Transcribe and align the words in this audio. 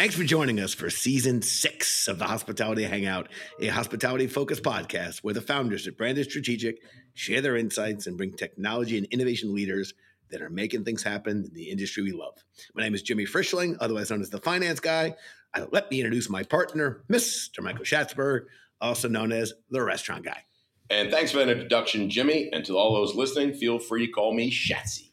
Thanks 0.00 0.14
for 0.14 0.24
joining 0.24 0.60
us 0.60 0.72
for 0.72 0.88
season 0.88 1.42
six 1.42 2.08
of 2.08 2.18
the 2.18 2.24
Hospitality 2.24 2.84
Hangout, 2.84 3.28
a 3.60 3.66
hospitality 3.66 4.26
focused 4.28 4.62
podcast 4.62 5.18
where 5.18 5.34
the 5.34 5.42
founders 5.42 5.86
at 5.86 5.98
Branded 5.98 6.24
Strategic 6.24 6.78
share 7.12 7.42
their 7.42 7.58
insights 7.58 8.06
and 8.06 8.16
bring 8.16 8.32
technology 8.32 8.96
and 8.96 9.06
innovation 9.10 9.54
leaders 9.54 9.92
that 10.30 10.40
are 10.40 10.48
making 10.48 10.84
things 10.84 11.02
happen 11.02 11.44
in 11.44 11.52
the 11.52 11.68
industry 11.68 12.02
we 12.02 12.12
love. 12.12 12.32
My 12.74 12.82
name 12.82 12.94
is 12.94 13.02
Jimmy 13.02 13.26
Frischling, 13.26 13.76
otherwise 13.78 14.08
known 14.08 14.22
as 14.22 14.30
the 14.30 14.40
Finance 14.40 14.80
Guy. 14.80 15.16
Uh, 15.52 15.66
let 15.70 15.90
me 15.90 16.00
introduce 16.00 16.30
my 16.30 16.44
partner, 16.44 17.04
Mr. 17.10 17.62
Michael 17.62 17.84
Schatzberg, 17.84 18.46
also 18.80 19.06
known 19.06 19.32
as 19.32 19.52
the 19.68 19.82
Restaurant 19.82 20.24
Guy. 20.24 20.44
And 20.88 21.10
thanks 21.10 21.30
for 21.30 21.40
that 21.40 21.50
introduction, 21.50 22.08
Jimmy. 22.08 22.48
And 22.54 22.64
to 22.64 22.78
all 22.78 22.94
those 22.94 23.14
listening, 23.14 23.52
feel 23.52 23.78
free 23.78 24.06
to 24.06 24.12
call 24.12 24.32
me 24.32 24.50
Shatsy. 24.50 25.10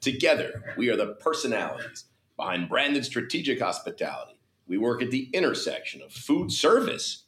Together, 0.00 0.74
we 0.78 0.88
are 0.88 0.96
the 0.96 1.08
personalities 1.16 2.06
behind 2.40 2.70
branded 2.70 3.04
strategic 3.04 3.60
hospitality. 3.60 4.40
We 4.66 4.78
work 4.78 5.02
at 5.02 5.10
the 5.10 5.28
intersection 5.34 6.00
of 6.00 6.10
food 6.10 6.50
service, 6.50 7.24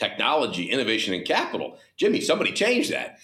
technology, 0.00 0.64
innovation, 0.70 1.12
and 1.12 1.26
capital. 1.26 1.76
Jimmy, 1.98 2.22
somebody 2.22 2.52
changed 2.52 2.90
that. 2.90 3.18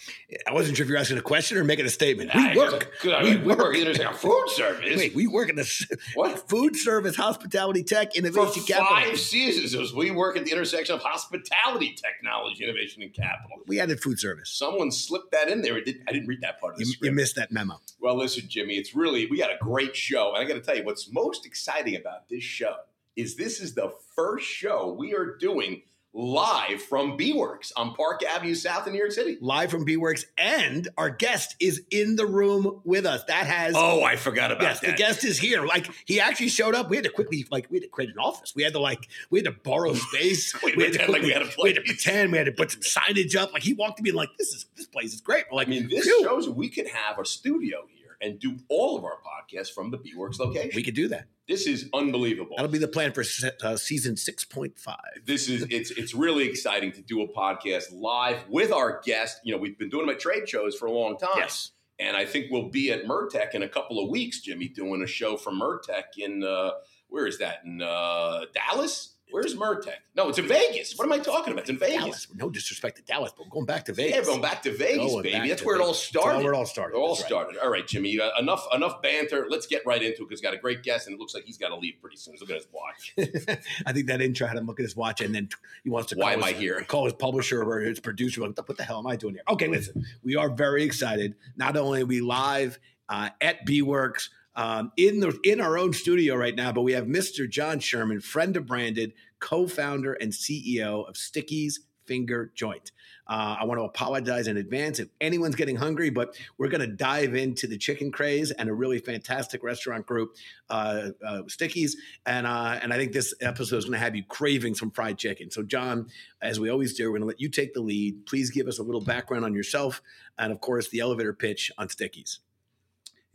I 0.46 0.52
wasn't 0.52 0.76
sure 0.76 0.84
if 0.84 0.90
you're 0.90 0.98
asking 0.98 1.16
a 1.16 1.22
question 1.22 1.56
or 1.56 1.64
making 1.64 1.86
a 1.86 1.88
statement. 1.88 2.30
We 2.34 2.54
work. 2.54 2.92
good. 3.00 3.22
We 3.24 3.36
We 3.38 3.46
work 3.46 3.58
work. 3.58 3.68
at 3.68 3.72
the 3.78 3.80
intersection 3.80 4.12
of 4.12 4.20
food 4.20 4.48
service. 4.50 4.96
Wait, 4.98 5.14
we 5.14 5.26
work 5.26 5.48
in 5.48 5.56
the 5.56 5.86
What? 6.14 6.48
food 6.50 6.76
service, 6.76 7.16
hospitality, 7.16 7.82
tech, 7.82 8.12
For 8.12 8.18
innovation, 8.18 8.62
capital. 8.64 8.88
five 8.88 9.18
seasons, 9.18 9.94
we 9.94 10.10
work 10.10 10.36
at 10.36 10.44
the 10.44 10.52
intersection 10.52 10.94
of 10.94 11.00
hospitality, 11.00 11.94
technology, 11.96 12.62
innovation, 12.64 13.02
and 13.02 13.14
capital. 13.14 13.56
We 13.66 13.80
added 13.80 14.02
food 14.02 14.20
service. 14.20 14.50
Someone 14.50 14.92
slipped 14.92 15.32
that 15.32 15.48
in 15.48 15.62
there. 15.62 15.76
I 15.76 15.80
didn't 15.80 16.26
read 16.26 16.42
that 16.42 16.60
part 16.60 16.74
of 16.74 16.78
the 16.80 16.84
You, 16.84 16.92
script. 16.92 17.04
you 17.06 17.12
missed 17.12 17.36
that 17.36 17.50
memo. 17.50 17.80
Well, 18.00 18.16
listen, 18.16 18.44
Jimmy, 18.48 18.74
it's 18.74 18.94
really, 18.94 19.26
we 19.26 19.38
got 19.38 19.50
a 19.50 19.56
great 19.58 19.96
show. 19.96 20.34
And 20.34 20.44
I 20.44 20.46
got 20.46 20.54
to 20.54 20.60
tell 20.60 20.76
you, 20.76 20.84
what's 20.84 21.10
most 21.10 21.46
exciting 21.46 21.96
about 21.96 22.28
this 22.28 22.42
show 22.44 22.74
is 23.16 23.34
this 23.36 23.60
is 23.62 23.74
the 23.74 23.94
first 24.14 24.46
show 24.46 24.92
we 24.92 25.14
are 25.14 25.36
doing 25.38 25.80
live 26.16 26.80
from 26.82 27.16
B 27.16 27.34
Works 27.34 27.72
on 27.76 27.94
Park 27.94 28.24
Avenue 28.24 28.54
South 28.54 28.86
in 28.86 28.94
New 28.94 28.98
York 28.98 29.12
City. 29.12 29.36
Live 29.40 29.70
from 29.70 29.84
B 29.84 29.98
Works, 29.98 30.24
and 30.38 30.88
our 30.96 31.10
guest 31.10 31.54
is 31.60 31.82
in 31.90 32.16
the 32.16 32.26
room 32.26 32.80
with 32.84 33.04
us. 33.04 33.22
That 33.24 33.46
has 33.46 33.74
Oh, 33.76 34.02
I 34.02 34.16
forgot 34.16 34.50
about 34.50 34.62
yes, 34.62 34.80
the 34.80 34.86
that. 34.88 34.96
guest 34.98 35.24
is 35.24 35.38
here. 35.38 35.64
Like 35.66 35.90
he 36.06 36.18
actually 36.18 36.48
showed 36.48 36.74
up. 36.74 36.88
We 36.88 36.96
had 36.96 37.04
to 37.04 37.10
quickly, 37.10 37.46
like, 37.50 37.66
we 37.70 37.76
had 37.76 37.82
to 37.82 37.88
create 37.88 38.10
an 38.10 38.18
office. 38.18 38.54
We 38.56 38.62
had 38.62 38.72
to 38.72 38.80
like, 38.80 39.08
we 39.30 39.40
had 39.40 39.44
to 39.44 39.52
borrow 39.52 39.92
space. 39.94 40.54
We 40.62 40.70
had 40.72 40.94
to 40.94 40.98
pretend 40.98 41.12
like 41.12 41.22
we 41.22 41.30
had 41.32 41.42
we 41.62 41.68
had 41.72 41.76
to 41.76 41.82
pretend. 41.82 42.32
We 42.32 42.38
had 42.38 42.46
to 42.46 42.52
put 42.52 42.70
some 42.70 42.80
signage 42.80 43.36
up. 43.36 43.52
Like 43.52 43.62
he 43.62 43.74
walked 43.74 43.98
to 43.98 44.02
me 44.02 44.12
like, 44.12 44.30
this 44.38 44.48
is 44.54 44.66
this 44.76 44.86
place 44.86 45.12
is 45.12 45.20
great. 45.20 45.44
Like, 45.52 45.66
I 45.66 45.70
mean, 45.70 45.88
this 45.88 46.04
phew, 46.04 46.22
shows 46.22 46.48
we 46.48 46.70
could 46.70 46.88
have 46.88 47.18
a 47.18 47.24
studio 47.26 47.84
here 47.94 47.95
and 48.20 48.38
do 48.38 48.56
all 48.68 48.96
of 48.96 49.04
our 49.04 49.18
podcasts 49.18 49.70
from 49.72 49.90
the 49.90 49.98
B 49.98 50.12
Works 50.16 50.38
location. 50.38 50.72
we 50.74 50.82
could 50.82 50.94
do 50.94 51.08
that. 51.08 51.26
this 51.48 51.66
is 51.66 51.88
unbelievable. 51.94 52.56
That'll 52.56 52.70
be 52.70 52.78
the 52.78 52.88
plan 52.88 53.12
for 53.12 53.24
uh, 53.62 53.76
season 53.76 54.16
six 54.16 54.44
point 54.44 54.78
five. 54.78 54.96
this 55.24 55.48
is 55.48 55.66
it's 55.70 55.90
it's 55.92 56.14
really 56.14 56.48
exciting 56.48 56.92
to 56.92 57.02
do 57.02 57.22
a 57.22 57.28
podcast 57.28 57.84
live 57.92 58.48
with 58.48 58.72
our 58.72 59.00
guest. 59.04 59.40
You 59.44 59.54
know, 59.54 59.58
we've 59.60 59.78
been 59.78 59.88
doing 59.90 60.06
them 60.06 60.14
at 60.14 60.20
trade 60.20 60.48
shows 60.48 60.74
for 60.76 60.86
a 60.86 60.92
long 60.92 61.16
time. 61.18 61.30
Yes. 61.36 61.72
And 61.98 62.14
I 62.14 62.26
think 62.26 62.48
we'll 62.50 62.68
be 62.68 62.92
at 62.92 63.06
MURTEC 63.06 63.54
in 63.54 63.62
a 63.62 63.68
couple 63.68 64.02
of 64.04 64.10
weeks, 64.10 64.40
Jimmy, 64.42 64.68
doing 64.68 65.02
a 65.02 65.06
show 65.06 65.38
from 65.38 65.58
MURTEC 65.58 66.18
in 66.18 66.44
uh, 66.44 66.72
where 67.08 67.26
is 67.26 67.38
that? 67.38 67.60
In 67.64 67.80
uh, 67.80 68.42
Dallas? 68.52 69.14
Where's 69.30 69.54
MURTEC? 69.56 69.92
No, 70.14 70.28
it's 70.28 70.38
in 70.38 70.46
Vegas. 70.46 70.96
What 70.96 71.04
am 71.04 71.12
I 71.12 71.18
talking 71.18 71.52
about? 71.52 71.62
It's 71.62 71.70
in 71.70 71.78
Vegas. 71.78 71.98
Dallas. 71.98 72.28
No 72.36 72.48
disrespect 72.48 72.96
to 72.98 73.02
Dallas, 73.02 73.32
but 73.36 73.44
we're 73.46 73.50
going 73.50 73.66
back 73.66 73.84
to 73.86 73.92
Vegas. 73.92 74.14
Yeah, 74.16 74.22
going 74.22 74.40
back 74.40 74.62
to 74.62 74.70
Vegas, 74.76 75.10
Going 75.10 75.22
baby. 75.24 75.38
back 75.38 75.48
That's 75.48 75.64
where 75.64 75.76
it 75.76 75.80
all 75.80 75.88
Vegas. 75.88 76.10
That's 76.12 76.22
started. 76.24 76.44
where 76.44 76.52
it 76.54 76.56
all 76.56 76.64
started. 76.66 76.94
It 76.94 76.98
all 76.98 77.08
That's 77.08 77.20
right. 77.22 77.28
started. 77.28 77.58
All 77.62 77.68
right, 77.70 77.86
Jimmy. 77.86 78.18
Uh, 78.20 78.30
enough 78.38 78.64
enough 78.72 79.02
banter. 79.02 79.46
Let's 79.50 79.66
get 79.66 79.82
right 79.84 80.00
into 80.02 80.22
it 80.22 80.28
because 80.28 80.40
got 80.40 80.54
a 80.54 80.58
great 80.58 80.82
guest, 80.84 81.06
and 81.08 81.14
it 81.14 81.20
looks 81.20 81.34
like 81.34 81.44
he's 81.44 81.58
got 81.58 81.68
to 81.68 81.76
leave 81.76 81.94
pretty 82.00 82.16
soon. 82.16 82.36
Look 82.40 82.50
at 82.50 82.56
his 82.56 82.68
watch. 82.72 83.14
I 83.86 83.92
think 83.92 84.06
that 84.06 84.22
intro 84.22 84.46
had 84.46 84.56
him 84.56 84.66
look 84.66 84.78
at 84.80 84.84
his 84.84 84.96
watch 84.96 85.20
and 85.20 85.34
then 85.34 85.48
he 85.82 85.90
wants 85.90 86.10
to 86.10 86.16
Why 86.16 86.34
call 86.34 86.42
am 86.42 86.44
I 86.44 86.52
his, 86.52 86.60
here? 86.60 86.84
call 86.86 87.04
his 87.04 87.14
publisher 87.14 87.62
or 87.62 87.80
his 87.80 87.98
producer. 88.00 88.40
Like, 88.42 88.56
what 88.68 88.78
the 88.78 88.84
hell 88.84 88.98
am 89.00 89.06
I 89.06 89.16
doing 89.16 89.34
here? 89.34 89.42
Okay, 89.48 89.66
listen, 89.68 90.04
we 90.22 90.36
are 90.36 90.48
very 90.48 90.84
excited. 90.84 91.34
Not 91.56 91.76
only 91.76 92.02
are 92.02 92.06
we 92.06 92.20
live 92.20 92.78
uh, 93.08 93.30
at 93.40 93.66
B 93.66 93.82
Works 93.82 94.30
um, 94.56 94.90
in 94.96 95.20
the 95.20 95.38
in 95.44 95.60
our 95.60 95.78
own 95.78 95.92
studio 95.92 96.34
right 96.34 96.56
now, 96.56 96.72
but 96.72 96.82
we 96.82 96.92
have 96.92 97.04
Mr. 97.04 97.48
Jon 97.48 97.78
Sherman, 97.78 98.20
friend 98.20 98.56
of 98.56 98.66
Branded, 98.66 99.12
co-founder 99.38 100.14
and 100.14 100.32
CEO 100.32 101.06
of 101.08 101.16
Sticky's 101.16 101.80
Finger 102.06 102.52
Joint. 102.54 102.92
Uh, 103.28 103.56
I 103.60 103.64
want 103.64 103.80
to 103.80 103.84
apologize 103.84 104.46
in 104.46 104.56
advance 104.56 105.00
if 105.00 105.08
anyone's 105.20 105.56
getting 105.56 105.74
hungry, 105.74 106.10
but 106.10 106.38
we're 106.58 106.68
going 106.68 106.80
to 106.80 106.86
dive 106.86 107.34
into 107.34 107.66
the 107.66 107.76
chicken 107.76 108.12
craze 108.12 108.52
and 108.52 108.68
a 108.68 108.72
really 108.72 109.00
fantastic 109.00 109.64
restaurant 109.64 110.06
group, 110.06 110.36
uh, 110.70 111.10
uh, 111.24 111.42
Sticky's, 111.48 111.96
and 112.24 112.46
uh, 112.46 112.78
and 112.80 112.92
I 112.92 112.96
think 112.96 113.12
this 113.12 113.34
episode 113.40 113.78
is 113.78 113.84
going 113.84 113.94
to 113.94 113.98
have 113.98 114.14
you 114.14 114.24
craving 114.24 114.74
some 114.76 114.90
fried 114.90 115.18
chicken. 115.18 115.50
So, 115.50 115.64
John, 115.64 116.06
as 116.40 116.60
we 116.60 116.70
always 116.70 116.94
do, 116.94 117.04
we're 117.04 117.18
going 117.18 117.22
to 117.22 117.26
let 117.26 117.40
you 117.40 117.48
take 117.48 117.74
the 117.74 117.82
lead. 117.82 118.26
Please 118.26 118.50
give 118.50 118.68
us 118.68 118.78
a 118.78 118.82
little 118.82 119.00
background 119.00 119.44
on 119.44 119.54
yourself, 119.54 120.00
and 120.38 120.52
of 120.52 120.60
course, 120.60 120.88
the 120.88 121.00
elevator 121.00 121.34
pitch 121.34 121.72
on 121.76 121.88
Sticky's. 121.88 122.38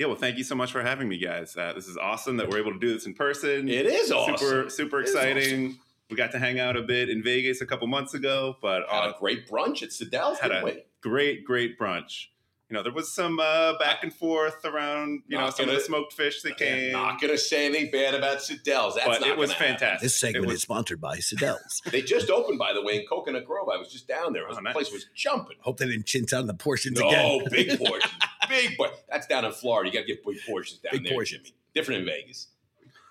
Yeah, 0.01 0.07
well, 0.07 0.15
thank 0.15 0.39
you 0.39 0.43
so 0.43 0.55
much 0.55 0.71
for 0.71 0.81
having 0.81 1.07
me, 1.07 1.19
guys. 1.19 1.55
Uh, 1.55 1.73
this 1.73 1.87
is 1.87 1.95
awesome 1.95 2.37
that 2.37 2.49
we're 2.49 2.57
able 2.57 2.73
to 2.73 2.79
do 2.79 2.91
this 2.91 3.05
in 3.05 3.13
person. 3.13 3.69
It 3.69 3.85
is 3.85 4.11
awesome. 4.11 4.35
super, 4.35 4.67
super 4.71 4.99
It 5.01 5.03
exciting. 5.03 5.77
We 6.09 6.15
got 6.17 6.31
to 6.31 6.39
hang 6.39 6.59
out 6.59 6.75
a 6.75 6.81
bit 6.81 7.07
in 7.07 7.21
Vegas 7.21 7.61
a 7.61 7.67
couple 7.67 7.85
months 7.85 8.15
ago, 8.15 8.57
but 8.63 8.81
Had 8.89 9.09
uh, 9.09 9.13
a 9.15 9.19
great 9.19 9.47
brunch 9.47 9.83
at 9.83 9.89
Sadelle's, 9.89 10.39
Had 10.39 10.49
a- 10.53 10.63
we? 10.65 10.83
great, 11.01 11.45
great 11.45 11.77
brunch. 11.77 12.29
You 12.71 12.77
know, 12.77 12.83
there 12.83 12.93
was 12.93 13.11
some 13.11 13.37
uh, 13.37 13.77
back 13.79 14.01
and 14.01 14.13
forth 14.13 14.63
around, 14.63 15.23
you 15.27 15.35
know, 15.37 15.43
Not 15.43 15.57
some 15.57 15.67
of 15.67 15.75
the 15.75 15.81
smoked 15.81 16.13
fish 16.13 16.41
that 16.43 16.51
Yeah, 16.57 16.67
came. 16.67 16.91
not 16.93 17.19
going 17.19 17.33
to 17.33 17.37
say 17.37 17.65
anything 17.65 17.91
bad 17.91 18.15
about 18.15 18.37
Sadelle's. 18.37 18.95
That's 18.95 19.05
but 19.07 19.19
not 19.19 19.29
it 19.29 19.37
was 19.37 19.49
gonna 19.51 19.59
happen. 19.59 19.77
fantastic. 19.79 20.01
This 20.03 20.17
segment 20.17 20.45
was- 20.45 20.55
is 20.55 20.61
sponsored 20.61 21.01
by 21.01 21.17
Sadelle's. 21.17 21.81
They 21.91 22.01
just 22.01 22.29
opened, 22.29 22.59
by 22.59 22.71
the 22.71 22.81
way, 22.81 23.01
in 23.01 23.05
Coconut 23.05 23.45
Grove. 23.45 23.67
I 23.67 23.75
was 23.77 23.91
just 23.91 24.07
down 24.07 24.31
there. 24.31 24.43
It 24.43 24.47
was- 24.47 24.57
Oh, 24.57 24.63
the 24.63 24.71
place 24.71 24.89
was 24.89 25.05
jumping. 25.13 25.57
Hope 25.59 25.79
they 25.79 25.85
didn't 25.87 26.05
chintz 26.05 26.31
out 26.31 26.47
the 26.47 26.53
portions 26.53 26.97
No, 26.97 27.09
again. 27.09 27.41
big 27.51 27.77
portions. 27.85 28.13
big 28.47 28.77
por- 28.77 28.91
That's 29.09 29.27
down 29.27 29.43
in 29.43 29.51
Florida. 29.51 29.89
You 29.89 29.93
got 29.93 30.07
to 30.07 30.07
get 30.07 30.25
big 30.25 30.37
portions 30.47 30.79
down 30.79 30.91
Big 30.93 31.03
there, 31.03 31.11
portions. 31.13 31.49
Jimmy. 31.49 31.57
Different 31.75 31.99
in 31.99 32.05
Vegas. 32.05 32.47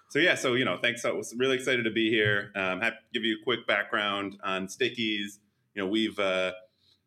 So 0.08 0.18
yeah, 0.20 0.36
so 0.36 0.54
you 0.54 0.64
know, 0.64 0.78
thanks. 0.80 1.04
I 1.04 1.10
was 1.10 1.34
really 1.36 1.56
excited 1.56 1.84
to 1.84 1.90
be 1.90 2.08
here. 2.08 2.50
Um, 2.56 2.80
have 2.80 2.94
to 2.94 2.98
give 3.12 3.24
you 3.24 3.36
a 3.40 3.44
quick 3.44 3.66
background 3.66 4.38
on 4.42 4.68
Sticky's. 4.70 5.38
You 5.74 5.82
know, 5.82 5.88
we've 5.88 6.18
uh, 6.18 6.52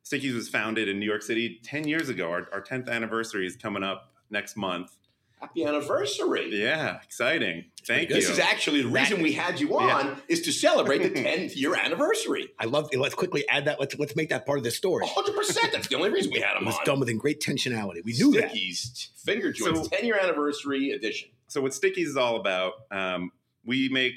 Sticky's 0.03 0.33
was 0.35 0.49
founded 0.49 0.87
in 0.87 0.99
New 0.99 1.05
York 1.05 1.21
City 1.21 1.59
ten 1.63 1.87
years 1.87 2.09
ago. 2.09 2.29
Our, 2.29 2.47
our 2.51 2.61
10th 2.61 2.89
anniversary 2.89 3.47
is 3.47 3.55
coming 3.55 3.83
up 3.83 4.11
next 4.29 4.55
month. 4.57 4.95
Happy 5.39 5.65
anniversary. 5.65 6.49
Yeah, 6.53 7.01
exciting. 7.03 7.65
Thank 7.85 8.07
you. 8.09 8.15
This 8.15 8.29
is 8.29 8.39
actually 8.39 8.81
the 8.81 8.87
reason 8.87 9.21
we 9.21 9.33
had 9.33 9.59
you 9.59 9.77
on 9.77 10.21
is 10.29 10.41
to 10.43 10.53
celebrate 10.53 10.99
the 10.99 11.09
10th 11.21 11.55
year 11.57 11.75
anniversary. 11.75 12.47
I 12.59 12.63
love. 12.65 12.87
it. 12.93 12.99
Let's 12.99 13.13
quickly 13.15 13.47
add 13.49 13.65
that. 13.65 13.77
Let's 13.79 13.97
let's 13.99 14.15
make 14.15 14.29
that 14.29 14.45
part 14.45 14.57
of 14.57 14.63
the 14.63 14.71
story. 14.71 15.05
100%. 15.05 15.71
That's 15.73 15.87
the 15.89 15.95
only 15.97 16.11
reason 16.11 16.31
we 16.31 16.39
had 16.39 16.55
It 16.55 16.59
him 16.59 16.65
was 16.65 16.75
on. 16.77 16.85
done 16.85 16.99
within 17.01 17.17
great 17.17 17.41
tensionality. 17.41 18.03
We 18.05 18.13
knew 18.13 18.31
that. 18.39 18.51
Sticky's 18.51 19.09
Finger 19.25 19.51
Joints 19.51 19.81
So- 19.81 19.87
10 19.89 20.05
year 20.05 20.17
anniversary 20.17 20.91
edition. 20.91 21.29
so 21.47 21.59
what 21.61 21.73
Sticky's 21.73 22.09
is 22.09 22.17
all 22.17 22.37
about. 22.37 22.73
Um, 22.91 23.31
we 23.65 23.89
make 23.89 24.13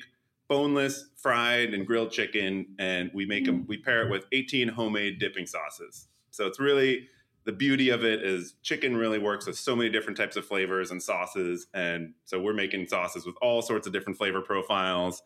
boneless, 0.48 1.08
fried, 1.16 1.74
and 1.74 1.86
grilled 1.86 2.10
chicken, 2.10 2.66
and 2.78 3.10
we 3.14 3.26
make 3.26 3.44
them. 3.44 3.64
Mm. 3.64 3.68
We 3.68 3.78
pair 3.78 4.06
it 4.06 4.10
with 4.10 4.26
18 4.32 4.68
homemade 4.68 5.18
dipping 5.18 5.46
sauces. 5.46 6.08
So 6.30 6.46
it's 6.46 6.60
really 6.60 7.08
the 7.44 7.52
beauty 7.52 7.90
of 7.90 8.04
it 8.04 8.22
is 8.22 8.54
chicken 8.62 8.96
really 8.96 9.18
works 9.18 9.46
with 9.46 9.56
so 9.56 9.76
many 9.76 9.88
different 9.88 10.16
types 10.16 10.36
of 10.36 10.44
flavors 10.44 10.90
and 10.90 11.02
sauces, 11.02 11.66
and 11.74 12.14
so 12.24 12.40
we're 12.40 12.52
making 12.52 12.86
sauces 12.88 13.24
with 13.24 13.36
all 13.40 13.62
sorts 13.62 13.86
of 13.86 13.92
different 13.92 14.18
flavor 14.18 14.40
profiles. 14.40 15.22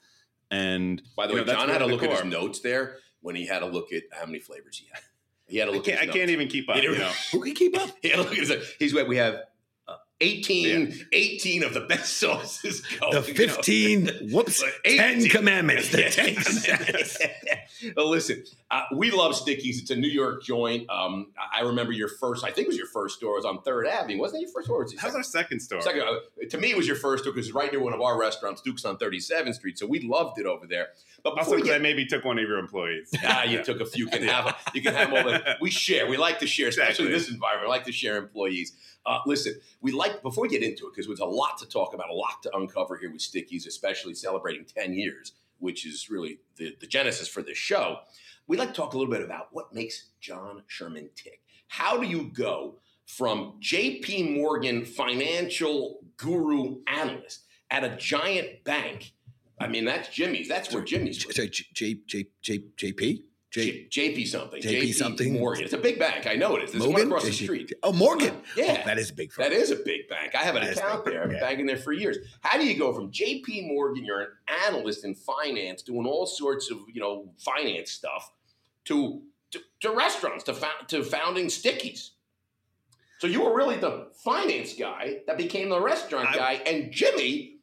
And 0.51 1.03
By 1.17 1.27
the 1.27 1.35
way, 1.35 1.45
know, 1.45 1.53
John 1.53 1.69
had 1.69 1.83
a 1.83 1.87
look 1.87 2.01
the 2.01 2.11
at 2.11 2.23
his 2.23 2.31
notes 2.31 2.61
there 2.61 2.97
when 3.21 3.37
he 3.37 3.47
had 3.47 3.63
a 3.63 3.67
look 3.67 3.93
at 3.93 4.03
how 4.13 4.27
many 4.27 4.41
flavors 4.41 4.79
he 4.79 4.89
had. 4.93 5.03
He 5.47 5.59
had 5.59 5.67
to 5.67 5.73
I 5.73 5.75
look 5.75 5.85
can't, 5.85 5.97
at 5.99 6.03
I 6.03 6.07
his 6.07 6.15
can't 6.15 6.27
notes. 6.27 6.33
even 6.33 6.49
keep 6.49 6.69
up. 6.71 6.77
You 6.83 6.99
know, 6.99 7.13
Who 7.33 7.43
can 7.43 7.55
keep 7.55 7.79
up? 7.79 7.91
He 8.03 8.09
had 8.09 8.17
to 8.17 8.23
look 8.23 8.33
at 8.33 8.39
his 8.39 8.75
He's 8.79 8.95
what 8.95 9.09
we 9.09 9.17
have 9.17 9.37
uh, 10.21 10.25
18, 10.27 11.07
18 11.13 11.65
of 11.65 11.73
the 11.75 11.81
best 11.81 12.19
sauces 12.19 12.81
going. 13.01 13.13
The 13.15 13.23
fifteen. 13.23 14.09
Whoops. 14.31 14.63
Like 14.63 14.73
Ten 14.85 15.19
18. 15.19 15.31
commandments. 15.31 15.89
The 15.91 16.03
Yeah. 16.03 16.11
ten 16.11 16.35
commandments. 16.37 17.19
well, 17.97 18.09
listen, 18.11 18.45
uh, 18.71 18.83
we 18.95 19.11
love 19.11 19.35
Sticky's. 19.35 19.81
It's 19.81 19.91
a 19.91 19.97
New 19.97 20.09
York 20.09 20.43
joint. 20.45 20.89
Um, 20.91 21.33
I 21.53 21.63
remember 21.63 21.93
your 21.93 22.09
first, 22.09 22.45
I 22.45 22.51
think 22.51 22.67
it 22.67 22.69
was 22.69 22.77
your 22.77 22.87
first 22.87 23.17
store, 23.17 23.33
it 23.33 23.37
was 23.37 23.45
on 23.47 23.63
Third 23.63 23.87
Avenue. 23.87 24.19
Wasn't 24.19 24.41
it 24.43 24.47
your 24.47 24.53
first 24.53 24.67
store? 24.67 24.81
Or 24.81 24.85
was 24.85 24.93
it 24.93 24.99
how's 25.01 25.15
our 25.15 25.23
second 25.23 25.61
store? 25.61 25.81
Second, 25.81 26.03
uh, 26.03 26.17
to 26.51 26.59
me, 26.59 26.71
it 26.71 26.77
was 26.77 26.87
your 26.87 26.97
first 26.97 27.25
store 27.25 27.33
because 27.33 27.47
it's 27.49 27.55
right 27.55 27.71
near 27.73 27.81
one 27.83 27.93
of 27.95 28.01
our 28.03 28.19
restaurants, 28.19 28.61
Duke's 28.61 28.85
on 28.85 28.99
37th 28.99 29.55
Street. 29.55 29.79
So 29.79 29.87
we 29.87 30.01
loved 30.01 30.39
it 30.39 30.47
over 30.47 30.67
there. 30.67 30.89
But 31.23 31.39
Also, 31.39 31.57
because 31.57 31.71
I 31.71 31.79
maybe 31.79 32.05
took 32.07 32.25
one 32.25 32.39
of 32.39 32.47
your 32.49 32.59
employees. 32.59 33.11
ah, 33.25 33.45
you 33.45 33.63
took 33.65 33.81
a 33.81 33.87
few. 33.87 34.05
You 34.05 34.11
can 34.11 34.23
have 34.29 34.45
them. 34.47 34.55
you 34.75 34.83
can 34.83 34.95
have 34.95 35.13
all 35.13 35.25
the. 35.25 35.57
We 35.61 35.71
share. 35.71 36.07
We 36.07 36.17
like 36.17 36.39
to 36.41 36.47
share, 36.47 36.69
especially 36.69 37.07
in 37.07 37.13
this 37.13 37.31
environment. 37.31 37.69
We 37.69 37.71
like 37.71 37.85
to 37.85 37.93
share 37.93 38.17
employees. 38.17 38.73
Uh, 39.07 39.19
listen, 39.27 39.55
we 39.81 39.93
like 39.93 40.23
before 40.23 40.43
we 40.43 40.49
get 40.49 40.63
into 40.63 40.87
it 40.87 40.93
because 40.95 41.07
there's 41.07 41.21
a 41.21 41.25
lot 41.25 41.59
to 41.59 41.67
talk 41.69 41.95
about, 41.95 42.11
a 42.11 42.15
lot 42.15 42.43
to 42.43 42.57
uncover 42.57 42.97
here 42.97 43.11
with 43.11 43.23
Sticky's, 43.23 43.67
especially 43.67 44.15
celebrating 44.15 44.65
10 44.65 44.93
years, 44.95 45.33
which 45.59 45.87
is 45.87 46.11
really 46.11 46.39
the, 46.57 46.77
the 46.81 46.87
genesis 46.87 47.29
for 47.29 47.43
this 47.43 47.59
show. 47.59 47.99
We'd 48.47 48.59
like 48.59 48.69
to 48.69 48.75
talk 48.75 48.95
a 48.95 48.99
little 48.99 49.13
bit 49.13 49.23
about 49.23 49.49
what 49.53 49.73
makes 49.73 50.09
Jon 50.21 50.63
Sherman 50.67 51.11
tick. 51.15 51.41
How 51.69 51.99
do 51.99 52.07
you 52.07 52.31
go 52.33 52.77
from 53.07 53.55
JP 53.61 54.37
Morgan 54.37 54.85
financial 54.85 56.01
guru 56.17 56.79
analyst 56.87 57.45
at 57.71 57.85
a 57.85 57.97
giant 57.97 58.65
bank 58.65 59.13
I 59.61 59.69
mean, 59.69 59.85
that's 59.85 60.09
Jimmy's. 60.09 60.49
That's 60.49 60.73
where 60.73 60.83
Jimmy's. 60.83 61.23
Sorry, 61.23 61.49
J, 61.49 62.01
J, 62.07 62.27
J, 62.41 62.59
JP? 62.79 63.23
J, 63.51 63.87
JP 63.91 64.29
something. 64.29 64.63
JP 64.63 64.95
something? 64.95 65.33
Morgan. 65.33 65.65
It's 65.65 65.73
a 65.73 65.79
big 65.79 65.99
bank. 65.99 66.27
I 66.29 66.37
know 66.37 66.55
it 66.57 66.63
is. 66.65 66.71
There's 66.73 66.85
one 66.85 66.93
Morgan? 66.93 67.09
across 67.09 67.25
the 67.25 67.31
JP? 67.31 67.43
street. 67.45 67.73
Oh, 67.83 67.93
Morgan. 67.93 68.37
Yeah. 68.57 68.79
Oh, 68.83 68.87
that 68.87 68.97
is 68.97 69.11
a 69.11 69.15
big 69.15 69.33
firm. 69.33 69.43
That 69.43 69.53
is 69.53 69.73
a 69.73 69.77
big 69.77 70.09
bank. 70.09 70.37
I 70.37 70.39
have 70.45 70.55
an 70.55 70.63
That 70.63 70.77
account 70.77 71.05
there. 71.05 71.23
I've 71.23 71.29
been 71.31 71.37
Yeah. 71.39 71.43
banking 71.43 71.67
there 71.67 71.77
for 71.77 71.93
years. 71.93 72.19
How 72.43 72.59
do 72.59 72.65
you 72.65 72.79
go 72.79 72.93
from 72.95 73.11
JP 73.11 73.67
Morgan, 73.67 74.05
you're 74.05 74.21
an 74.21 74.29
analyst 74.69 75.05
in 75.05 75.17
finance, 75.17 75.83
doing 75.83 76.07
all 76.07 76.27
sorts 76.27 76.71
of 76.71 76.79
you 76.93 77.01
know 77.01 77.33
finance 77.39 77.91
stuff, 77.91 78.31
to 78.85 79.23
to, 79.51 79.59
to 79.81 79.91
restaurants, 79.91 80.45
to 80.45 80.55
found, 80.55 80.87
to 80.89 81.03
founding 81.03 81.49
Sticky's? 81.49 82.13
So 83.19 83.27
you 83.27 83.43
were 83.43 83.55
really 83.55 83.77
the 83.77 84.13
finance 84.23 84.75
guy 84.75 85.19
that 85.27 85.37
became 85.37 85.71
the 85.71 85.81
restaurant 85.81 86.29
I- 86.29 86.37
guy, 86.37 86.53
and 86.67 86.93
Jimmy, 86.93 87.57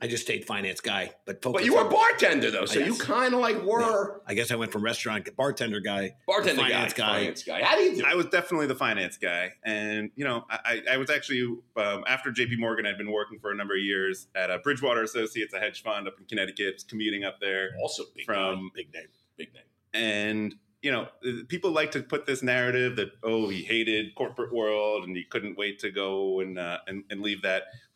I 0.00 0.06
just 0.06 0.22
stayed 0.22 0.44
finance 0.44 0.80
guy, 0.80 1.12
but 1.24 1.40
but 1.40 1.42
focused 1.42 1.66
you 1.66 1.74
were 1.74 1.84
on- 1.84 1.90
bartender 1.90 2.50
though, 2.50 2.66
so 2.66 2.78
you 2.78 2.94
kind 2.96 3.34
of 3.34 3.40
like 3.40 3.62
were 3.62 4.20
I 4.26 4.34
guess 4.34 4.50
I 4.50 4.56
went 4.56 4.72
from 4.72 4.82
restaurant 4.82 5.28
bartender 5.36 5.80
guy. 5.80 6.16
bartender 6.26 6.62
finance 6.62 6.92
guy, 6.92 7.06
guy. 7.06 7.18
finance 7.18 7.42
guy. 7.42 7.62
How 7.62 7.76
do 7.76 7.82
you 7.82 7.96
do? 7.96 8.04
I 8.06 8.14
was 8.14 8.26
definitely 8.26 8.66
the 8.66 8.74
finance 8.74 9.16
guy, 9.16 9.52
and 9.64 10.10
you 10.16 10.24
know, 10.24 10.44
I, 10.50 10.82
I 10.92 10.96
was 10.96 11.10
actually 11.10 11.58
um, 11.76 12.04
after 12.06 12.30
J.P. 12.30 12.56
Morgan, 12.56 12.86
I'd 12.86 12.98
been 12.98 13.12
working 13.12 13.38
for 13.38 13.50
a 13.50 13.54
number 13.54 13.74
of 13.74 13.80
years 13.80 14.28
at 14.34 14.50
uh, 14.50 14.58
Bridgewater 14.58 15.02
Associates, 15.02 15.54
a 15.54 15.58
hedge 15.58 15.82
fund 15.82 16.06
up 16.06 16.18
in 16.18 16.26
Connecticut, 16.26 16.84
commuting 16.88 17.24
up 17.24 17.40
there 17.40 17.70
also 17.80 18.04
big 18.14 18.24
from 18.24 18.70
guy, 18.74 18.82
big 18.82 18.94
name, 18.94 19.08
big 19.36 19.48
name. 19.54 19.64
and 19.94 20.54
you 20.82 20.92
know 20.92 21.08
people 21.48 21.72
like 21.72 21.90
to 21.90 22.02
put 22.02 22.24
this 22.26 22.42
narrative 22.42 22.96
that 22.96 23.08
oh 23.24 23.48
he 23.48 23.62
hated 23.62 24.14
corporate 24.14 24.52
world 24.52 25.04
and 25.04 25.16
he 25.16 25.24
couldn't 25.24 25.58
wait 25.58 25.80
to 25.80 25.90
go 25.90 26.40
and 26.40 26.58
uh, 26.58 26.78
and, 26.86 27.02
and 27.10 27.20
leave 27.20 27.42
that 27.42 27.64
which 27.64 27.74
is 27.74 27.87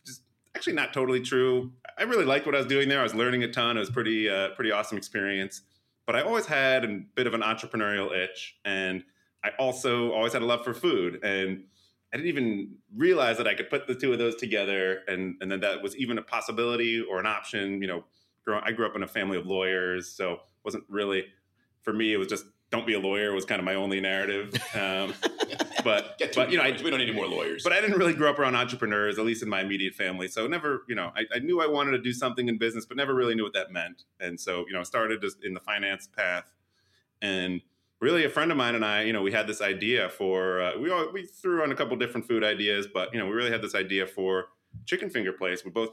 actually 0.55 0.75
not 0.75 0.93
totally 0.93 1.21
true. 1.21 1.73
I 1.99 2.05
really 2.05 2.25
liked 2.25 2.47
what 2.47 2.55
i 2.55 2.59
was 2.59 2.67
doing 2.67 2.89
there. 2.89 3.01
I 3.01 3.03
was 3.03 3.15
learning 3.15 3.43
a 3.43 3.49
ton. 3.51 3.77
It 3.77 3.81
was 3.81 3.91
pretty 3.91 4.29
uh, 4.29 4.51
pretty 4.51 4.71
awesome 4.71 4.99
experience. 4.99 5.63
But 6.07 6.17
i 6.17 6.23
always 6.23 6.47
had 6.47 6.85
a 6.85 7.01
bit 7.15 7.27
of 7.27 7.35
an 7.35 7.43
entrepreneurial 7.43 8.13
itch 8.13 8.57
and 8.65 9.05
i 9.45 9.51
also 9.59 10.13
always 10.13 10.33
had 10.33 10.43
a 10.43 10.45
love 10.45 10.65
for 10.65 10.75
food 10.75 11.23
and 11.25 11.65
i 12.13 12.17
didn't 12.17 12.29
even 12.29 12.75
realize 12.97 13.37
that 13.39 13.47
i 13.47 13.55
could 13.55 13.71
put 13.71 13.87
the 13.87 13.95
two 13.95 14.13
of 14.13 14.19
those 14.19 14.35
together 14.35 15.03
and 15.07 15.37
and 15.41 15.51
then 15.51 15.61
that 15.61 15.81
was 15.81 15.97
even 15.97 16.19
a 16.19 16.23
possibility 16.23 17.01
or 17.01 17.21
an 17.21 17.27
option. 17.27 17.81
You 17.81 17.89
know 17.89 18.05
grow, 18.45 18.61
i 18.65 18.73
grew 18.73 18.85
up 18.85 18.97
in 18.97 19.03
a 19.05 19.09
family 19.09 19.39
of 19.39 19.47
lawyers 19.47 20.11
so 20.11 20.41
wasn't 20.65 20.85
really 20.89 21.27
for 21.83 21.93
me 21.93 22.13
it 22.13 22.17
was 22.17 22.27
just 22.29 22.45
don't 22.73 22.87
be 22.87 22.95
a 22.95 22.99
lawyer 22.99 23.33
was 23.33 23.45
kind 23.45 23.61
of 23.61 23.65
my 23.65 23.75
only 23.75 24.01
narrative. 24.01 24.55
Um, 24.75 25.15
but 25.85 26.19
Get 26.19 26.35
but 26.35 26.51
you 26.51 26.59
know, 26.59 26.65
I, 26.65 26.71
we 26.71 26.91
don't 26.91 26.99
need 26.99 27.09
any 27.09 27.13
more 27.13 27.27
lawyers. 27.27 27.63
but 27.63 27.73
I 27.73 27.81
didn't 27.81 27.99
really 27.99 28.15
grow 28.15 28.31
up 28.31 28.39
around 28.39 28.57
entrepreneurs, 28.57 29.19
at 29.19 29.25
least 29.25 29.43
in 29.43 29.49
my 29.49 29.61
immediate 29.61 29.95
family. 29.95 30.29
So 30.29 30.47
never, 30.47 30.83
you 30.89 30.95
know, 30.95 31.13
I, 31.17 31.25
I 31.35 31.39
knew 31.39 31.61
I 31.61 31.67
wanted 31.67 31.93
to 31.93 31.99
do 31.99 32.13
something 32.13 32.49
in 32.49 32.59
business, 32.59 32.87
but 32.87 32.97
never 32.97 33.15
really 33.15 33.35
knew 33.35 33.45
what 33.45 33.55
that 33.55 33.71
meant. 33.71 34.05
And 34.21 34.39
so, 34.41 34.65
you 34.67 34.73
know, 34.73 34.83
started 34.83 35.21
just 35.21 35.45
in 35.45 35.55
the 35.55 35.61
finance 35.61 36.07
path. 36.07 36.45
And 37.21 37.61
really, 38.01 38.25
a 38.25 38.31
friend 38.31 38.51
of 38.51 38.57
mine 38.57 38.75
and 38.75 38.85
I, 38.85 39.03
you 39.03 39.13
know, 39.13 39.23
we 39.23 39.33
had 39.33 39.47
this 39.47 39.61
idea 39.61 40.09
for 40.09 40.61
uh, 40.61 40.79
we 40.79 40.91
all, 40.91 41.11
we 41.13 41.27
threw 41.27 41.63
on 41.63 41.73
a 41.73 41.75
couple 41.75 41.97
different 41.97 42.27
food 42.27 42.45
ideas, 42.45 42.87
but 42.93 43.13
you 43.13 43.19
know, 43.19 43.27
we 43.27 43.33
really 43.33 43.51
had 43.51 43.63
this 43.63 43.75
idea 43.75 44.07
for 44.07 44.47
chicken 44.87 45.11
finger 45.11 45.33
place. 45.33 45.65
We 45.65 45.71
both 45.71 45.91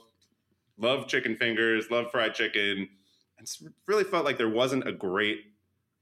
love 0.77 1.07
chicken 1.07 1.35
fingers, 1.35 1.91
love 1.91 2.11
fried 2.11 2.33
chicken, 2.33 2.89
and 3.37 3.47
really 3.85 4.03
felt 4.03 4.25
like 4.25 4.37
there 4.37 4.49
wasn't 4.49 4.87
a 4.87 4.91
great 4.91 5.39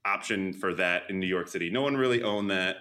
option 0.04 0.52
for 0.52 0.74
that 0.74 1.02
in 1.10 1.20
New 1.20 1.26
York 1.26 1.48
City. 1.48 1.70
No 1.70 1.82
one 1.82 1.96
really 1.96 2.22
owned 2.22 2.50
that, 2.50 2.76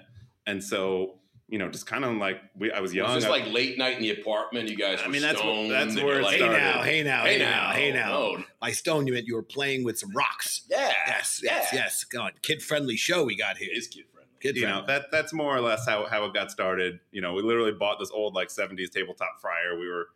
and 0.48 0.64
so 0.64 1.20
you 1.50 1.58
know, 1.58 1.70
just 1.70 1.88
kind 1.88 2.04
of 2.04 2.18
like 2.18 2.42
we, 2.58 2.74
I 2.74 2.82
was 2.82 2.94
young. 2.94 3.14
was 3.14 3.24
this 3.24 3.32
I- 3.32 3.38
like 3.38 3.54
late 3.54 3.78
night 3.78 3.96
in 3.96 4.02
the 4.02 4.10
apartment? 4.20 4.68
You 4.68 4.76
guys, 4.76 5.00
I 5.02 5.06
were 5.06 5.14
mean, 5.14 5.22
that's 5.22 5.40
stoned, 5.40 5.72
that's 5.72 5.96
where 5.96 6.20
it 6.20 6.24
like, 6.24 6.34
Hey 6.34 6.40
started. 6.40 6.58
now, 6.58 6.82
hey 6.82 7.04
now, 7.04 7.24
Hey 7.24 7.34
hey 7.34 7.40
now, 7.40 7.50
now, 7.70 7.72
hey 7.72 7.92
now. 7.94 8.14
oh, 8.18 8.44
By 8.60 8.72
stone, 8.72 9.08
you 9.08 9.14
meant 9.14 9.28
you 9.28 9.36
were 9.36 9.44
playing 9.44 9.86
with 9.86 9.98
some 9.98 10.12
rocks. 10.12 10.64
yeah, 10.70 10.92
Yes, 11.08 11.40
yes, 11.42 11.70
yeah. 11.72 11.80
yes. 11.80 12.04
God, 12.04 12.34
kid 12.42 12.62
friendly 12.62 12.98
show 12.98 13.24
we 13.24 13.38
got 13.38 13.56
here. 13.58 13.70
It 13.72 13.78
is 13.78 13.88
kid 13.88 14.04
friendly. 14.12 14.28
Kid 14.42 14.58
you 14.58 14.68
know 14.68 14.84
that 14.88 15.06
that's 15.10 15.32
more 15.32 15.56
or 15.56 15.62
less 15.62 15.86
how, 15.88 16.06
how 16.08 16.26
it 16.26 16.34
got 16.34 16.52
started 16.52 17.00
you 17.12 17.22
know 17.22 17.32
we 17.34 17.42
literally 17.42 17.72
bought 17.72 17.98
this 17.98 18.12
old 18.12 18.36
like 18.36 18.50
70s 18.50 18.92
tabletop 18.92 19.40
fryer 19.42 19.80
we 19.80 19.88
were 19.88 20.08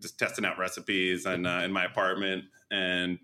just 0.00 0.18
testing 0.18 0.44
out 0.44 0.58
recipes 0.58 1.26
and 1.26 1.46
uh, 1.46 1.60
in 1.62 1.70
my 1.70 1.84
apartment 1.84 2.44
and 2.72 3.18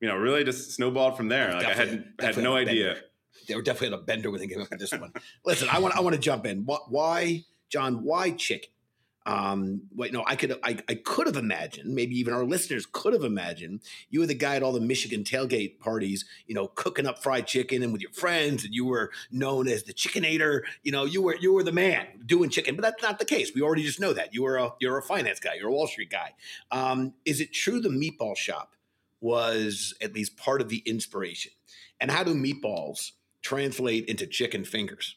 you 0.00 0.06
know 0.06 0.16
really 0.16 0.44
just 0.44 0.70
snowballed 0.72 1.16
from 1.16 1.26
there 1.28 1.52
like 1.54 1.64
i 1.66 1.68
Definitely- 1.70 2.04
had 2.20 2.34
had 2.36 2.44
no 2.44 2.54
idea 2.54 2.86
bender. 2.94 3.00
They 3.46 3.54
were 3.54 3.62
definitely 3.62 3.96
on 3.96 4.00
a 4.00 4.02
bender 4.02 4.30
when 4.30 4.40
they 4.40 4.46
came 4.46 4.60
up 4.60 4.70
with 4.70 4.80
this 4.80 4.92
one. 4.92 5.12
Listen, 5.44 5.68
I 5.70 5.78
want 5.78 5.96
I 5.96 6.00
want 6.00 6.14
to 6.14 6.20
jump 6.20 6.46
in. 6.46 6.64
Why, 6.64 7.44
Jon? 7.68 8.04
Why 8.04 8.30
chicken? 8.30 8.70
Um, 9.26 9.82
wait, 9.94 10.12
no, 10.12 10.22
I 10.26 10.36
could 10.36 10.58
I, 10.62 10.78
I 10.86 10.96
could 10.96 11.26
have 11.26 11.36
imagined, 11.36 11.94
maybe 11.94 12.14
even 12.18 12.34
our 12.34 12.44
listeners 12.44 12.84
could 12.84 13.14
have 13.14 13.24
imagined, 13.24 13.80
you 14.10 14.20
were 14.20 14.26
the 14.26 14.34
guy 14.34 14.56
at 14.56 14.62
all 14.62 14.72
the 14.72 14.80
Michigan 14.80 15.24
tailgate 15.24 15.78
parties, 15.78 16.26
you 16.46 16.54
know, 16.54 16.66
cooking 16.66 17.06
up 17.06 17.22
fried 17.22 17.46
chicken 17.46 17.82
and 17.82 17.90
with 17.90 18.02
your 18.02 18.12
friends, 18.12 18.64
and 18.64 18.74
you 18.74 18.84
were 18.84 19.10
known 19.30 19.66
as 19.66 19.84
the 19.84 19.94
chickenator. 19.94 20.60
You 20.82 20.92
know, 20.92 21.04
you 21.06 21.22
were 21.22 21.36
you 21.36 21.54
were 21.54 21.62
the 21.62 21.72
man 21.72 22.06
doing 22.26 22.50
chicken, 22.50 22.76
but 22.76 22.82
that's 22.82 23.02
not 23.02 23.18
the 23.18 23.24
case. 23.24 23.52
We 23.54 23.62
already 23.62 23.82
just 23.82 23.98
know 23.98 24.12
that 24.12 24.34
you 24.34 24.42
were 24.42 24.56
a 24.56 24.74
you're 24.78 24.98
a 24.98 25.02
finance 25.02 25.40
guy, 25.40 25.54
you're 25.54 25.68
a 25.68 25.72
Wall 25.72 25.86
Street 25.86 26.10
guy. 26.10 26.34
Um, 26.70 27.14
is 27.24 27.40
it 27.40 27.52
true 27.52 27.80
the 27.80 27.88
meatball 27.88 28.36
shop 28.36 28.76
was 29.22 29.94
at 30.02 30.12
least 30.12 30.36
part 30.36 30.60
of 30.60 30.68
the 30.68 30.82
inspiration? 30.84 31.52
And 31.98 32.10
how 32.10 32.24
do 32.24 32.34
meatballs 32.34 33.12
translate 33.44 34.06
into 34.06 34.26
chicken 34.26 34.64
fingers? 34.64 35.16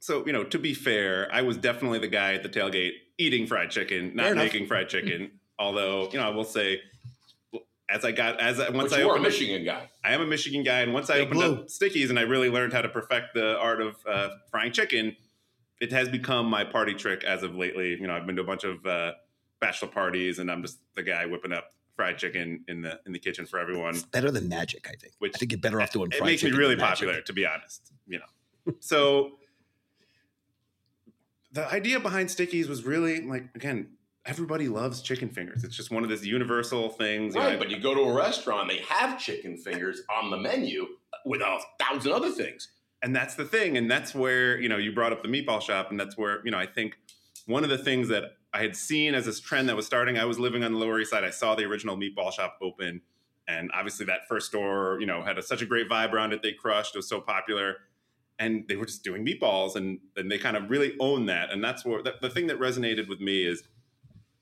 so 0.00 0.26
you 0.26 0.32
know 0.34 0.44
to 0.44 0.58
be 0.58 0.74
fair 0.74 1.28
i 1.32 1.40
was 1.40 1.56
definitely 1.56 1.98
the 1.98 2.08
guy 2.08 2.34
at 2.34 2.42
the 2.42 2.48
tailgate 2.48 2.92
eating 3.16 3.46
fried 3.46 3.70
chicken 3.70 4.12
not 4.14 4.34
making 4.36 4.66
fried 4.66 4.86
chicken 4.88 5.30
although 5.58 6.10
you 6.12 6.18
know 6.18 6.26
i 6.26 6.28
will 6.28 6.44
say 6.44 6.78
as 7.88 8.04
i 8.04 8.12
got 8.12 8.38
as 8.38 8.60
I, 8.60 8.68
once 8.68 8.90
But 8.90 8.98
i 8.98 9.02
you 9.02 9.06
were 9.08 9.12
a 9.12 9.14
opened 9.14 9.26
up- 9.26 9.32
Michigan 9.32 9.64
guy. 9.64 9.88
I 10.04 10.12
am 10.12 10.20
a 10.20 10.26
Michigan 10.26 10.62
guy, 10.62 10.80
and 10.80 10.92
once 10.92 11.08
I 11.08 11.20
opened 11.20 11.40
blue. 11.40 11.54
up 11.54 11.70
Sticky's 11.70 12.10
and 12.10 12.18
I 12.18 12.22
really 12.22 12.50
learned 12.50 12.74
how 12.74 12.82
to 12.82 12.88
perfect 12.90 13.32
the 13.34 13.56
art 13.58 13.80
of 13.80 13.96
uh, 14.06 14.28
frying 14.50 14.72
chicken, 14.72 15.16
it 15.80 15.90
has 15.92 16.08
become 16.10 16.46
my 16.46 16.64
party 16.64 16.92
trick 16.92 17.24
as 17.24 17.42
of 17.42 17.54
lately. 17.54 17.90
You 17.90 18.06
know, 18.06 18.14
I've 18.14 18.26
been 18.26 18.36
to 18.36 18.42
a 18.42 18.46
bunch 18.46 18.64
of 18.64 18.84
uh, 18.84 19.12
bachelor 19.60 19.88
parties, 19.88 20.38
and 20.38 20.50
I'm 20.50 20.60
just 20.60 20.78
the 20.94 21.02
guy 21.02 21.24
whipping 21.24 21.52
up 21.52 21.70
fried 21.96 22.18
chicken 22.18 22.64
in 22.68 22.82
the 22.82 23.00
in 23.06 23.12
the 23.12 23.18
kitchen 23.18 23.46
for 23.46 23.58
everyone. 23.58 23.94
It's 23.94 24.02
better 24.04 24.30
than 24.30 24.48
magic, 24.48 24.86
I 24.88 24.94
think. 24.96 25.14
Which- 25.18 25.32
I 25.34 25.38
think 25.38 25.52
you're 25.52 25.60
better 25.60 25.80
off 25.80 25.92
doing 25.92 26.10
It 26.12 26.16
fried 26.18 26.26
makes 26.30 26.42
me 26.42 26.50
really 26.52 26.76
popular, 26.76 27.20
to 27.20 27.32
be 27.32 27.46
honest. 27.46 27.92
You 28.06 28.18
know, 28.18 28.74
so 28.80 29.32
the 31.52 31.66
idea 31.72 32.00
behind 32.00 32.30
Sticky's 32.30 32.68
was 32.68 32.84
really 32.84 33.20
like 33.22 33.44
again. 33.54 33.88
Everybody 34.26 34.68
loves 34.68 35.02
chicken 35.02 35.28
fingers. 35.28 35.64
It's 35.64 35.76
just 35.76 35.90
one 35.90 36.02
of 36.02 36.08
these 36.08 36.24
universal 36.26 36.88
things. 36.88 37.34
you 37.34 37.40
know, 37.42 37.46
Right, 37.46 37.58
but 37.58 37.68
you 37.70 37.78
go 37.78 37.92
to 37.94 38.00
a 38.00 38.12
restaurant, 38.14 38.70
they 38.70 38.78
have 38.88 39.18
chicken 39.20 39.58
fingers 39.58 40.00
on 40.10 40.30
the 40.30 40.38
menu 40.38 40.86
with 41.26 41.42
a 41.42 41.58
thousand 41.78 42.10
other 42.12 42.30
things. 42.30 42.68
and 43.02 43.14
that's 43.14 43.34
the 43.34 43.44
thing 43.44 43.76
and 43.76 43.90
that's 43.90 44.14
where 44.14 44.58
you 44.58 44.68
know 44.68 44.78
you 44.78 44.90
brought 44.92 45.12
up 45.12 45.22
the 45.22 45.28
meatball 45.28 45.60
shop 45.60 45.90
and 45.90 46.00
that's 46.00 46.16
where 46.16 46.40
you 46.44 46.50
know 46.50 46.56
i 46.58 46.64
think 46.66 46.96
one 47.46 47.62
of 47.62 47.68
the 47.68 47.76
things 47.76 48.08
that 48.08 48.24
i 48.54 48.58
had 48.60 48.74
seen 48.74 49.14
as 49.14 49.26
this 49.26 49.40
trend 49.40 49.68
that 49.68 49.76
was 49.76 49.84
starting 49.84 50.16
i 50.16 50.24
was 50.24 50.38
living 50.38 50.64
on 50.64 50.72
the 50.72 50.78
lower 50.78 50.98
east 51.00 51.10
side 51.10 51.24
i 51.24 51.30
saw 51.30 51.54
the 51.54 51.64
original 51.64 51.96
meatball 51.96 52.32
shop 52.32 52.56
open 52.62 53.00
and 53.46 53.70
obviously 53.74 54.06
that 54.06 54.26
first 54.28 54.46
store 54.46 54.96
you 55.00 55.06
know 55.06 55.22
had 55.22 55.36
a, 55.38 55.42
such 55.42 55.60
a 55.60 55.66
great 55.66 55.88
vibe 55.88 56.12
around 56.12 56.32
it 56.32 56.42
they 56.42 56.52
crushed 56.52 56.94
it 56.94 56.98
was 56.98 57.08
so 57.08 57.20
popular 57.20 57.76
and 58.38 58.64
they 58.68 58.76
were 58.76 58.86
just 58.86 59.04
doing 59.04 59.24
meatballs 59.24 59.76
and, 59.76 59.98
and 60.16 60.30
they 60.30 60.38
kind 60.38 60.56
of 60.56 60.70
really 60.70 60.94
own 60.98 61.26
that 61.26 61.50
and 61.50 61.62
that's 61.62 61.84
where 61.84 62.02
the, 62.02 62.30
thing 62.30 62.46
that 62.46 62.58
resonated 62.58 63.08
with 63.08 63.20
me 63.20 63.46
is 63.46 63.62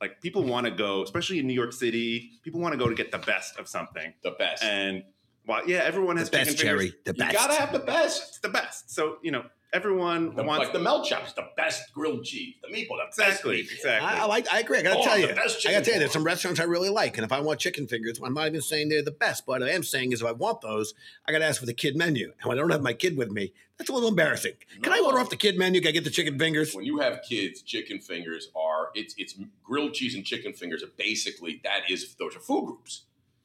like 0.01 0.21
people 0.21 0.43
want 0.45 0.65
to 0.67 0.71
go 0.71 1.03
especially 1.03 1.39
in 1.39 1.47
new 1.47 1.53
york 1.53 1.73
city 1.73 2.31
people 2.43 2.61
want 2.61 2.73
to 2.73 2.79
go 2.79 2.89
to 2.89 2.95
get 2.95 3.11
the 3.11 3.19
best 3.19 3.59
of 3.59 3.69
something 3.69 4.15
The 4.23 4.31
best. 4.33 4.63
and 4.63 5.03
while 5.45 5.69
yeah 5.69 5.79
everyone 5.79 6.17
has 6.17 6.31
The 6.31 6.39
best, 6.39 6.59
Jerry. 6.59 6.95
The 7.05 7.13
you 7.13 7.19
best. 7.19 7.33
You 7.33 7.39
gotta 7.39 7.55
have 7.55 7.73
the 7.73 7.81
best. 7.81 8.29
it's 8.29 8.39
the 8.39 8.49
best. 8.49 8.91
So 8.91 9.17
you 9.23 9.33
know, 9.33 9.45
everyone 9.73 10.35
The, 10.35 10.43
wants 10.43 10.65
like 10.65 10.73
the 10.73 10.79
Melt 10.79 11.07
Shops, 11.07 11.33
the 11.33 11.49
best 11.57 11.93
grilled 11.95 12.25
cheese, 12.25 12.55
the 12.63 12.69
meatball, 12.69 12.99
the 12.99 13.07
exactly, 13.09 13.63
best 13.63 13.71
meatball. 13.73 13.77
exactly. 13.77 14.09
I, 14.09 14.23
I 14.23 14.27
like. 14.27 14.53
I 14.53 14.61
agree. 14.61 14.79
I 14.79 14.83
gotta 14.83 15.01
Oh, 15.01 15.05
tell 15.05 15.15
the 15.21 15.29
you. 15.29 15.35
best 15.35 15.67
I 15.67 15.73
gotta 15.73 15.85
tell 15.85 15.95
you, 15.95 16.01
there's 16.01 16.13
some 16.13 16.25
restaurants 16.25 16.61
I 16.61 16.65
really 16.65 16.89
like, 16.91 17.17
and 17.17 17.25
if 17.25 17.33
I 17.33 17.41
want 17.41 17.61
chicken 17.61 17.87
fingers, 17.87 18.21
I'm 18.23 18.35
not 18.35 18.47
even 18.47 18.61
saying 18.61 18.89
they're 18.89 19.03
the 19.03 19.11
best. 19.11 19.47
But 19.47 19.61
what 19.61 19.69
I 19.69 19.73
am 19.73 19.83
saying 19.83 20.13
is, 20.13 20.21
if 20.23 20.27
I 20.27 20.33
want 20.33 20.61
those, 20.61 20.95
I 21.27 21.33
gotta 21.33 21.45
ask 21.47 21.61
for 21.61 21.67
the 21.67 21.75
kid 21.75 21.97
menu. 21.97 22.33
And 22.41 22.49
when 22.49 22.59
I 22.59 22.61
don't 22.61 22.71
have 22.71 22.83
my 22.83 22.93
kid 22.93 23.17
with 23.17 23.31
me, 23.31 23.53
that's 23.79 23.89
a 23.91 23.93
little 23.93 24.09
embarrassing. 24.09 24.53
Can 24.83 24.93
I 24.93 25.01
order 25.01 25.19
off 25.19 25.31
the 25.31 25.37
kid 25.37 25.59
menu? 25.59 25.81
Can 25.81 25.89
I 25.89 25.93
get 25.93 26.05
the 26.05 26.11
chicken 26.11 26.39
fingers? 26.39 26.75
When 26.75 26.85
you 26.85 26.99
have 26.99 27.21
kids, 27.29 27.63
chicken 27.63 27.99
fingers 27.99 28.49
are 28.55 28.89
it's 28.95 29.15
it's 29.17 29.35
grilled 29.65 29.95
cheese 29.95 30.15
and 30.15 30.25
chicken 30.25 30.53
fingers 30.53 30.83
are 30.83 30.91
basically 30.97 31.61
that 31.65 31.91
is 31.91 32.15
those 32.17 32.37
are 32.37 32.41
food 32.41 32.67
groups. 32.67 33.05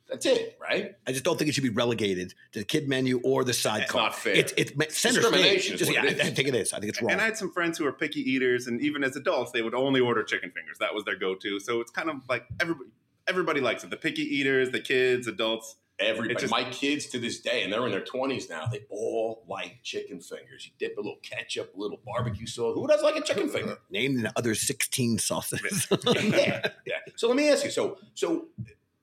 That's 0.10 0.26
it, 0.26 0.58
right? 0.62 0.96
I 1.06 1.12
just 1.12 1.24
don't 1.26 1.38
think 1.38 1.50
it 1.50 1.54
should 1.54 1.64
be 1.64 1.70
relegated 1.70 2.34
to 2.54 2.60
the 2.60 2.66
kid 2.66 2.88
menu 2.88 3.20
or 3.24 3.44
the 3.44 3.54
sidecar. 3.54 4.04
That's 4.04 4.16
not 4.16 4.16
fair. 4.16 4.36
It's 4.36 4.54
it's 4.56 4.98
center 4.98 5.20
Discrimination 5.22 5.60
stage. 5.62 5.74
is 5.74 5.80
Just- 5.80 5.92
what 5.92 6.04
yeah, 6.06 6.12
it 6.12 6.22
I, 6.22 6.28
I 6.28 6.32
think 6.32 6.48
it 6.48 6.56
is. 6.56 6.72
I 6.74 6.80
think 6.80 6.92
it's 6.92 7.02
wrong. 7.02 7.12
and 7.12 7.20
I 7.22 7.26
had 7.26 7.38
some 7.38 7.52
friends 7.52 7.78
who 7.78 7.84
were 7.84 7.92
picky 7.92 8.22
eaters, 8.22 8.68
and 8.68 8.80
even 8.82 9.04
as 9.04 9.16
adults, 9.18 9.52
they 9.52 9.62
would 9.62 9.76
only 9.76 10.00
order 10.00 10.24
chicken 10.24 10.52
fingers. 10.52 10.78
That 10.80 10.94
was 10.96 11.04
their 11.04 11.18
go-to. 11.18 11.60
So 11.60 11.82
it's 11.82 11.92
kind 11.92 12.10
of 12.10 12.18
like 12.30 12.46
everybody, 12.62 12.90
everybody 13.28 13.60
likes 13.62 13.84
it. 13.84 13.90
The 13.90 13.98
picky 13.98 14.24
eaters, 14.24 14.72
the 14.72 14.80
kids, 14.80 15.28
adults. 15.28 15.76
Everybody, 16.00 16.36
just- 16.36 16.52
my 16.52 16.64
kids 16.66 17.08
to 17.08 17.18
this 17.20 17.40
day, 17.40 17.64
and 17.64 17.74
they're 17.74 17.84
in 17.86 17.92
their 17.92 18.02
twenties 18.06 18.50
now. 18.52 18.68
They 18.68 18.86
all 18.92 19.44
like 19.50 19.80
chicken 19.84 20.22
fingers. 20.22 20.64
You 20.68 20.72
dip 20.78 20.96
a 20.96 21.02
little 21.02 21.18
ketchup, 21.24 21.74
a 21.76 21.80
little 21.80 22.00
barbecue 22.06 22.46
sauce. 22.46 22.76
Who 22.76 22.86
doesn't 22.88 23.04
like 23.04 23.16
a 23.16 23.22
chicken 23.26 23.50
finger? 23.50 23.78
Name 23.90 24.22
the 24.22 24.32
other 24.36 24.54
16 24.54 25.18
sauces. 25.18 25.88
yeah, 26.06 26.62
yeah. 26.86 26.94
So 27.16 27.28
let 27.28 27.36
me 27.36 27.50
ask 27.50 27.66
you. 27.66 27.72
So, 27.72 27.98
so 28.14 28.46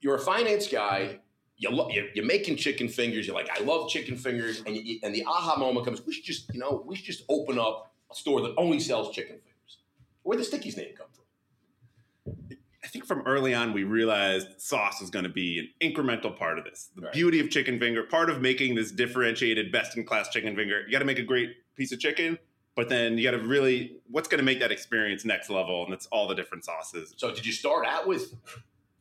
you're 0.04 0.16
a 0.16 0.20
finance 0.20 0.68
guy. 0.68 1.18
You 1.56 1.70
lo- 1.70 1.88
you're, 1.88 2.26
making 2.26 2.56
chicken 2.56 2.88
fingers. 2.88 3.26
You're 3.26 3.34
like, 3.34 3.49
I 3.58 3.62
love 3.64 3.88
chicken 3.88 4.16
fingers, 4.16 4.62
and 4.66 4.76
you, 4.76 4.99
and 5.02 5.14
the 5.14 5.25
aha 5.26 5.56
moment 5.58 5.87
comes. 5.87 6.04
We 6.04 6.12
should 6.12 6.25
just, 6.25 6.52
you 6.52 6.61
know, 6.61 6.82
we 6.87 6.94
should 6.94 7.06
just 7.06 7.23
open 7.30 7.58
up 7.58 7.90
a 8.12 8.14
store 8.14 8.42
that 8.42 8.54
only 8.58 8.80
sells 8.80 9.14
chicken 9.14 9.37
fingers. 9.37 9.78
Where 10.23 10.37
the 10.37 10.44
Sticky's 10.44 10.76
name 10.76 10.94
come 10.94 11.06
from? 11.14 12.56
I 12.82 12.87
think 12.88 13.06
from 13.06 13.23
early 13.25 13.54
on 13.54 13.73
we 13.73 13.84
realized 13.84 14.61
sauce 14.61 15.00
was 15.00 15.08
going 15.08 15.23
to 15.23 15.30
be 15.30 15.58
an 15.58 15.68
incremental 15.92 16.37
part 16.37 16.58
of 16.58 16.64
this. 16.64 16.90
The 16.96 17.02
Right. 17.02 17.12
beauty 17.14 17.40
of 17.40 17.49
chicken 17.49 17.78
finger, 17.78 18.02
part 18.02 18.28
of 18.28 18.42
making 18.42 18.75
this 18.75 18.90
differentiated, 18.92 19.73
best 19.73 19.96
in 19.96 20.04
class 20.04 20.28
chicken 20.28 20.54
finger. 20.54 20.82
You 20.84 20.92
got 20.92 20.99
to 20.99 21.06
make 21.06 21.18
a 21.18 21.23
great 21.23 21.50
piece 21.76 21.92
of 21.92 21.99
chicken, 22.00 22.38
but 22.76 22.90
then 22.90 23.16
you 23.16 23.25
got 23.25 23.30
to 23.38 23.42
really 23.42 23.96
what's 24.11 24.28
going 24.28 24.38
to 24.40 24.44
make 24.44 24.61
that 24.61 24.70
experience 24.70 25.25
next 25.25 25.49
level, 25.49 25.84
and 25.87 25.94
it's 25.94 26.06
all 26.06 26.28
the 26.28 26.34
different 26.34 26.64
sauces. 26.66 27.14
So 27.16 27.34
did 27.34 27.46
you 27.46 27.52
start 27.52 27.87
out 27.87 28.06
with 28.06 28.34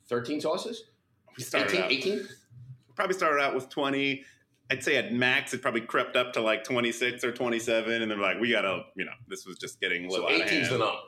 13 0.07 0.39
sauces? 0.39 0.83
We 1.37 1.43
started 1.43 1.69
18? 1.71 1.81
out, 1.83 1.91
18? 1.91 2.27
probably 2.95 3.15
started 3.15 3.41
out 3.41 3.55
with 3.55 3.69
twenty. 3.69 4.23
I'd 4.71 4.83
say 4.83 4.95
at 4.97 5.11
max 5.13 5.53
it 5.53 5.61
probably 5.61 5.81
crept 5.81 6.15
up 6.15 6.33
to 6.33 6.41
like 6.41 6.63
twenty 6.63 6.91
six 6.91 7.23
or 7.23 7.31
twenty 7.31 7.59
seven, 7.59 8.01
and 8.01 8.09
they're 8.11 8.17
like, 8.17 8.39
we 8.39 8.51
gotta, 8.51 8.83
you 8.95 9.05
know, 9.05 9.11
this 9.27 9.45
was 9.45 9.57
just 9.57 9.79
getting 9.81 10.05
a 10.05 10.09
So 10.11 10.21
little 10.23 10.29
out 10.41 10.47
18 10.47 10.61
is 10.61 10.69
the 10.69 10.77
number. 10.77 10.99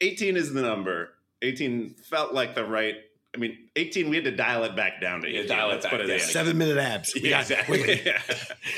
18 0.00 0.36
is 0.36 0.52
the 0.52 0.62
number. 0.62 1.08
18 1.42 1.94
felt 2.04 2.32
like 2.34 2.54
the 2.54 2.64
right. 2.64 2.94
I 3.34 3.38
mean, 3.38 3.58
18 3.76 4.08
we 4.08 4.16
had 4.16 4.24
to 4.24 4.30
dial 4.34 4.64
it 4.64 4.74
back 4.74 5.00
down 5.02 5.20
to 5.22 5.28
Yeah, 5.28 5.40
18. 5.40 5.48
dial 5.48 5.68
it 5.68 5.72
Let's 5.74 5.84
back 5.84 5.92
put 5.92 6.00
it 6.00 6.06
down. 6.06 6.14
in. 6.16 6.20
Seven 6.22 6.56
minute 6.56 6.78
abs. 6.78 7.12
We 7.14 7.28
got 7.28 7.42
Exactly. 7.42 7.82
wait, 7.82 8.02
Yeah. 8.06 8.22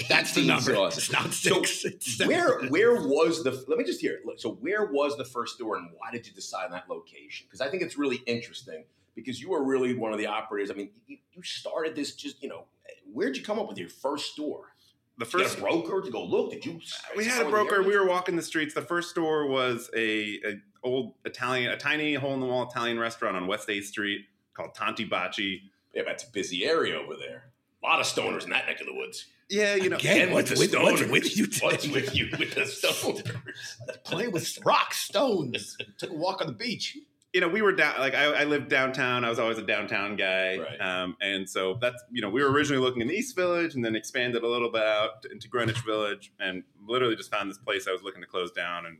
That's 0.08 0.34
the 0.34 0.46
number. 0.46 0.74
sauces. 0.74 1.04
It's 1.04 1.12
not 1.12 1.32
So, 1.32 1.60
it's. 1.62 2.24
Where 2.26 2.62
where 2.68 2.94
was 2.94 3.44
the? 3.44 3.52
Let 3.68 3.78
me 3.78 3.84
just 3.84 4.00
hear 4.00 4.14
it. 4.14 4.26
Look, 4.26 4.40
So 4.40 4.52
where 4.54 4.86
was 4.86 5.16
the 5.16 5.24
first 5.24 5.54
store, 5.56 5.76
and 5.76 5.90
why 5.96 6.10
did 6.10 6.26
you 6.26 6.32
decide 6.32 6.64
on 6.66 6.70
that 6.72 6.88
location? 6.88 7.46
Because 7.48 7.60
I 7.60 7.68
think 7.70 7.82
it's 7.82 7.96
really 7.98 8.22
interesting. 8.26 8.84
Because 9.14 9.40
you 9.40 9.50
were 9.50 9.64
really 9.64 9.94
one 9.94 10.12
of 10.12 10.18
the 10.18 10.26
operators. 10.26 10.70
I 10.70 10.74
mean, 10.74 10.90
you, 11.06 11.18
you 11.32 11.42
started 11.42 11.94
this 11.96 12.14
just 12.14 12.42
you 12.42 12.48
know. 12.48 12.64
Where'd 13.12 13.36
you 13.36 13.42
come 13.42 13.58
up 13.58 13.68
with 13.68 13.78
your 13.78 13.88
first 13.88 14.32
store? 14.32 14.72
The 15.18 15.24
Did 15.26 15.34
you 15.34 15.40
first 15.40 15.58
a 15.58 15.60
broker 15.60 16.00
to 16.00 16.10
go 16.10 16.24
look? 16.24 16.50
Did 16.52 16.64
you? 16.64 16.72
Uh, 16.74 17.10
we 17.16 17.24
had 17.24 17.44
a 17.44 17.50
broker. 17.50 17.82
We 17.82 17.96
were 17.98 18.06
walking 18.06 18.36
the 18.36 18.42
streets. 18.42 18.72
The 18.72 18.82
first 18.82 19.10
store 19.10 19.46
was 19.46 19.90
a, 19.94 20.38
a 20.46 20.60
old 20.82 21.14
Italian, 21.24 21.70
a 21.72 21.76
tiny 21.76 22.14
hole 22.14 22.34
in 22.34 22.40
the 22.40 22.46
wall 22.46 22.68
Italian 22.70 22.98
restaurant 22.98 23.36
on 23.36 23.46
West 23.46 23.68
8th 23.68 23.84
Street 23.84 24.26
called 24.54 24.74
Tanti 24.74 25.06
Baci. 25.06 25.62
Yeah, 25.94 26.02
that's 26.06 26.24
a 26.24 26.30
busy 26.30 26.64
area 26.64 26.96
over 26.98 27.16
there. 27.16 27.50
A 27.82 27.86
lot 27.86 28.00
of 28.00 28.06
stoners 28.06 28.44
in 28.44 28.50
that 28.50 28.66
neck 28.66 28.80
of 28.80 28.86
the 28.86 28.94
woods. 28.94 29.26
Yeah, 29.48 29.74
you 29.74 29.90
know, 29.90 29.96
Again, 29.96 30.30
what's 30.30 30.50
with 30.50 30.60
with, 30.60 30.70
the 30.70 30.80
what's 30.80 31.02
stoners. 31.02 31.10
with 31.10 31.36
you 31.36 31.46
What's 31.60 31.88
with 31.88 32.14
you 32.14 32.28
with 32.38 32.54
the 32.54 32.60
stoners? 32.62 34.04
Playing 34.04 34.32
with 34.32 34.58
rocks, 34.64 34.98
stones. 34.98 35.76
Took 35.98 36.10
a 36.10 36.14
walk 36.14 36.40
on 36.40 36.46
the 36.46 36.52
beach. 36.52 36.96
You 37.32 37.40
know, 37.40 37.48
we 37.48 37.62
were 37.62 37.72
down. 37.72 37.98
Like 38.00 38.14
I, 38.14 38.24
I 38.42 38.44
lived 38.44 38.68
downtown. 38.68 39.24
I 39.24 39.28
was 39.28 39.38
always 39.38 39.58
a 39.58 39.62
downtown 39.62 40.16
guy, 40.16 40.58
Right. 40.58 40.80
um, 40.80 41.16
and 41.20 41.48
so 41.48 41.78
that's 41.80 42.02
you 42.10 42.20
know, 42.22 42.28
we 42.28 42.42
were 42.42 42.50
originally 42.50 42.82
looking 42.82 43.02
in 43.02 43.08
the 43.08 43.14
East 43.14 43.36
Village, 43.36 43.74
and 43.74 43.84
then 43.84 43.94
expanded 43.96 44.42
a 44.42 44.48
little 44.48 44.70
bit 44.70 44.82
out 44.82 45.24
into 45.30 45.48
Greenwich 45.48 45.78
Village, 45.80 46.32
and 46.40 46.64
literally 46.86 47.14
just 47.16 47.30
found 47.30 47.48
this 47.50 47.58
place 47.58 47.86
I 47.88 47.92
was 47.92 48.02
looking 48.02 48.20
to 48.20 48.26
close 48.26 48.50
down, 48.50 48.86
and 48.86 48.98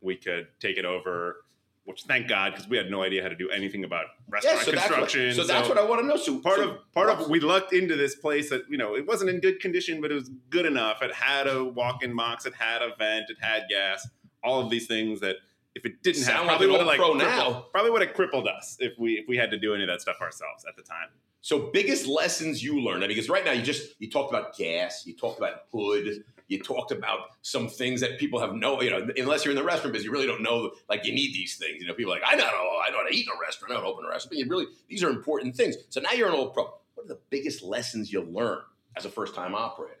we 0.00 0.16
could 0.16 0.48
take 0.60 0.78
it 0.78 0.84
over. 0.84 1.44
Which 1.84 2.02
thank 2.02 2.28
God, 2.28 2.52
because 2.52 2.68
we 2.68 2.76
had 2.76 2.90
no 2.90 3.02
idea 3.02 3.22
how 3.22 3.30
to 3.30 3.34
do 3.34 3.48
anything 3.48 3.82
about 3.82 4.04
Yeah, 4.26 4.34
restaurant 4.34 4.58
so 4.60 4.70
that's, 4.72 4.90
what, 4.90 4.98
construction. 4.98 5.34
so 5.34 5.44
that's 5.44 5.68
what 5.70 5.78
I 5.78 5.84
want 5.84 6.02
to 6.02 6.06
know. 6.06 6.16
So 6.18 6.38
part 6.38 6.56
so 6.58 6.68
of 6.70 6.92
part 6.92 7.08
of 7.08 7.30
we 7.30 7.40
lucked 7.40 7.72
into 7.72 7.96
this 7.96 8.14
place 8.14 8.50
that 8.50 8.64
you 8.68 8.76
know 8.76 8.94
it 8.94 9.06
wasn't 9.06 9.30
in 9.30 9.40
good 9.40 9.58
condition, 9.58 10.02
but 10.02 10.10
it 10.10 10.14
was 10.14 10.28
good 10.50 10.66
enough. 10.66 11.00
It 11.00 11.14
had 11.14 11.46
a 11.46 11.64
walk-in 11.64 12.14
box, 12.14 12.44
it 12.44 12.52
had 12.54 12.82
a 12.82 12.94
vent, 12.98 13.30
it 13.30 13.38
had 13.40 13.62
gas, 13.70 14.06
all 14.44 14.60
of 14.60 14.68
these 14.68 14.86
things 14.86 15.20
that 15.20 15.36
if 15.78 15.84
it 15.84 16.02
didn't 16.02 16.24
have, 16.24 16.34
Sound 16.34 16.46
like 16.48 16.58
probably 16.58 16.66
an 16.66 16.72
would 16.72 16.80
have 16.80 16.86
like 16.86 16.98
pro 16.98 17.14
crippled, 17.14 17.54
now. 17.54 17.66
probably 17.72 17.90
would 17.92 18.02
have 18.02 18.14
crippled 18.14 18.48
us 18.48 18.76
if 18.80 18.98
we 18.98 19.12
if 19.12 19.28
we 19.28 19.36
had 19.36 19.50
to 19.52 19.58
do 19.58 19.74
any 19.74 19.84
of 19.84 19.88
that 19.88 20.00
stuff 20.00 20.20
ourselves 20.20 20.64
at 20.68 20.76
the 20.76 20.82
time. 20.82 21.08
So 21.40 21.70
biggest 21.72 22.06
lessons 22.06 22.62
you 22.62 22.80
learned, 22.80 23.04
I 23.04 23.06
mean, 23.06 23.16
because 23.16 23.28
right 23.28 23.44
now 23.44 23.52
you 23.52 23.62
just 23.62 23.94
you 24.00 24.10
talked 24.10 24.30
about 24.30 24.56
gas, 24.56 25.06
you 25.06 25.14
talked 25.16 25.38
about 25.38 25.62
hood, 25.72 26.24
you 26.48 26.60
talked 26.60 26.90
about 26.90 27.20
some 27.42 27.68
things 27.68 28.00
that 28.00 28.18
people 28.18 28.40
have 28.40 28.54
no, 28.54 28.82
you 28.82 28.90
know, 28.90 29.06
unless 29.16 29.44
you're 29.44 29.52
in 29.52 29.56
the 29.56 29.64
restaurant 29.64 29.92
business, 29.92 30.06
you 30.06 30.12
really 30.12 30.26
don't 30.26 30.42
know. 30.42 30.72
Like 30.88 31.04
you 31.04 31.12
need 31.12 31.32
these 31.32 31.56
things. 31.56 31.80
You 31.80 31.86
know, 31.86 31.94
people 31.94 32.12
are 32.12 32.16
like 32.16 32.24
I 32.26 32.34
know, 32.34 32.44
I 32.44 32.90
know 32.90 32.98
how 32.98 33.08
to 33.08 33.14
eat 33.14 33.26
in 33.26 33.36
a 33.36 33.40
restaurant, 33.40 33.72
I 33.72 33.76
to 33.80 33.86
open 33.86 34.04
a 34.04 34.08
restaurant. 34.08 34.30
But 34.30 34.38
you 34.38 34.48
really, 34.48 34.66
these 34.88 35.04
are 35.04 35.10
important 35.10 35.54
things. 35.54 35.76
So 35.90 36.00
now 36.00 36.12
you're 36.12 36.28
an 36.28 36.34
old 36.34 36.54
pro. 36.54 36.64
What 36.94 37.04
are 37.04 37.08
the 37.08 37.20
biggest 37.30 37.62
lessons 37.62 38.12
you 38.12 38.22
learn 38.22 38.58
as 38.96 39.04
a 39.04 39.08
first 39.08 39.34
time 39.34 39.54
operator? 39.54 39.94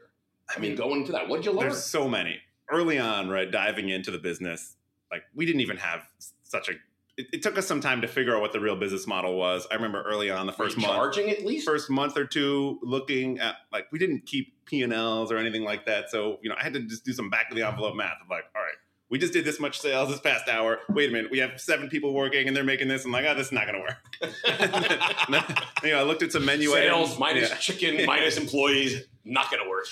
I 0.54 0.58
mean, 0.58 0.74
going 0.74 1.02
into 1.02 1.12
that, 1.12 1.28
what 1.28 1.36
did 1.36 1.46
you 1.46 1.52
learn? 1.52 1.68
There's 1.68 1.84
so 1.84 2.08
many 2.08 2.38
early 2.70 2.98
on, 2.98 3.28
right? 3.28 3.50
Diving 3.50 3.90
into 3.90 4.10
the 4.10 4.18
business, 4.18 4.76
like 5.10 5.22
we 5.34 5.46
didn't 5.46 5.60
even 5.62 5.76
have 5.78 6.02
such 6.42 6.68
a. 6.68 6.72
It, 7.16 7.26
it 7.32 7.42
took 7.42 7.58
us 7.58 7.66
some 7.66 7.80
time 7.80 8.00
to 8.02 8.06
figure 8.08 8.34
out 8.34 8.40
what 8.40 8.52
the 8.52 8.60
real 8.60 8.76
business 8.76 9.06
model 9.06 9.36
was. 9.36 9.66
I 9.70 9.74
remember 9.74 10.02
early 10.02 10.30
on 10.30 10.46
the 10.46 10.52
Were 10.56 10.66
you 10.66 10.70
first 10.70 10.76
month, 10.78 10.92
charging 10.94 11.30
at 11.30 11.44
least. 11.44 11.66
first 11.66 11.90
month 11.90 12.16
or 12.16 12.24
two 12.24 12.78
looking 12.82 13.40
at 13.40 13.56
like 13.72 13.90
we 13.90 13.98
didn't 13.98 14.24
keep 14.26 14.54
p&l's 14.66 15.32
or 15.32 15.38
anything 15.38 15.64
like 15.64 15.86
that 15.86 16.10
so 16.10 16.38
you 16.42 16.50
know 16.50 16.54
i 16.60 16.62
had 16.62 16.74
to 16.74 16.80
just 16.80 17.02
do 17.02 17.10
some 17.14 17.30
back 17.30 17.46
of 17.50 17.56
the 17.56 17.66
envelope 17.66 17.96
math 17.96 18.18
of 18.22 18.28
like 18.28 18.44
all 18.54 18.60
right 18.60 18.74
we 19.08 19.18
just 19.18 19.32
did 19.32 19.42
this 19.42 19.58
much 19.58 19.80
sales 19.80 20.10
this 20.10 20.20
past 20.20 20.46
hour 20.46 20.78
wait 20.90 21.08
a 21.08 21.12
minute 21.12 21.30
we 21.30 21.38
have 21.38 21.58
seven 21.58 21.88
people 21.88 22.12
working 22.12 22.46
and 22.46 22.54
they're 22.54 22.62
making 22.62 22.86
this 22.86 23.06
i'm 23.06 23.10
like 23.10 23.24
oh 23.26 23.34
this 23.34 23.46
is 23.46 23.52
not 23.52 23.64
going 23.66 23.76
to 23.76 23.80
work 23.80 23.96
you 25.82 25.90
know 25.90 25.98
i 25.98 26.02
looked 26.02 26.22
at 26.22 26.30
some 26.32 26.44
menu 26.44 26.68
Sales 26.70 27.08
items 27.08 27.18
minus 27.18 27.48
Yeah. 27.50 27.56
chicken 27.56 28.04
minus 28.06 28.36
employees, 28.36 29.04
not 29.24 29.50
going 29.50 29.62
to 29.62 29.68
work. 29.70 29.86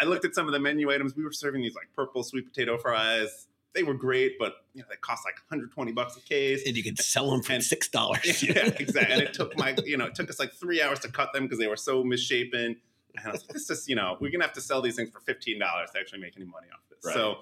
i 0.00 0.04
looked 0.04 0.24
at 0.24 0.34
some 0.34 0.46
of 0.46 0.52
the 0.52 0.58
menu 0.58 0.90
items 0.92 1.14
we 1.16 1.22
were 1.24 1.32
serving 1.32 1.62
these 1.62 1.76
like 1.76 1.88
purple 1.94 2.24
sweet 2.24 2.44
potato 2.46 2.76
fries 2.78 3.46
they 3.74 3.82
were 3.82 3.94
great 3.94 4.32
but 4.38 4.54
you 4.74 4.80
know 4.82 4.86
they 4.90 4.96
cost 4.96 5.24
like 5.24 5.34
120 5.48 5.92
bucks 5.92 6.16
a 6.16 6.20
case 6.20 6.62
And 6.66 6.76
you 6.76 6.82
can 6.82 6.96
sell 6.96 7.30
them 7.30 7.42
for 7.42 7.52
And- 7.52 7.64
six 7.64 7.88
dollars. 7.88 8.42
yeah, 8.42 8.52
exactly. 8.78 9.12
And 9.12 9.22
it 9.22 9.34
took 9.34 9.56
my, 9.56 9.74
you 9.84 9.96
know, 9.96 10.06
it 10.06 10.14
took 10.14 10.28
us 10.30 10.38
like 10.38 10.52
three 10.52 10.82
hours 10.82 11.00
to 11.00 11.08
cut 11.08 11.32
them 11.32 11.44
because 11.44 11.58
they 11.58 11.66
were 11.66 11.76
so 11.76 12.02
misshapen. 12.04 12.76
And 13.16 13.26
I 13.26 13.30
was 13.32 13.42
like, 13.42 13.52
this 13.52 13.68
is, 13.70 13.88
you 13.88 13.94
know, 13.96 14.16
we're 14.20 14.30
gonna 14.30 14.44
have 14.44 14.54
to 14.54 14.60
sell 14.60 14.80
these 14.80 14.96
things 14.96 15.10
for 15.10 15.20
fifteen 15.20 15.58
dollars 15.58 15.90
to 15.92 16.00
actually 16.00 16.20
make 16.20 16.34
any 16.36 16.46
money 16.46 16.68
off 16.72 16.80
this. 16.90 17.04
Right. 17.04 17.14
So, 17.14 17.38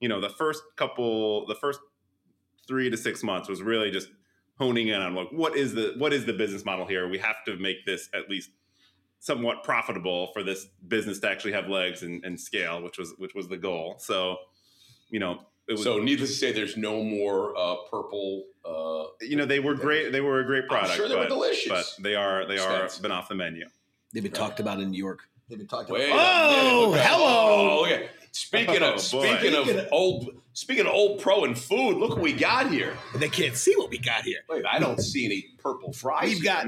you 0.00 0.08
know, 0.08 0.20
the 0.20 0.30
first 0.30 0.62
couple, 0.76 1.46
the 1.46 1.54
first 1.54 1.80
three 2.66 2.88
to 2.90 2.96
six 2.96 3.22
months 3.22 3.48
was 3.48 3.60
really 3.62 3.90
just 3.90 4.08
honing 4.58 4.88
in 4.88 5.00
on 5.00 5.14
like 5.14 5.28
what 5.32 5.56
is 5.56 5.74
the 5.74 5.94
what 5.98 6.12
is 6.12 6.24
the 6.26 6.32
business 6.32 6.64
model 6.64 6.86
here? 6.86 7.08
We 7.08 7.18
have 7.18 7.44
to 7.46 7.56
make 7.56 7.84
this 7.86 8.08
at 8.14 8.28
least 8.30 8.50
somewhat 9.18 9.62
profitable 9.64 10.28
for 10.32 10.42
this 10.42 10.66
business 10.88 11.18
to 11.20 11.28
actually 11.30 11.52
have 11.52 11.68
legs 11.68 12.02
and, 12.02 12.24
and 12.24 12.40
scale, 12.40 12.82
which 12.82 12.96
was 12.98 13.12
which 13.18 13.34
was 13.34 13.48
the 13.48 13.58
goal. 13.58 13.96
So, 13.98 14.36
you 15.10 15.18
know, 15.20 15.40
was 15.74 15.84
So, 15.84 15.98
needless 15.98 16.30
to 16.30 16.36
say, 16.36 16.52
there's 16.52 16.76
no 16.76 17.02
more 17.02 17.56
uh, 17.56 17.76
purple. 17.90 18.44
Uh, 18.64 19.04
you 19.22 19.36
know 19.36 19.46
they 19.46 19.60
were 19.60 19.74
great. 19.74 20.12
They 20.12 20.20
were 20.20 20.40
a 20.40 20.44
great 20.44 20.68
product. 20.68 20.90
I'm 20.92 20.96
sure 20.96 21.08
they 21.08 21.16
were 21.16 21.26
delicious. 21.28 21.68
but 21.96 22.02
they 22.02 22.14
are 22.14 22.46
they 22.46 22.58
are 22.58 22.82
Stats. 22.84 23.00
been 23.00 23.10
off 23.12 23.28
the 23.28 23.34
menu. 23.34 23.66
They've 24.12 24.22
been 24.22 24.32
talked 24.32 24.60
about 24.60 24.80
in 24.80 24.90
New 24.90 24.98
York. 24.98 25.20
They've 25.48 25.58
been 25.58 25.66
talked 25.66 25.90
Wait 25.90 26.08
about. 26.08 26.20
Oh, 26.20 26.92
hello. 26.92 27.80
Oh, 27.80 27.84
okay. 27.84 28.08
Speaking 28.32 28.76
Oh, 28.82 28.90
of 28.90 28.94
boy. 28.96 28.98
speaking 29.00 29.54
of 29.54 29.64
Speaking 29.64 29.78
of- 29.80 29.88
old 29.92 30.30
speaking 30.52 30.86
of 30.86 30.92
old 30.92 31.20
pro 31.20 31.44
and 31.44 31.58
food, 31.58 31.96
look 31.96 32.10
what 32.10 32.20
we 32.20 32.32
got 32.32 32.70
here. 32.70 32.96
They 33.16 33.28
can't 33.28 33.56
see 33.56 33.74
what 33.76 33.90
we 33.90 33.98
got 33.98 34.22
here. 34.22 34.40
Wait, 34.48 34.64
I 34.70 34.78
don't 34.78 35.00
see 35.00 35.24
any 35.24 35.46
purple 35.58 35.92
fries. 35.92 36.28
We've 36.28 36.44
got 36.44 36.66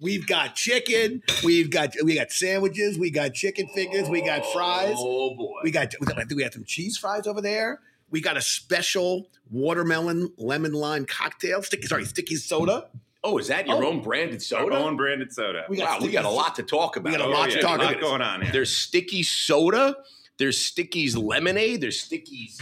we've 0.00 0.26
got 0.26 0.54
chicken. 0.54 1.22
We've 1.42 1.70
got 1.70 1.94
we 2.02 2.14
got 2.14 2.30
sandwiches. 2.30 2.98
We 2.98 3.10
got 3.10 3.34
chicken 3.34 3.68
fingers. 3.74 4.08
We 4.08 4.22
got 4.22 4.46
fries. 4.52 4.94
Oh 4.96 5.34
boy. 5.34 5.60
We 5.64 5.70
got 5.70 5.94
we 6.00 6.06
got- 6.06 6.16
I 6.18 6.24
think 6.24 6.36
we 6.36 6.42
had 6.42 6.52
some 6.54 6.64
cheese 6.64 6.96
fries 6.96 7.26
over 7.26 7.40
there. 7.42 7.80
We 8.10 8.20
got 8.20 8.36
a 8.36 8.42
special 8.42 9.28
watermelon 9.50 10.32
lemon 10.36 10.72
lime 10.72 11.04
cocktail. 11.06 11.62
Sticky, 11.62 11.86
sorry, 11.86 12.04
sticky 12.04 12.36
soda. 12.36 12.88
oh, 13.26 13.38
is 13.38 13.48
that 13.48 13.66
your 13.66 13.82
Oh. 13.82 13.88
own 13.88 14.02
branded 14.02 14.42
soda? 14.42 14.64
Our 14.64 14.70
soda? 14.72 14.84
own 14.84 14.96
branded 14.96 15.32
soda. 15.32 15.64
We 15.68 15.78
got 15.78 16.00
wow, 16.00 16.06
we 16.06 16.12
got 16.12 16.24
a 16.26 16.30
lot 16.30 16.54
to 16.56 16.62
talk 16.62 16.96
about. 16.96 17.10
We 17.12 17.16
got 17.18 17.26
a 17.26 17.28
Oh, 17.28 17.32
lot 17.34 17.50
to 17.50 17.60
talk 17.60 17.78
lot 17.80 17.90
about. 17.92 18.00
going 18.02 18.22
on 18.22 18.42
here. 18.42 18.52
There's 18.52 18.76
sticky 18.76 19.22
soda. 19.22 19.96
There's 20.36 20.58
Sticky's 20.58 21.16
lemonade. 21.16 21.80
There's 21.80 22.00
Sticky's. 22.00 22.60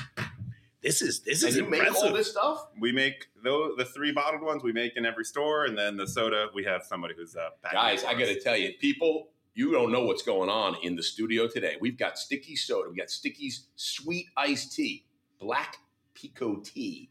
This 0.82 1.00
is 1.02 1.20
this 1.20 1.42
And 1.42 1.50
is 1.50 1.56
you 1.56 1.64
make 1.64 1.80
all 1.82 1.86
impressive. 1.88 2.14
this 2.16 2.30
stuff? 2.30 2.68
we 2.80 2.90
make 2.92 3.26
those 3.44 3.76
the 3.76 3.84
three 3.84 4.12
bottled 4.12 4.42
ones 4.42 4.62
we 4.62 4.72
make 4.72 4.96
in 4.96 5.04
every 5.06 5.24
store, 5.24 5.64
and 5.64 5.76
then 5.78 5.96
the 5.96 6.06
soda 6.06 6.48
we 6.54 6.64
have 6.64 6.82
somebody 6.84 7.14
who's 7.16 7.36
uh, 7.36 7.50
packing 7.62 7.78
Guys, 7.78 8.04
I 8.04 8.12
got 8.14 8.26
to 8.26 8.40
tell 8.40 8.56
you, 8.56 8.72
people, 8.80 9.28
you 9.54 9.72
don't 9.72 9.90
know 9.92 10.04
what's 10.04 10.22
going 10.22 10.48
on 10.50 10.76
in 10.82 10.96
the 10.96 11.02
studio 11.02 11.46
today. 11.48 11.76
We've 11.80 11.96
got 11.98 12.18
Sticky 12.18 12.56
soda. 12.56 12.88
We 12.90 12.96
got 12.96 13.10
Sticky's 13.10 13.66
sweet 13.76 14.26
iced 14.36 14.72
tea, 14.74 15.04
black 15.42 15.78
pekoe 16.14 16.64
tea, 16.64 17.10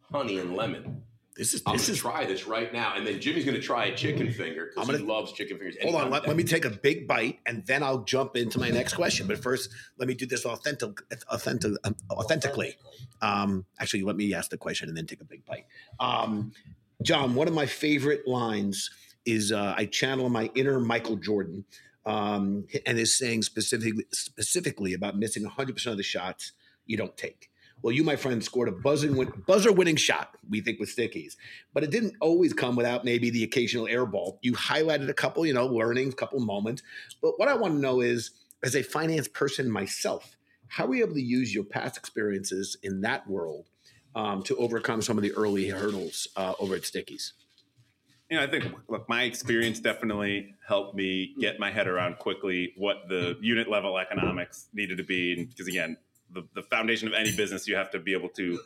honey 0.00 0.38
and 0.38 0.54
lemon. 0.54 1.02
This 1.36 1.54
is 1.54 1.62
I'm 1.64 1.76
this 1.76 1.86
going 1.86 1.86
to 1.86 1.92
is. 1.92 1.98
try 1.98 2.26
this 2.26 2.46
right 2.46 2.72
now, 2.72 2.94
and 2.94 3.06
then 3.06 3.18
Jimmy's 3.18 3.46
going 3.46 3.56
to 3.56 3.62
try 3.62 3.86
a 3.86 3.96
chicken 3.96 4.30
finger 4.30 4.66
because 4.66 4.88
I'm 4.88 4.94
he 4.94 5.02
loves 5.02 5.32
chicken 5.32 5.56
fingers. 5.56 5.76
Hold 5.82 5.94
on, 5.94 6.10
let, 6.10 6.28
let 6.28 6.36
me 6.36 6.44
take 6.44 6.66
a 6.66 6.70
big 6.70 7.08
bite 7.08 7.38
and 7.46 7.64
then 7.66 7.82
I'll 7.82 8.04
jump 8.04 8.36
into 8.36 8.60
my 8.60 8.68
next 8.68 8.94
question. 8.94 9.26
But 9.26 9.42
first, 9.42 9.70
let 9.98 10.08
me 10.08 10.14
do 10.14 10.26
this 10.26 10.44
authentic, 10.44 11.00
authentic, 11.30 11.72
um, 11.84 11.96
authentically. 12.10 12.76
Um, 13.22 13.64
actually, 13.80 14.02
let 14.02 14.16
me 14.16 14.34
ask 14.34 14.50
the 14.50 14.58
question 14.58 14.90
and 14.90 14.96
then 14.96 15.06
take 15.06 15.22
a 15.22 15.24
big 15.24 15.46
bite. 15.46 15.64
Um, 15.98 16.52
Jon, 17.02 17.34
one 17.34 17.48
of 17.48 17.54
my 17.54 17.66
favorite 17.66 18.28
lines 18.28 18.90
is 19.24 19.52
uh, 19.52 19.74
I 19.74 19.86
channel 19.86 20.28
my 20.28 20.50
inner 20.54 20.80
Michael 20.80 21.16
Jordan, 21.16 21.64
um, 22.04 22.66
and 22.84 22.98
is 22.98 23.16
saying 23.16 23.42
specifically 23.42 24.04
specifically 24.12 24.92
about 24.92 25.16
missing 25.16 25.44
100 25.44 25.74
percent 25.74 25.92
of 25.92 25.96
the 25.96 26.02
shots 26.02 26.52
you 26.84 26.98
don't 26.98 27.16
take. 27.16 27.48
Well, 27.82 27.92
you, 27.92 28.04
my 28.04 28.16
friend, 28.16 28.42
scored 28.42 28.68
a 28.68 28.72
buzzer 28.72 29.72
winning 29.72 29.96
shot, 29.96 30.36
we 30.48 30.60
think, 30.60 30.78
with 30.78 30.88
Sticky's. 30.88 31.36
But 31.74 31.82
it 31.82 31.90
didn't 31.90 32.14
always 32.20 32.52
come 32.52 32.76
without 32.76 33.04
maybe 33.04 33.30
the 33.30 33.42
occasional 33.42 33.88
air 33.88 34.06
ball. 34.06 34.38
You 34.42 34.52
highlighted 34.52 35.08
a 35.08 35.14
couple, 35.14 35.44
you 35.44 35.52
know, 35.52 35.66
learnings, 35.66 36.14
a 36.14 36.16
couple 36.16 36.38
moments. 36.40 36.82
But 37.20 37.38
what 37.38 37.48
I 37.48 37.54
want 37.54 37.74
to 37.74 37.80
know 37.80 38.00
is, 38.00 38.30
as 38.62 38.76
a 38.76 38.82
finance 38.82 39.26
person 39.26 39.68
myself, 39.68 40.36
how 40.68 40.86
are 40.86 40.94
you 40.94 41.04
able 41.04 41.14
to 41.14 41.22
use 41.22 41.52
your 41.52 41.64
past 41.64 41.96
experiences 41.96 42.76
in 42.82 43.00
that 43.02 43.28
world 43.28 43.66
um, 44.14 44.42
to 44.44 44.56
overcome 44.56 45.02
some 45.02 45.18
of 45.18 45.22
the 45.22 45.32
early 45.32 45.68
hurdles 45.68 46.28
uh, 46.36 46.54
over 46.60 46.76
at 46.76 46.84
Sticky's? 46.84 47.32
you 48.32 48.38
know, 48.38 48.44
I 48.44 48.46
think 48.46 48.64
look, 48.88 49.06
my 49.10 49.24
experience 49.24 49.78
definitely 49.78 50.54
helped 50.66 50.94
me 50.94 51.34
get 51.38 51.60
my 51.60 51.70
head 51.70 51.86
around 51.86 52.16
quickly 52.16 52.72
what 52.78 52.96
the 53.06 53.36
unit 53.42 53.68
level 53.68 53.98
economics 53.98 54.68
needed 54.72 54.96
to 54.96 55.04
be. 55.04 55.44
Because 55.44 55.68
again, 55.68 55.98
the, 56.32 56.46
the 56.54 56.62
foundation 56.62 57.08
of 57.08 57.14
any 57.14 57.34
business, 57.34 57.66
you 57.68 57.76
have 57.76 57.90
to 57.90 57.98
be 57.98 58.12
able 58.12 58.28
to 58.30 58.58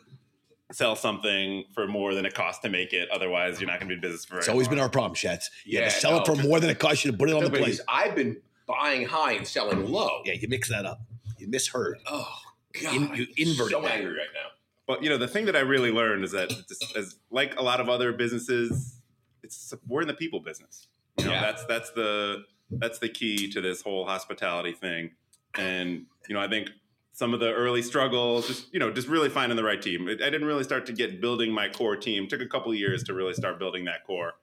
sell 0.71 0.95
something 0.95 1.63
for 1.73 1.87
more 1.87 2.13
than 2.13 2.25
it 2.25 2.33
costs 2.33 2.61
to 2.61 2.69
make 2.69 2.91
it. 2.93 3.09
Otherwise, 3.09 3.59
you're 3.61 3.69
not 3.69 3.79
going 3.79 3.89
to 3.89 3.93
be 3.93 3.95
in 3.95 4.01
business 4.01 4.25
for. 4.25 4.37
It's 4.37 4.49
always 4.49 4.67
been 4.67 4.79
our 4.79 4.89
problem, 4.89 5.13
Shets. 5.15 5.49
You 5.65 5.79
have 5.81 5.89
to 5.89 5.95
Yeah, 5.95 5.99
sell 6.01 6.19
it 6.21 6.25
for 6.25 6.35
more 6.35 6.59
than 6.59 6.69
it 6.69 6.79
costs 6.79 7.05
you 7.05 7.11
to 7.11 7.17
put 7.17 7.29
it 7.29 7.35
on 7.35 7.43
the 7.43 7.49
plate. 7.49 7.63
Because 7.65 7.81
I've 7.87 8.15
been 8.15 8.37
buying 8.67 9.05
high 9.07 9.33
and 9.33 9.47
selling 9.47 9.89
low. 9.89 10.21
Yeah, 10.25 10.33
you 10.33 10.47
mix 10.49 10.69
that 10.69 10.85
up. 10.85 10.99
You 11.37 11.47
misheard. 11.47 11.99
Oh 12.05 12.27
God, 12.81 12.95
In- 12.95 13.15
you 13.15 13.27
inverted 13.37 13.71
so 13.71 13.81
that. 13.81 13.91
angry 13.91 14.11
right 14.13 14.27
now. 14.33 14.49
But 14.87 15.03
you 15.03 15.09
know, 15.09 15.17
the 15.17 15.27
thing 15.27 15.45
that 15.45 15.55
I 15.55 15.59
really 15.59 15.91
learned 15.91 16.23
is 16.23 16.31
that 16.31 16.49
just 16.67 16.95
as 16.97 17.15
like 17.31 17.57
a 17.57 17.61
lot 17.63 17.79
of 17.79 17.89
other 17.89 18.11
businesses, 18.13 18.99
it's 19.43 19.73
we're 19.87 20.01
in 20.01 20.07
the 20.07 20.13
people 20.13 20.39
business. 20.41 20.87
You 21.17 21.25
know, 21.25 21.31
Yeah. 21.31 21.41
that's 21.41 21.65
that's 21.65 21.91
the 21.91 22.43
that's 22.71 22.99
the 22.99 23.07
key 23.09 23.49
to 23.51 23.61
this 23.61 23.81
whole 23.81 24.05
hospitality 24.05 24.73
thing. 24.73 25.11
And 25.55 26.05
you 26.27 26.35
know, 26.35 26.41
I 26.41 26.47
think 26.49 26.69
some 27.17 27.33
of 27.33 27.39
the 27.39 27.51
early 27.51 27.81
struggles, 27.81 28.45
just 28.45 28.71
you 28.71 28.79
know, 28.79 28.91
just 28.91 29.07
really 29.07 29.27
finding 29.27 29.55
the 29.55 29.63
right 29.63 29.81
team. 29.81 30.07
I 30.07 30.13
didn't 30.29 30.45
really 30.45 30.63
start 30.63 30.85
to 30.85 30.93
get 30.93 31.19
building 31.19 31.51
my 31.51 31.67
core 31.67 31.95
team. 31.95 32.27
took 32.27 32.41
a 32.41 32.45
couple 32.45 32.71
of 32.71 32.77
years 32.77 33.03
to 33.05 33.13
really 33.15 33.33
start 33.33 33.57
building 33.57 33.85
that 33.85 34.05
core. 34.05 34.33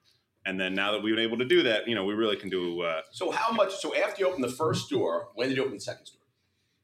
And 0.45 0.59
then 0.59 0.75
now 0.75 0.91
that 0.91 1.01
we've 1.01 1.15
been 1.15 1.23
able 1.23 1.37
to 1.37 1.45
do 1.45 1.63
that, 1.63 1.87
you 1.87 1.95
know, 1.95 2.03
we 2.03 2.13
really 2.13 2.35
can 2.35 2.49
do. 2.49 2.81
Uh, 2.81 3.01
So 3.13 3.31
how 3.31 3.53
much? 3.53 3.75
So 3.75 3.95
after 3.95 4.19
you 4.21 4.27
opened 4.27 4.43
the 4.43 4.51
first 4.51 4.87
store, 4.87 5.29
when 5.35 5.47
did 5.47 5.55
you 5.55 5.63
open 5.63 5.75
the 5.75 5.79
second 5.79 6.05
store? 6.05 6.21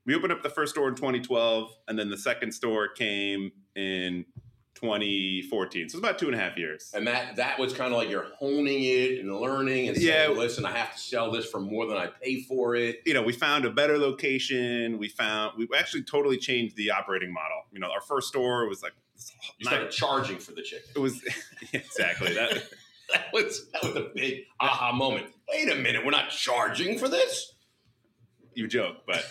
we 0.06 0.16
opened 0.16 0.32
up 0.32 0.42
the 0.44 0.50
first 0.50 0.74
store 0.74 0.88
in 0.88 0.96
2012, 0.96 1.70
and 1.90 2.00
then 2.00 2.10
the 2.10 2.18
second 2.18 2.54
store 2.54 2.88
came 2.88 3.52
in 3.76 4.26
2014. 4.82 5.90
So 5.90 5.98
it's 5.98 6.04
about 6.04 6.18
two 6.20 6.26
and 6.28 6.36
a 6.36 6.38
half 6.40 6.58
years. 6.58 6.92
And 6.94 7.06
that 7.08 7.36
that 7.38 7.60
was 7.60 7.74
kind 7.74 7.94
of 7.94 7.98
like 8.00 8.10
you're 8.10 8.28
honing 8.38 8.84
it 8.84 9.20
and 9.20 9.34
learning 9.36 9.90
and 9.90 9.98
Yeah. 9.98 10.26
saying, 10.28 10.38
listen, 10.38 10.66
I 10.66 10.72
have 10.72 10.94
to 10.94 11.00
sell 11.00 11.32
this 11.32 11.46
for 11.46 11.60
more 11.60 11.86
than 11.86 11.98
I 11.98 12.08
pay 12.08 12.42
for 12.44 12.76
it. 12.76 13.02
you 13.06 13.14
know, 13.14 13.22
we 13.22 13.34
found 13.34 13.66
a 13.66 13.70
better 13.72 13.98
location. 13.98 14.98
We 14.98 15.08
found 15.10 15.54
we 15.58 15.68
actually 15.78 16.04
totally 16.04 16.38
changed 16.38 16.76
the 16.76 16.92
operating 16.92 17.32
model. 17.32 17.64
You 17.72 17.80
know, 17.80 17.92
our 17.92 18.02
first 18.02 18.28
store 18.30 18.68
was 18.68 18.82
like 18.82 18.94
You 19.60 19.66
started 19.68 19.92
charging 19.92 20.38
for 20.38 20.52
the 20.54 20.62
chicken. 20.64 20.90
it 20.96 21.00
was 21.00 21.22
exactly 21.74 22.34
that. 22.34 22.64
That 23.12 23.26
was 23.34 23.70
that 23.74 23.84
was 23.84 23.96
a 23.98 24.10
big 24.16 24.44
aha 24.62 24.94
moment. 24.94 25.26
Wait 25.52 25.70
a 25.70 25.76
minute, 25.76 26.06
we're 26.06 26.12
not 26.12 26.30
charging 26.30 26.98
for 26.98 27.10
this. 27.10 27.56
You 28.54 28.70
joke, 28.70 29.00
but 29.06 29.26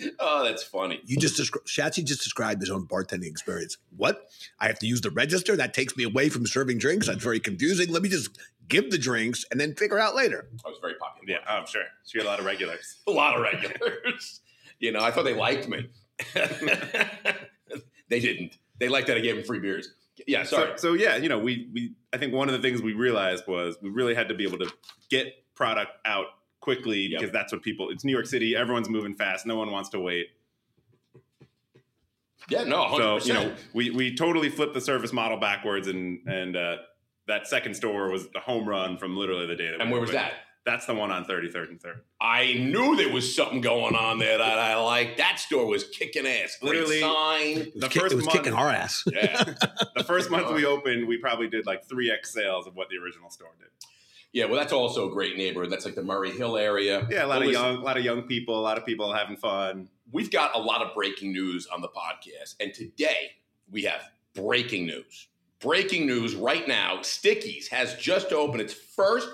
oh, 0.18 0.44
that's 0.44 0.62
funny. 0.62 1.00
You 1.04 1.16
just 1.16 1.36
descri- 1.36 1.64
Shatsy 1.66 2.04
just 2.04 2.22
described 2.22 2.60
his 2.60 2.70
own 2.70 2.86
bartending 2.86 3.26
experience. 3.26 3.76
What? 3.96 4.28
I 4.60 4.66
have 4.66 4.78
to 4.80 4.86
use 4.86 5.00
the 5.00 5.10
register? 5.10 5.56
That 5.56 5.74
takes 5.74 5.96
me 5.96 6.04
away 6.04 6.28
from 6.28 6.46
serving 6.46 6.78
drinks. 6.78 7.06
That's 7.06 7.22
very 7.22 7.40
confusing. 7.40 7.90
Let 7.92 8.02
me 8.02 8.08
just 8.08 8.38
give 8.68 8.90
the 8.90 8.98
drinks 8.98 9.44
and 9.50 9.60
then 9.60 9.74
figure 9.74 9.98
out 9.98 10.14
later. 10.14 10.48
I 10.64 10.68
was 10.68 10.78
very 10.80 10.94
popular. 10.94 11.38
yeah, 11.38 11.38
I'm 11.46 11.66
sure. 11.66 11.84
She 12.06 12.18
had 12.18 12.26
a 12.26 12.30
lot 12.30 12.38
of 12.38 12.44
regulars. 12.44 12.98
a 13.06 13.10
lot 13.10 13.36
of 13.36 13.42
regulars. 13.42 14.40
you 14.78 14.92
know, 14.92 15.00
I 15.00 15.10
thought 15.10 15.24
they 15.24 15.34
liked 15.34 15.68
me. 15.68 15.88
they 18.08 18.20
didn't. 18.20 18.58
They 18.78 18.88
liked 18.88 19.08
that 19.08 19.16
I 19.16 19.20
gave 19.20 19.36
them 19.36 19.44
free 19.44 19.60
beers. 19.60 19.92
Yeah, 20.26 20.44
sorry. 20.44 20.72
So, 20.76 20.88
so 20.88 20.92
yeah, 20.94 21.16
you 21.16 21.28
know, 21.28 21.38
we 21.38 21.68
we 21.72 21.94
I 22.12 22.18
think 22.18 22.32
one 22.32 22.48
of 22.48 22.52
the 22.52 22.60
things 22.60 22.82
we 22.82 22.92
realized 22.92 23.44
was 23.46 23.76
we 23.80 23.90
really 23.90 24.14
had 24.14 24.28
to 24.28 24.34
be 24.34 24.44
able 24.44 24.58
to 24.58 24.70
get 25.10 25.32
product 25.54 25.92
out 26.04 26.26
quickly 26.60 27.00
Yep. 27.08 27.20
because 27.20 27.32
that's 27.32 27.52
what 27.52 27.62
people. 27.62 27.90
It's 27.90 28.04
New 28.04 28.12
York 28.12 28.26
City. 28.26 28.54
Everyone's 28.56 28.88
moving 28.88 29.14
fast. 29.14 29.46
No 29.46 29.56
one 29.56 29.70
wants 29.70 29.88
to 29.90 30.00
wait. 30.00 30.28
yeah, 32.48 32.64
no, 32.64 32.84
100%. 32.84 33.22
So 33.22 33.26
you 33.26 33.34
know, 33.34 33.54
we 33.74 33.90
we 33.90 34.14
totally 34.14 34.48
flipped 34.48 34.74
the 34.74 34.80
service 34.80 35.12
model 35.12 35.38
backwards, 35.38 35.86
and 35.88 36.20
and 36.26 36.56
uh, 36.56 36.76
that 37.26 37.46
second 37.46 37.74
store 37.74 38.10
was 38.10 38.26
a 38.34 38.40
home 38.40 38.68
run 38.68 38.96
from 38.98 39.16
literally 39.16 39.46
the 39.46 39.56
day 39.56 39.70
that. 39.70 39.80
and 39.80 39.90
we 39.90 39.92
where 39.92 40.00
was 40.00 40.10
opened. 40.10 40.24
that? 40.24 40.32
That's 40.66 40.84
the 40.84 40.92
one 40.94 41.10
on 41.10 41.24
33rd 41.24 41.68
and 41.70 41.80
3rd. 41.80 42.00
I 42.20 42.52
knew 42.52 42.94
there 42.94 43.10
was 43.10 43.34
something 43.34 43.62
going 43.62 43.94
on 43.94 44.18
there 44.18 44.36
that 44.36 44.58
I 44.58 44.76
liked. 44.76 45.16
That 45.16 45.38
store 45.38 45.64
was 45.66 45.84
kicking 45.84 46.26
ass. 46.26 46.58
Great 46.60 46.74
Literally- 46.74 47.00
sign. 47.00 47.46
It 47.58 47.74
was, 47.74 47.82
The 47.84 47.88
kick- 47.88 48.02
first 48.02 48.12
it 48.12 48.16
was 48.16 48.24
month- 48.26 48.36
kicking 48.36 48.52
our 48.52 48.68
ass. 48.68 49.02
Yeah. 49.10 49.44
The 49.96 50.04
first 50.04 50.30
month 50.30 50.52
we 50.52 50.66
opened, 50.66 51.08
we 51.08 51.16
probably 51.16 51.48
did 51.48 51.64
like 51.64 51.88
3x 51.88 52.26
sales 52.26 52.66
of 52.66 52.76
what 52.76 52.88
the 52.90 52.98
original 53.02 53.30
store 53.30 53.48
did. 53.58 53.68
Yeah, 54.32 54.44
well, 54.44 54.56
that's 54.56 54.72
also 54.72 55.10
a 55.10 55.12
great 55.12 55.36
neighborhood. 55.36 55.70
That's 55.72 55.84
like 55.84 55.94
the 55.94 56.02
Murray 56.02 56.30
Hill 56.30 56.56
area. 56.56 57.06
Yeah, 57.10 57.24
a 57.24 57.26
lot 57.26 57.40
Well, 57.40 57.48
of 57.48 57.52
young, 57.52 57.76
a 57.76 57.80
lot 57.80 57.96
of 57.96 58.04
young 58.04 58.22
people, 58.22 58.58
a 58.58 58.60
lot 58.60 58.76
of 58.76 58.84
people 58.84 59.12
having 59.12 59.36
fun. 59.36 59.88
We've 60.12 60.30
got 60.30 60.54
a 60.54 60.58
lot 60.58 60.82
of 60.82 60.94
breaking 60.94 61.32
news 61.32 61.66
on 61.66 61.80
the 61.80 61.88
podcast. 61.88 62.54
And 62.60 62.74
today 62.74 63.32
we 63.70 63.82
have 63.84 64.02
breaking 64.34 64.86
news. 64.86 65.28
Breaking 65.60 66.06
news 66.06 66.34
right 66.34 66.68
now 66.68 67.02
Sticky's 67.02 67.68
has 67.68 67.94
just 67.94 68.32
opened 68.32 68.60
its 68.60 68.72
first 68.74 69.28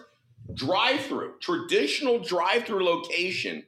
drive 0.55 1.01
through, 1.01 1.35
traditional 1.41 2.19
drive 2.19 2.65
through 2.65 2.85
location 2.85 3.65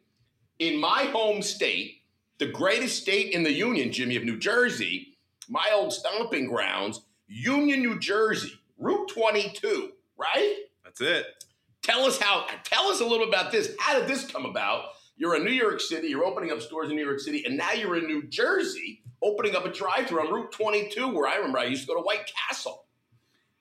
in 0.59 0.81
my 0.81 1.05
home 1.13 1.43
state, 1.43 2.03
the 2.39 2.47
greatest 2.47 3.03
state 3.03 3.33
in 3.33 3.43
the 3.43 3.53
Union, 3.53 3.93
Jimmy, 3.93 4.17
of 4.17 4.25
New 4.25 4.39
Jersey, 4.39 5.17
my 5.49 5.71
old 5.73 5.93
stomping 5.93 6.47
grounds, 6.47 7.03
Union, 7.29 7.81
New 7.81 7.99
Jersey, 7.99 8.53
Route 8.79 9.09
22, 9.09 9.93
right? 10.17 10.57
That's 10.99 11.11
it. 11.11 11.45
Tell 11.83 12.05
us 12.05 12.21
how. 12.21 12.47
Tell 12.65 12.87
us 12.89 13.01
a 13.01 13.07
little 13.07 13.29
about 13.29 13.53
this. 13.53 13.75
How 13.79 13.99
did 13.99 14.09
this 14.09 14.27
come 14.27 14.45
about? 14.45 14.87
You're 15.17 15.37
in 15.37 15.45
New 15.45 15.53
York 15.53 15.81
City. 15.81 16.09
You're 16.09 16.25
opening 16.25 16.51
up 16.51 16.61
stores 16.61 16.91
in 16.91 16.97
New 16.97 17.05
York 17.05 17.21
City, 17.21 17.45
and 17.47 17.57
now 17.57 17.73
you're 17.73 17.97
in 17.97 18.07
New 18.07 18.27
Jersey, 18.27 19.03
opening 19.23 19.57
up 19.57 19.65
a 19.65 19.73
drive-through 19.73 20.21
on 20.21 20.33
Route 20.33 20.53
22, 20.53 21.09
where 21.09 21.29
I 21.29 21.37
remember 21.37 21.59
I 21.59 21.65
used 21.65 21.83
to 21.83 21.87
go 21.87 21.95
to 21.95 22.03
White 22.03 22.31
Castle. 22.49 22.85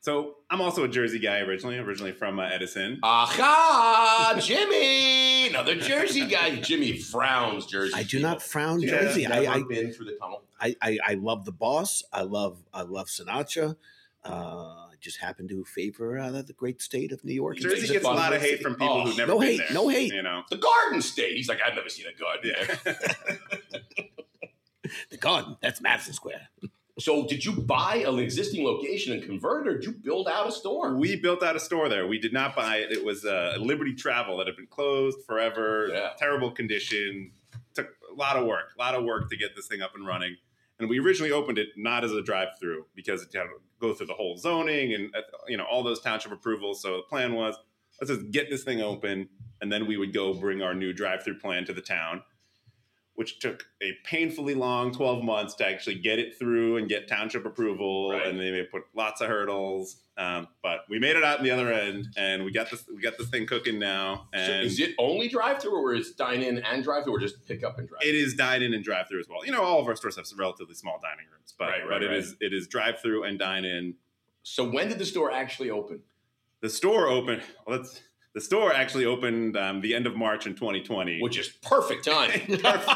So 0.05 0.35
I'm 0.51 0.61
also 0.61 0.83
a 0.83 0.87
Jersey 0.87 1.17
guy 1.17 1.39
originally, 1.39 1.77
originally 1.79 2.11
from 2.11 2.39
uh, 2.39 2.43
Edison. 2.43 2.99
Aha, 3.01 4.37
Jimmy, 4.39 5.47
another 5.47 5.75
Jersey 5.75 6.27
guy. 6.27 6.57
Jimmy 6.57 6.97
frowns 6.97 7.65
Jersey. 7.65 7.93
I 7.95 8.03
do 8.03 8.17
people. 8.17 8.29
not 8.29 8.41
frown 8.43 8.81
Yeah, 8.81 8.89
Jersey. 8.89 9.25
Never 9.27 9.49
I, 9.49 9.53
I, 9.53 9.63
been 9.67 9.91
through 9.91 10.05
the 10.05 10.17
tunnel. 10.21 10.43
I, 10.61 10.75
I, 10.79 10.99
I 11.07 11.13
love 11.15 11.43
the 11.45 11.51
boss. 11.51 12.03
I 12.13 12.21
love 12.21 12.61
I 12.71 12.83
love 12.83 13.07
Sinatra. 13.07 13.77
Uh, 14.23 14.84
I 14.95 14.97
just 15.01 15.17
happen 15.19 15.47
to 15.49 15.65
favor 15.65 16.17
uh, 16.17 16.31
the 16.41 16.53
great 16.53 16.81
state 16.81 17.11
of 17.11 17.21
New 17.25 17.33
York. 17.33 17.57
Jersey 17.57 17.81
Jersey 17.81 17.93
gets 17.93 18.05
a 18.05 18.09
lot 18.11 18.33
of 18.33 18.41
hate 18.41 18.61
from 18.61 18.75
people 18.75 18.87
Oh, 18.89 19.03
who've 19.05 19.17
never 19.17 19.33
no 19.33 19.39
been 19.39 19.47
hate, 19.49 19.57
there. 19.57 19.73
no 19.73 19.87
hate. 19.89 20.13
You 20.13 20.21
know. 20.23 20.43
The 20.49 20.55
Garden 20.57 21.01
State. 21.01 21.35
He's 21.35 21.49
like, 21.49 21.59
I've 21.65 21.75
never 21.75 21.89
seen 21.89 22.05
a 22.07 22.17
garden. 22.17 22.53
Yeah. 22.85 22.93
the 25.09 25.17
garden. 25.17 25.57
That's 25.61 25.81
Madison 25.81 26.13
Square. 26.13 26.47
So, 26.97 27.27
did 27.27 27.43
you 27.43 27.51
buy 27.51 27.97
an 28.07 28.19
existing 28.19 28.63
location 28.63 29.11
and 29.11 29.21
convert, 29.21 29.67
it, 29.67 29.69
or 29.69 29.73
did 29.75 29.85
you 29.85 29.91
build 29.91 30.29
out 30.29 30.47
a 30.47 30.51
store? 30.51 30.95
we 30.95 31.17
built 31.17 31.43
out 31.43 31.57
a 31.57 31.59
store 31.59 31.89
there. 31.89 32.07
We 32.07 32.19
did 32.19 32.31
not 32.31 32.55
buy 32.55 32.77
it. 32.77 32.91
It 32.93 33.03
was 33.03 33.25
uh, 33.25 33.55
Liberty 33.59 33.93
Travel 33.93 34.37
that 34.37 34.47
had 34.47 34.55
been 34.55 34.67
closed 34.67 35.17
forever. 35.27 35.89
Yeah. 35.91 36.11
Terrible 36.17 36.51
condition. 36.51 37.31
Took 37.73 37.89
a 38.09 38.13
lot 38.15 38.37
of 38.37 38.45
work. 38.45 38.71
A 38.77 38.81
lot 38.81 38.95
of 38.95 39.03
work 39.03 39.29
to 39.29 39.35
get 39.35 39.57
this 39.57 39.67
thing 39.67 39.81
up 39.81 39.93
and 39.95 40.07
running. 40.07 40.37
And 40.79 40.89
we 40.89 40.99
originally 40.99 41.31
opened 41.31 41.57
it 41.57 41.69
not 41.77 42.03
as 42.03 42.11
a 42.11 42.21
drive-through 42.21 42.85
because 42.95 43.21
it 43.21 43.29
had 43.33 43.43
to 43.43 43.49
go 43.79 43.93
through 43.93 44.07
the 44.07 44.13
whole 44.13 44.37
zoning 44.37 44.93
and 44.93 45.13
uh, 45.15 45.21
you 45.47 45.57
know 45.57 45.65
all 45.65 45.83
those 45.83 46.01
township 46.01 46.31
approvals. 46.31 46.81
So 46.81 46.97
the 46.97 47.03
plan 47.03 47.33
was 47.33 47.55
let's 48.01 48.11
just 48.11 48.31
get 48.31 48.49
this 48.49 48.63
thing 48.63 48.81
open, 48.81 49.29
and 49.61 49.71
then 49.71 49.87
we 49.87 49.97
would 49.97 50.13
go 50.13 50.33
bring 50.33 50.61
our 50.61 50.73
new 50.73 50.93
drive-through 50.93 51.39
plan 51.39 51.65
to 51.65 51.73
the 51.73 51.81
town, 51.81 52.23
which 53.15 53.39
took 53.39 53.65
a 53.81 53.93
painfully 54.03 54.53
long 54.55 54.91
12 54.93 55.23
months 55.23 55.55
to 55.55 55.65
actually 55.65 55.95
get 55.95 56.19
it 56.19 56.37
through 56.37 56.77
and 56.77 56.89
get 56.89 57.07
township 57.07 57.45
approval, 57.45 58.11
Right. 58.11 58.27
and 58.27 58.39
they 58.39 58.63
put 58.63 58.83
lots 58.93 59.21
of 59.21 59.29
hurdles. 59.29 59.97
Um, 60.17 60.47
but 60.61 60.81
we 60.89 60.99
made 60.99 61.15
it 61.17 61.23
out 61.23 61.39
in 61.39 61.43
the 61.45 61.51
other 61.51 61.71
end, 61.73 62.07
and 62.17 62.45
we 62.45 62.51
got 62.51 62.69
this 62.71 62.85
we 62.93 63.01
got 63.01 63.17
this 63.17 63.27
thing 63.29 63.45
cooking 63.45 63.79
now, 63.79 64.27
So 64.33 64.39
and 64.39 64.65
is 64.65 64.79
it 64.79 64.95
only 64.97 65.27
drive-through, 65.27 65.75
or 65.75 65.93
is 65.93 66.11
dine-in 66.11 66.59
and 66.59 66.83
drive-through, 66.83 67.13
or 67.15 67.19
just 67.19 67.45
pick 67.45 67.63
up 67.65 67.79
and 67.79 67.87
drive? 67.87 68.01
it 68.03 68.15
is 68.15 68.33
dine 68.33 68.61
in 68.61 68.73
and 68.73 68.83
drive 68.83 69.07
through 69.09 69.19
as 69.19 69.27
well. 69.27 69.45
You 69.45 69.51
know, 69.51 69.61
all 69.63 69.79
of 69.81 69.87
our 69.87 69.95
stores 69.95 70.15
have 70.15 70.25
relatively 70.37 70.75
small 70.75 70.99
dining 71.01 71.25
rooms, 71.31 71.53
but 71.57 71.65
Right, 71.69 71.79
right, 71.81 71.89
but 71.89 72.03
it 72.03 72.13
is 72.13 72.35
it 72.39 72.53
is 72.53 72.67
drive 72.67 72.99
through 73.01 73.23
and 73.23 73.37
dine 73.39 73.65
in. 73.65 73.95
So 74.43 74.69
when 74.69 74.87
did 74.89 74.99
the 74.99 75.05
store 75.05 75.31
actually 75.31 75.69
open? 75.69 76.01
The 76.61 76.69
store 76.69 77.07
opened. 77.07 77.41
Well, 77.67 77.79
that's 77.79 78.01
the 78.35 78.41
store 78.41 78.71
actually 78.73 79.05
opened 79.05 79.57
um, 79.57 79.81
the 79.81 79.95
end 79.95 80.05
of 80.05 80.15
March 80.15 80.45
in 80.45 80.53
2020. 80.53 81.21
Which 81.21 81.39
is 81.39 81.47
perfect 81.63 82.05
timing. 82.05 82.41
Perfect. 82.59 82.87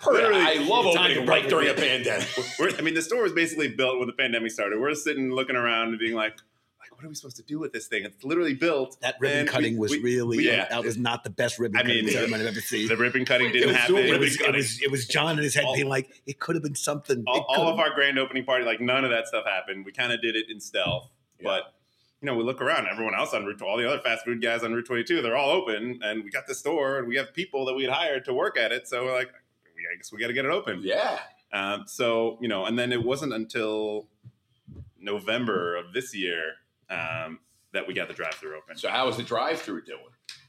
Perfect. 0.00 0.06
Literally, 0.06 0.40
I 0.40 0.54
love 0.68 0.94
time 0.94 1.10
opening 1.10 1.26
to 1.26 1.30
right 1.30 1.48
during 1.48 1.68
a 1.68 1.74
pandemic. 1.74 2.28
We're- 2.58 2.74
I 2.78 2.82
mean, 2.82 2.94
the 2.94 3.02
store 3.02 3.22
was 3.22 3.32
basically 3.32 3.68
built 3.68 3.98
when 3.98 4.06
the 4.06 4.12
pandemic 4.12 4.50
started. 4.52 4.80
We're 4.80 4.94
sitting 4.94 5.30
looking 5.32 5.56
around 5.56 5.88
and 5.88 5.98
being 5.98 6.14
like, 6.14 6.38
like, 6.78 6.92
what 6.92 7.04
are 7.04 7.08
we 7.08 7.14
supposed 7.16 7.36
to 7.38 7.42
do 7.42 7.58
with 7.58 7.72
this 7.72 7.88
thing? 7.88 8.04
It's 8.04 8.22
literally 8.24 8.54
built. 8.54 8.96
That 9.00 9.16
ribbon 9.20 9.40
and 9.40 9.48
cutting 9.48 9.72
we- 9.74 9.80
was 9.80 9.90
we- 9.92 9.98
really 10.02 10.44
yeah. 10.46 10.68
that 10.68 10.84
was 10.84 10.96
not 10.96 11.24
the 11.24 11.30
best 11.30 11.58
ribbon 11.58 11.78
I 11.78 11.82
cutting 11.82 12.06
ceremony 12.08 12.42
I've 12.44 12.48
ever 12.50 12.60
seen. 12.60 12.86
The 12.88 12.96
ribbon 12.96 13.24
cutting 13.24 13.50
didn't 13.52 13.68
was 13.68 13.76
happen. 13.76 13.96
it, 13.96 14.02
ribbon 14.04 14.20
was, 14.20 14.40
it, 14.40 14.54
was, 14.54 14.82
it 14.82 14.90
was 14.90 15.06
Jon 15.08 15.36
in 15.36 15.42
his 15.44 15.54
head 15.54 15.64
All- 15.64 15.74
being 15.74 15.88
like, 15.88 16.10
it 16.26 16.38
could 16.38 16.54
have 16.54 16.62
been 16.62 16.76
something. 16.76 17.24
all, 17.26 17.44
all 17.48 17.68
of 17.68 17.80
our 17.80 17.92
grand 17.92 18.18
opening 18.20 18.44
party, 18.44 18.64
like 18.64 18.80
none 18.80 19.04
of 19.04 19.10
that 19.10 19.26
stuff 19.26 19.44
happened. 19.46 19.84
We 19.84 19.90
kind 19.92 20.12
of 20.12 20.22
did 20.22 20.36
it 20.36 20.46
in 20.48 20.60
stealth, 20.60 21.10
Yeah. 21.40 21.44
but 21.44 21.74
you 22.20 22.26
know, 22.26 22.34
we 22.34 22.42
look 22.42 22.60
around. 22.60 22.86
Everyone 22.90 23.14
else 23.14 23.32
on 23.34 23.44
Route, 23.44 23.62
all 23.62 23.76
the 23.76 23.86
other 23.88 24.00
fast 24.00 24.24
food 24.24 24.42
guys 24.42 24.62
on 24.64 24.72
Route 24.72 24.86
22, 24.86 25.22
they're 25.22 25.36
all 25.36 25.50
open, 25.50 26.00
and 26.02 26.24
we 26.24 26.30
got 26.30 26.46
the 26.46 26.54
store, 26.54 26.98
and 26.98 27.06
we 27.08 27.16
have 27.16 27.32
people 27.32 27.64
that 27.66 27.74
we 27.74 27.84
had 27.84 27.92
hired 27.92 28.24
to 28.26 28.34
work 28.34 28.58
at 28.58 28.72
it. 28.72 28.88
So 28.88 29.04
we're 29.04 29.12
like, 29.14 29.30
we- 29.76 29.82
I 29.92 29.96
guess 29.96 30.10
we 30.12 30.18
got 30.18 30.26
to 30.28 30.32
get 30.32 30.44
it 30.44 30.50
open. 30.50 30.80
Yeah. 30.82 31.18
Um, 31.52 31.84
so 31.86 32.36
you 32.42 32.48
know, 32.48 32.66
and 32.66 32.78
then 32.78 32.92
it 32.92 33.02
wasn't 33.02 33.32
until 33.32 34.08
November 35.00 35.76
of 35.76 35.92
this 35.92 36.14
year 36.14 36.54
um, 36.90 37.38
that 37.72 37.86
we 37.86 37.94
got 37.94 38.08
the 38.08 38.14
drive-through 38.14 38.56
open. 38.56 38.76
So 38.76 38.88
how 38.88 39.08
is 39.08 39.16
the 39.16 39.22
drive-through 39.22 39.82
doing? 39.84 40.00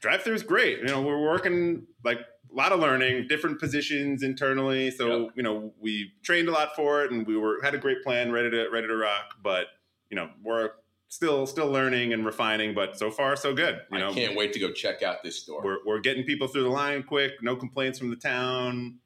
drive-through 0.02 0.34
is 0.36 0.44
great. 0.44 0.80
You 0.80 0.86
know, 0.86 1.02
we're 1.02 1.22
working 1.22 1.86
like 2.06 2.20
a 2.20 2.56
lot 2.56 2.72
of 2.72 2.80
learning, 2.80 3.28
different 3.28 3.60
positions 3.60 4.24
internally. 4.24 4.92
So 4.92 5.24
Yep. 5.26 5.32
you 5.36 5.44
know, 5.44 5.74
we 5.80 6.14
trained 6.24 6.48
a 6.48 6.52
lot 6.52 6.76
for 6.76 7.04
it, 7.04 7.12
and 7.12 7.28
we 7.28 7.38
were 7.38 7.62
had 7.62 7.76
a 7.76 7.78
great 7.78 8.02
plan, 8.04 8.32
ready 8.32 8.50
to 8.50 8.70
ready 8.70 8.88
to 8.88 8.96
rock. 8.96 9.36
But 9.44 9.68
you 10.10 10.16
know, 10.16 10.30
we're 10.42 10.72
still 11.10 11.46
still 11.46 11.70
learning 11.70 12.14
and 12.14 12.26
refining. 12.26 12.74
But 12.74 12.98
so 12.98 13.12
far, 13.12 13.36
so 13.36 13.54
good. 13.54 13.80
You 13.92 14.00
know, 14.00 14.12
I 14.12 14.14
can't 14.14 14.36
wait 14.38 14.54
to 14.54 14.60
go 14.60 14.72
check 14.72 15.04
out 15.04 15.22
this 15.24 15.40
store. 15.44 15.62
we're 15.64 15.78
we're 15.86 16.00
getting 16.00 16.24
people 16.24 16.48
through 16.48 16.64
the 16.64 16.70
line 16.70 17.04
quick. 17.04 17.34
No 17.42 17.58
complaints 17.58 18.00
from 18.00 18.10
the 18.10 18.16
town. 18.16 19.00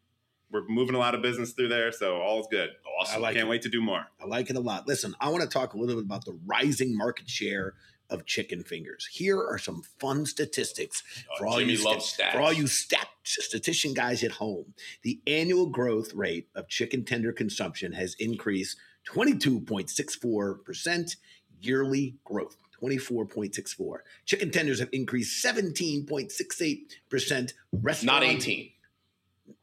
We're 0.51 0.67
moving 0.67 0.93
a 0.93 0.99
lot 0.99 1.15
of 1.15 1.23
business 1.23 1.53
through 1.53 1.69
there, 1.69 1.91
so 1.91 2.17
all's 2.21 2.45
good. 2.51 2.69
awesome. 2.99 3.15
I 3.15 3.19
like 3.19 3.33
Can't 3.35 3.47
it. 3.47 3.49
wait 3.49 3.63
to 3.63 3.69
do 3.69 3.81
more. 3.81 4.05
I 4.21 4.25
like 4.27 4.51
it 4.51 4.55
a 4.55 4.59
lot. 4.59 4.87
Listen, 4.87 5.15
I 5.19 5.29
want 5.29 5.41
to 5.41 5.49
talk 5.49 5.73
a 5.73 5.77
little 5.79 5.95
bit 5.95 6.05
about 6.05 6.25
the 6.25 6.37
rising 6.45 6.95
market 6.95 7.27
share 7.27 7.73
of 8.11 8.27
chicken 8.27 8.61
fingers. 8.63 9.07
Here 9.11 9.39
are 9.41 9.57
some 9.57 9.81
fun 9.97 10.27
statistics 10.27 11.01
Oh, 11.31 11.37
for 11.39 11.47
all 11.47 11.57
Jimmy 11.57 11.73
you 11.73 11.83
loves 11.83 12.05
sta- 12.05 12.25
stats. 12.25 12.31
for 12.33 12.41
all 12.41 12.53
you 12.53 12.67
stat 12.67 13.07
statistician 13.23 13.95
guys 13.95 14.23
at 14.23 14.29
home. 14.31 14.75
The 15.01 15.19
annual 15.25 15.65
growth 15.65 16.13
rate 16.13 16.49
of 16.53 16.67
chicken 16.67 17.03
tender 17.03 17.31
consumption 17.33 17.91
has 17.93 18.13
increased 18.19 18.77
22.64% 19.09 21.15
yearly 21.65 22.15
growth. 22.23 22.55
24.64. 22.81 23.97
Chicken 24.25 24.51
tenders 24.51 24.79
have 24.79 24.89
increased 24.91 25.43
17.68%. 25.43 27.53
Restaurant 27.81 28.03
not 28.03 28.23
18. 28.23 28.69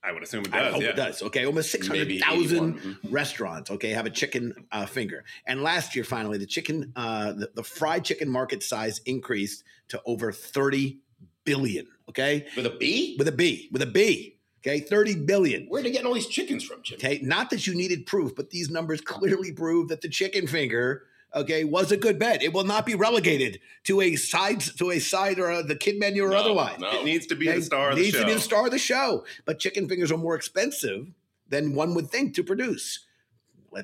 I 0.04 0.12
would 0.12 0.22
assume 0.22 0.44
it 0.46 0.52
does. 0.52 0.62
I 0.62 0.72
hope 0.72 0.82
yeah. 0.82 0.90
it 0.90 0.96
does. 0.96 1.24
Okay, 1.24 1.46
almost 1.46 1.74
Maybe 1.90 2.20
600,000 2.20 2.98
restaurants. 3.10 3.72
Okay, 3.72 3.92
have 3.92 4.06
a 4.06 4.10
chicken 4.10 4.54
uh, 4.72 4.86
finger. 4.86 5.24
And 5.48 5.64
last 5.64 5.96
year, 5.96 6.04
finally, 6.04 6.38
the 6.38 6.46
chicken, 6.46 6.92
uh, 6.96 7.32
the, 7.32 7.52
the 7.56 7.64
fried 7.64 8.04
chicken 8.04 8.30
market 8.30 8.64
size 8.64 9.00
increased 9.06 9.64
to 9.90 10.02
over 10.06 10.32
30 10.32 11.00
billion. 11.46 11.88
Okay, 12.10 12.46
With 12.58 12.66
a 12.66 12.70
B? 12.70 13.16
with 13.18 13.28
a 13.28 13.32
B, 13.32 13.70
with 13.72 13.82
a 13.82 13.86
B. 13.86 14.38
Okay, 14.66 14.80
30 14.80 15.26
billion. 15.26 15.66
Where 15.68 15.82
are 15.82 15.84
they 15.84 15.92
getting 15.92 16.08
all 16.08 16.14
these 16.14 16.28
chickens 16.28 16.64
from, 16.64 16.82
Jim? 16.84 16.98
Okay, 16.98 17.20
not 17.22 17.50
that 17.50 17.68
you 17.68 17.76
needed 17.76 18.06
proof, 18.06 18.34
but 18.36 18.50
these 18.50 18.70
numbers 18.70 19.02
clearly 19.02 19.52
prove 19.52 19.90
that 19.90 20.02
the 20.02 20.10
chicken 20.10 20.48
finger, 20.48 21.04
okay, 21.36 21.64
was 21.64 21.92
a 21.92 21.98
good 21.98 22.20
bet. 22.20 22.42
It 22.44 22.54
will 22.54 22.64
not 22.64 22.86
be 22.86 22.96
relegated 22.96 23.60
to 23.86 24.02
a 24.02 24.16
side 24.16 24.62
to 24.78 24.92
a 24.92 25.00
side 25.00 25.40
or 25.40 25.50
a, 25.52 25.64
the 25.64 25.76
kid 25.76 26.00
menu 26.00 26.24
or 26.26 26.30
No, 26.30 26.38
otherwise. 26.38 26.80
no. 26.80 26.92
It 27.00 27.06
needs 27.06 27.26
to 27.28 27.36
be 27.36 27.50
Okay? 27.50 27.60
the 27.60 27.66
star 27.66 27.90
of 27.92 27.96
the 27.96 28.02
needs 28.04 28.16
show. 28.16 28.22
to 28.22 28.28
be 28.28 28.34
the 28.34 28.40
star 28.40 28.66
of 28.66 28.72
the 28.72 28.78
show. 28.80 29.26
But 29.46 29.60
chicken 29.60 29.88
fingers 29.88 30.12
are 30.12 30.18
more 30.18 30.36
expensive 30.36 31.08
than 31.50 31.76
one 31.76 31.94
would 31.96 32.10
think 32.10 32.34
to 32.36 32.44
produce. 32.44 33.06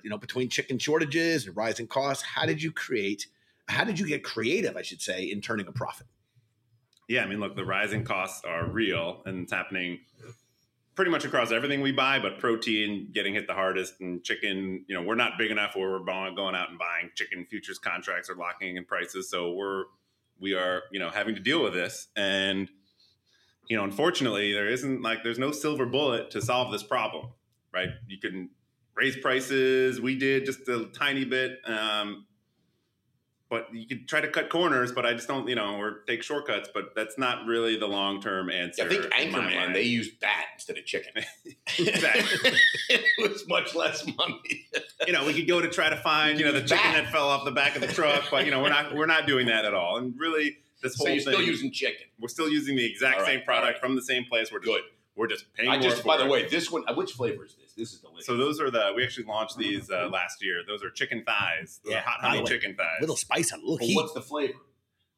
You 0.03 0.09
know, 0.09 0.17
between 0.19 0.49
chicken 0.49 0.77
shortages 0.77 1.47
and 1.47 1.57
rising 1.57 1.87
costs, 1.87 2.23
how 2.23 2.45
did 2.45 2.61
you 2.61 2.71
create? 2.71 3.27
How 3.67 3.83
did 3.83 3.97
you 3.99 4.05
get 4.07 4.23
creative? 4.23 4.77
I 4.77 4.81
should 4.83 5.01
say 5.01 5.23
in 5.23 5.41
turning 5.41 5.67
a 5.67 5.71
profit. 5.71 6.05
Yeah, 7.07 7.23
I 7.23 7.27
mean, 7.27 7.39
look, 7.39 7.55
the 7.55 7.65
rising 7.65 8.03
costs 8.03 8.45
are 8.45 8.67
real, 8.67 9.23
and 9.25 9.41
it's 9.43 9.51
happening 9.51 9.99
pretty 10.99 11.11
much 11.11 11.23
across 11.23 11.49
everything 11.53 11.79
we 11.79 11.93
buy. 11.93 12.19
But 12.19 12.39
protein 12.39 13.07
getting 13.13 13.33
hit 13.33 13.47
the 13.47 13.53
hardest, 13.53 14.01
and 14.01 14.21
chicken. 14.21 14.83
You 14.85 14.95
know, 14.95 15.01
we're 15.01 15.15
not 15.15 15.37
big 15.37 15.49
enough 15.49 15.73
where 15.73 15.89
we're 15.89 16.03
going 16.03 16.55
out 16.55 16.71
and 16.71 16.77
buying 16.77 17.09
chicken 17.15 17.45
futures 17.49 17.79
contracts 17.79 18.29
or 18.29 18.35
locking 18.35 18.75
in 18.75 18.83
prices. 18.83 19.29
So 19.29 19.53
we're 19.53 19.85
we 20.41 20.55
are 20.55 20.81
you 20.91 20.99
know 20.99 21.09
having 21.09 21.35
to 21.35 21.41
deal 21.41 21.63
with 21.63 21.73
this, 21.73 22.09
and 22.17 22.69
you 23.69 23.77
know, 23.77 23.85
unfortunately, 23.85 24.51
there 24.51 24.67
isn't 24.67 25.01
like 25.01 25.23
there's 25.23 25.39
no 25.39 25.53
silver 25.53 25.85
bullet 25.85 26.31
to 26.31 26.41
solve 26.41 26.69
this 26.69 26.83
problem, 26.83 27.29
right? 27.73 27.91
You 28.09 28.19
can 28.19 28.49
raise 28.93 29.15
prices. 29.15 30.01
We 30.01 30.17
did 30.17 30.45
just 30.45 30.67
a 30.67 30.89
tiny 30.93 31.23
bit. 31.23 31.59
Um, 31.65 32.25
but 33.49 33.67
you 33.73 33.87
could 33.87 34.07
try 34.07 34.21
to 34.21 34.27
cut 34.27 34.49
corners, 34.49 34.91
but 34.91 35.05
I 35.05 35.13
just 35.13 35.27
don't, 35.27 35.47
you 35.47 35.55
know, 35.55 35.75
or 35.79 36.01
take 36.07 36.21
shortcuts. 36.21 36.69
But 36.73 36.93
that's 36.95 37.17
not 37.17 37.45
really 37.45 37.77
the 37.77 37.87
long 37.87 38.21
term 38.21 38.49
answer. 38.49 38.83
I 38.83 38.87
think 38.87 39.05
Anchorman, 39.05 39.73
they 39.73 39.81
used 39.83 40.19
bat 40.19 40.45
instead 40.53 40.77
of 40.77 40.85
chicken. 40.85 41.11
Exactly. 41.79 42.51
it 42.89 43.31
was 43.31 43.47
much 43.47 43.73
less 43.75 44.05
money. 44.05 44.67
you 45.07 45.13
know, 45.13 45.25
we 45.25 45.33
could 45.33 45.47
go 45.47 45.61
to 45.61 45.69
try 45.69 45.89
to 45.89 45.97
find, 45.97 46.39
you 46.39 46.45
know, 46.45 46.51
the 46.51 46.61
chicken 46.61 46.91
that 46.93 47.11
fell 47.11 47.27
off 47.27 47.45
the 47.45 47.51
back 47.51 47.75
of 47.75 47.81
the 47.81 47.87
truck, 47.87 48.25
but 48.29 48.45
you 48.45 48.51
know, 48.51 48.61
we're 48.61 48.69
not, 48.69 48.93
we're 48.95 49.05
not 49.05 49.25
doing 49.25 49.47
that 49.47 49.65
at 49.65 49.73
all. 49.73 49.97
And 49.97 50.13
really, 50.19 50.57
this 50.83 50.95
So 50.95 51.05
whole 51.05 51.13
you're 51.15 51.23
thing, 51.23 51.33
still 51.33 51.45
using 51.45 51.71
chicken. 51.71 52.05
we're 52.19 52.27
still 52.27 52.49
using 52.49 52.75
the 52.75 52.85
exact 52.85 53.19
right, 53.19 53.25
same 53.25 53.41
product 53.43 53.73
right. 53.73 53.81
from 53.81 53.95
the 53.95 54.01
same 54.01 54.25
place. 54.25 54.51
We're 54.51 54.59
just, 54.59 54.71
Good. 54.71 54.81
we're 55.15 55.27
just 55.27 55.51
paying 55.53 55.69
I 55.69 55.77
more 55.79 55.89
just, 55.89 56.03
by 56.03 56.17
the 56.17 56.25
it. 56.25 56.29
way, 56.29 56.47
this 56.47 56.71
one, 56.71 56.83
uh, 56.87 56.93
which 56.93 57.11
flavor 57.13 57.45
is 57.45 57.55
this? 57.79 57.89
This 57.91 57.93
is 57.95 58.01
delicious. 58.01 58.25
So 58.27 58.37
those 58.37 58.59
are 58.59 58.69
the 58.69 58.91
we 58.95 59.03
actually 59.03 59.25
launched 59.25 59.57
these 59.57 59.89
uh, 59.89 60.09
last 60.11 60.43
year. 60.43 60.61
Those 60.67 60.83
are 60.83 60.89
chicken 60.91 61.23
thighs. 61.25 61.79
Those 61.83 61.93
Yeah, 61.93 61.99
are 61.99 62.03
hot 62.03 62.21
honey 62.21 62.39
way, 62.39 62.45
chicken 62.45 62.75
thighs. 62.75 63.01
Little 63.01 63.15
spice 63.17 63.51
on, 63.51 63.59
a 63.59 63.61
little 63.63 63.77
But 63.77 63.85
heat. 63.87 63.95
what's 63.95 64.13
the 64.13 64.21
flavor? 64.21 64.53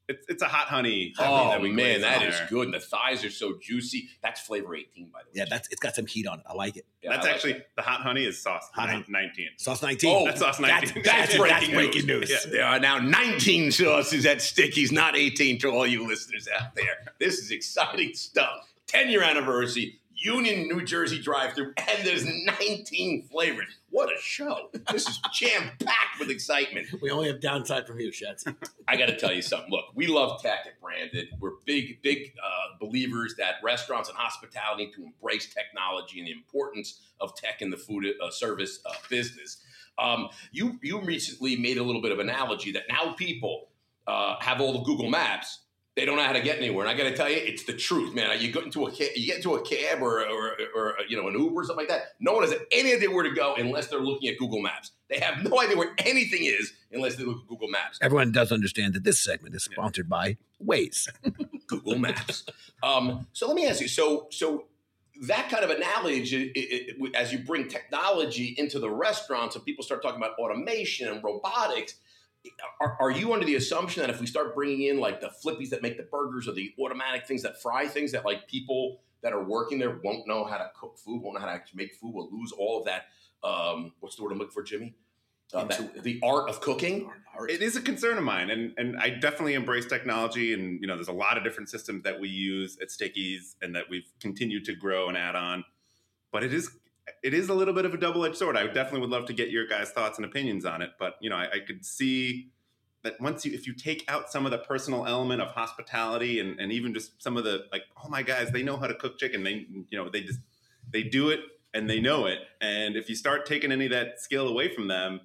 It's 0.07 0.25
it's 0.27 0.41
a 0.41 0.47
hot 0.47 0.67
honey. 0.67 1.13
Oh 1.19 1.49
that 1.51 1.61
we 1.61 1.69
man, 1.69 1.99
glaze 1.99 2.01
that 2.01 2.21
on 2.23 2.29
there. 2.31 2.47
good. 2.49 2.65
And 2.65 2.73
the 2.73 2.79
thighs 2.79 3.23
are 3.23 3.29
so 3.29 3.57
juicy. 3.61 4.09
That's 4.21 4.41
flavor 4.41 4.75
18, 4.75 5.09
by 5.09 5.19
the 5.19 5.25
way. 5.27 5.31
yeah, 5.35 5.45
that's 5.49 5.69
it's 5.69 5.79
got 5.79 5.95
some 5.95 6.05
heat 6.05 6.27
on 6.27 6.39
it. 6.39 6.45
I 6.49 6.53
like 6.53 6.75
it. 6.75 6.85
Yeah, 7.01 7.11
That's 7.11 7.25
like 7.25 7.35
actually 7.35 7.53
that. 7.53 7.67
the 7.77 7.81
hot 7.83 8.01
honey 8.01 8.25
is 8.25 8.41
sauce. 8.41 8.67
Hot 8.73 8.87
nine- 8.87 8.93
honey. 9.03 9.05
nineteen. 9.09 9.49
Sauce 9.57 9.81
19. 9.81 10.13
Oh, 10.13 10.25
That's 10.25 10.39
sauce 10.41 10.59
nineteen. 10.59 11.01
That's, 11.03 11.33
That's 11.33 11.37
breaking, 11.37 11.73
breaking 11.75 12.07
news. 12.07 12.29
news. 12.29 12.45
Yeah, 12.45 12.51
there 12.51 12.65
are 12.65 12.79
now 12.79 12.97
19 12.97 13.71
sauces 13.71 14.25
at 14.25 14.41
Sticky's, 14.41 14.91
not 14.91 15.15
18 15.15 15.59
to 15.59 15.69
all 15.69 15.87
you 15.87 16.05
listeners 16.05 16.47
out 16.59 16.75
there. 16.75 17.13
This 17.19 17.37
is 17.39 17.51
exciting 17.51 18.13
stuff. 18.13 18.67
10 18.87 19.09
year 19.09 19.23
anniversary, 19.23 20.00
Union, 20.23 20.67
New 20.67 20.83
Jersey 20.83 21.19
drive 21.19 21.53
through, 21.53 21.73
and 21.77 22.05
there's 22.05 22.25
19 22.25 23.27
flavors. 23.29 23.77
What 23.89 24.09
a 24.09 24.21
show. 24.21 24.69
This 24.91 25.07
is 25.07 25.19
jam 25.33 25.71
packed 25.79 26.19
with 26.19 26.29
excitement. 26.29 26.87
We 27.01 27.09
only 27.11 27.27
have 27.27 27.41
downside 27.41 27.87
from 27.87 27.99
you, 27.99 28.11
Shats. 28.11 28.51
I 28.87 28.97
got 28.97 29.07
to 29.07 29.17
tell 29.17 29.33
you 29.33 29.41
something. 29.41 29.71
Look, 29.71 29.85
we 29.95 30.07
love 30.07 30.41
tech 30.41 30.59
at 30.65 30.79
Branded. 30.81 31.29
We're 31.39 31.53
big, 31.65 32.01
big 32.01 32.33
uh, 32.43 32.77
believers 32.79 33.35
that 33.37 33.55
restaurants 33.63 34.09
and 34.09 34.17
hospitality 34.17 34.85
need 34.85 34.93
to 34.93 35.03
embrace 35.03 35.53
technology 35.53 36.19
and 36.19 36.27
the 36.27 36.31
importance 36.31 37.01
of 37.19 37.35
tech 37.35 37.61
in 37.61 37.69
the 37.69 37.77
food 37.77 38.05
uh, 38.21 38.29
service 38.29 38.79
uh, 38.85 38.93
business. 39.09 39.57
Um, 39.99 40.29
you 40.51 40.79
you 40.81 41.01
recently 41.01 41.57
made 41.57 41.77
a 41.77 41.83
little 41.83 42.01
bit 42.01 42.11
of 42.11 42.19
analogy 42.19 42.71
that 42.73 42.83
now 42.89 43.13
people 43.13 43.69
uh, 44.07 44.35
have 44.39 44.61
all 44.61 44.73
the 44.73 44.83
Google 44.83 45.09
Maps. 45.09 45.59
They 45.95 46.05
don't 46.05 46.15
know 46.15 46.23
how 46.23 46.31
to 46.31 46.41
get 46.41 46.57
anywhere, 46.57 46.85
and 46.85 46.89
I 46.89 46.97
got 46.97 47.09
to 47.09 47.15
tell 47.15 47.29
you, 47.29 47.35
it's 47.35 47.65
the 47.65 47.73
truth, 47.73 48.15
man. 48.15 48.29
You 48.39 48.49
get 48.51 48.63
into 48.63 48.85
a 48.85 48.91
cab, 48.91 49.09
you 49.13 49.25
get 49.25 49.37
into 49.37 49.55
a 49.55 49.61
cab 49.61 50.01
or, 50.01 50.21
or, 50.25 50.57
or 50.73 50.95
you 51.09 51.21
know 51.21 51.27
an 51.27 51.33
Uber 51.33 51.61
or 51.61 51.63
something 51.65 51.85
like 51.85 51.89
that. 51.89 52.13
No 52.21 52.31
one 52.31 52.43
has 52.43 52.53
any 52.71 52.93
idea 52.93 53.11
where 53.11 53.23
to 53.23 53.31
go 53.31 53.55
unless 53.55 53.87
they're 53.87 53.99
looking 53.99 54.29
at 54.29 54.37
Google 54.37 54.61
Maps. 54.61 54.91
They 55.09 55.19
have 55.19 55.43
no 55.43 55.59
idea 55.59 55.75
where 55.75 55.93
anything 55.97 56.45
is 56.45 56.71
unless 56.93 57.17
they 57.17 57.25
look 57.25 57.41
at 57.41 57.47
Google 57.47 57.67
Maps. 57.67 57.99
Everyone 58.01 58.31
does 58.31 58.53
understand 58.53 58.93
that 58.93 59.03
this 59.03 59.19
segment 59.19 59.53
is 59.53 59.65
sponsored 59.65 60.07
by 60.07 60.37
Waze. 60.65 61.09
Google 61.67 61.97
Maps. 61.97 62.45
um, 62.83 63.27
so 63.33 63.47
let 63.47 63.55
me 63.55 63.67
ask 63.67 63.81
you. 63.81 63.89
So 63.89 64.27
so 64.31 64.67
that 65.23 65.49
kind 65.49 65.63
of 65.63 65.69
analogy, 65.69 66.95
as 67.15 67.31
you 67.31 67.39
bring 67.39 67.67
technology 67.67 68.55
into 68.57 68.79
the 68.79 68.89
restaurants 68.89 69.55
and 69.55 69.63
people 69.63 69.83
start 69.83 70.01
talking 70.01 70.17
about 70.17 70.37
automation 70.39 71.07
and 71.09 71.23
robotics, 71.23 71.95
are, 72.79 72.97
are 72.99 73.11
you 73.11 73.33
under 73.33 73.45
the 73.45 73.55
assumption 73.55 74.01
that 74.01 74.09
if 74.09 74.19
we 74.19 74.27
start 74.27 74.55
bringing 74.55 74.87
in 74.87 74.99
like 74.99 75.21
the 75.21 75.31
flippies 75.43 75.69
that 75.69 75.81
make 75.81 75.97
the 75.97 76.03
burgers 76.03 76.47
or 76.47 76.53
the 76.53 76.73
automatic 76.79 77.27
things 77.27 77.43
that 77.43 77.61
fry 77.61 77.87
things, 77.87 78.11
that 78.11 78.25
like 78.25 78.47
people 78.47 79.01
that 79.21 79.33
are 79.33 79.43
working 79.43 79.77
there 79.77 79.99
won't 80.03 80.27
know 80.27 80.43
how 80.43 80.57
to 80.57 80.69
cook 80.79 80.97
food, 80.97 81.21
won't 81.21 81.35
know 81.35 81.41
how 81.41 81.45
to 81.45 81.51
actually 81.51 81.83
make 81.83 81.93
food, 81.95 82.13
will 82.13 82.29
lose 82.31 82.51
all 82.51 82.79
of 82.79 82.85
that. 82.85 83.05
Um, 83.43 83.93
what's 83.99 84.15
the 84.15 84.23
word 84.23 84.31
I'm 84.31 84.39
looking 84.39 84.51
for, 84.51 84.63
Jimmy? 84.63 84.95
Uh, 85.53 85.65
that, 85.65 86.03
the 86.03 86.19
art 86.23 86.49
of 86.49 86.61
cooking. 86.61 87.11
It 87.49 87.61
is 87.61 87.75
a 87.75 87.81
concern 87.81 88.17
of 88.17 88.23
mine, 88.23 88.49
and 88.49 88.73
and 88.77 88.97
I 88.97 89.09
definitely 89.09 89.53
embrace 89.55 89.85
technology. 89.85 90.53
And 90.53 90.79
you 90.79 90.87
know, 90.87 90.95
there's 90.95 91.09
a 91.09 91.13
lot 91.13 91.37
of 91.37 91.43
different 91.43 91.69
systems 91.69 92.03
that 92.03 92.19
we 92.19 92.29
use 92.29 92.77
at 92.81 92.89
Sticky's, 92.89 93.57
and 93.61 93.75
that 93.75 93.85
we've 93.89 94.09
continued 94.21 94.63
to 94.65 94.73
grow 94.73 95.09
and 95.09 95.17
add 95.17 95.35
on. 95.35 95.65
But 96.31 96.43
it 96.43 96.53
is 96.53 96.69
it 97.23 97.33
is 97.33 97.49
a 97.49 97.53
little 97.53 97.73
bit 97.73 97.85
of 97.85 97.93
a 97.93 97.97
double 97.97 98.25
edged 98.25 98.37
sword. 98.37 98.57
I 98.57 98.67
definitely 98.67 99.01
would 99.01 99.09
love 99.09 99.25
to 99.25 99.33
get 99.33 99.49
your 99.49 99.67
guys' 99.67 99.89
thoughts 99.91 100.17
and 100.17 100.25
opinions 100.25 100.65
on 100.65 100.81
it, 100.81 100.91
but 100.99 101.15
you 101.21 101.29
know, 101.29 101.35
I, 101.35 101.49
I 101.53 101.59
could 101.59 101.85
see 101.85 102.51
that 103.03 103.19
once 103.19 103.45
you 103.45 103.53
if 103.53 103.65
you 103.67 103.73
take 103.73 104.03
out 104.07 104.31
some 104.31 104.45
of 104.45 104.51
the 104.51 104.57
personal 104.59 105.05
element 105.07 105.41
of 105.41 105.49
hospitality 105.49 106.39
and, 106.39 106.59
and 106.59 106.71
even 106.71 106.93
just 106.93 107.21
some 107.21 107.37
of 107.37 107.43
the 107.43 107.65
like 107.71 107.83
oh 108.03 108.09
my 108.09 108.21
guys 108.21 108.51
they 108.51 108.63
know 108.63 108.77
how 108.77 108.87
to 108.87 108.93
cook 108.95 109.17
chicken 109.17 109.43
they 109.43 109.65
you 109.89 109.97
know 109.97 110.09
they 110.09 110.21
just 110.21 110.39
they 110.91 111.03
do 111.03 111.29
it 111.29 111.39
and 111.73 111.89
they 111.89 111.99
know 111.99 112.25
it 112.25 112.39
and 112.59 112.95
if 112.95 113.09
you 113.09 113.15
start 113.15 113.45
taking 113.45 113.71
any 113.71 113.85
of 113.85 113.91
that 113.91 114.19
skill 114.19 114.47
away 114.47 114.73
from 114.73 114.87
them 114.87 115.19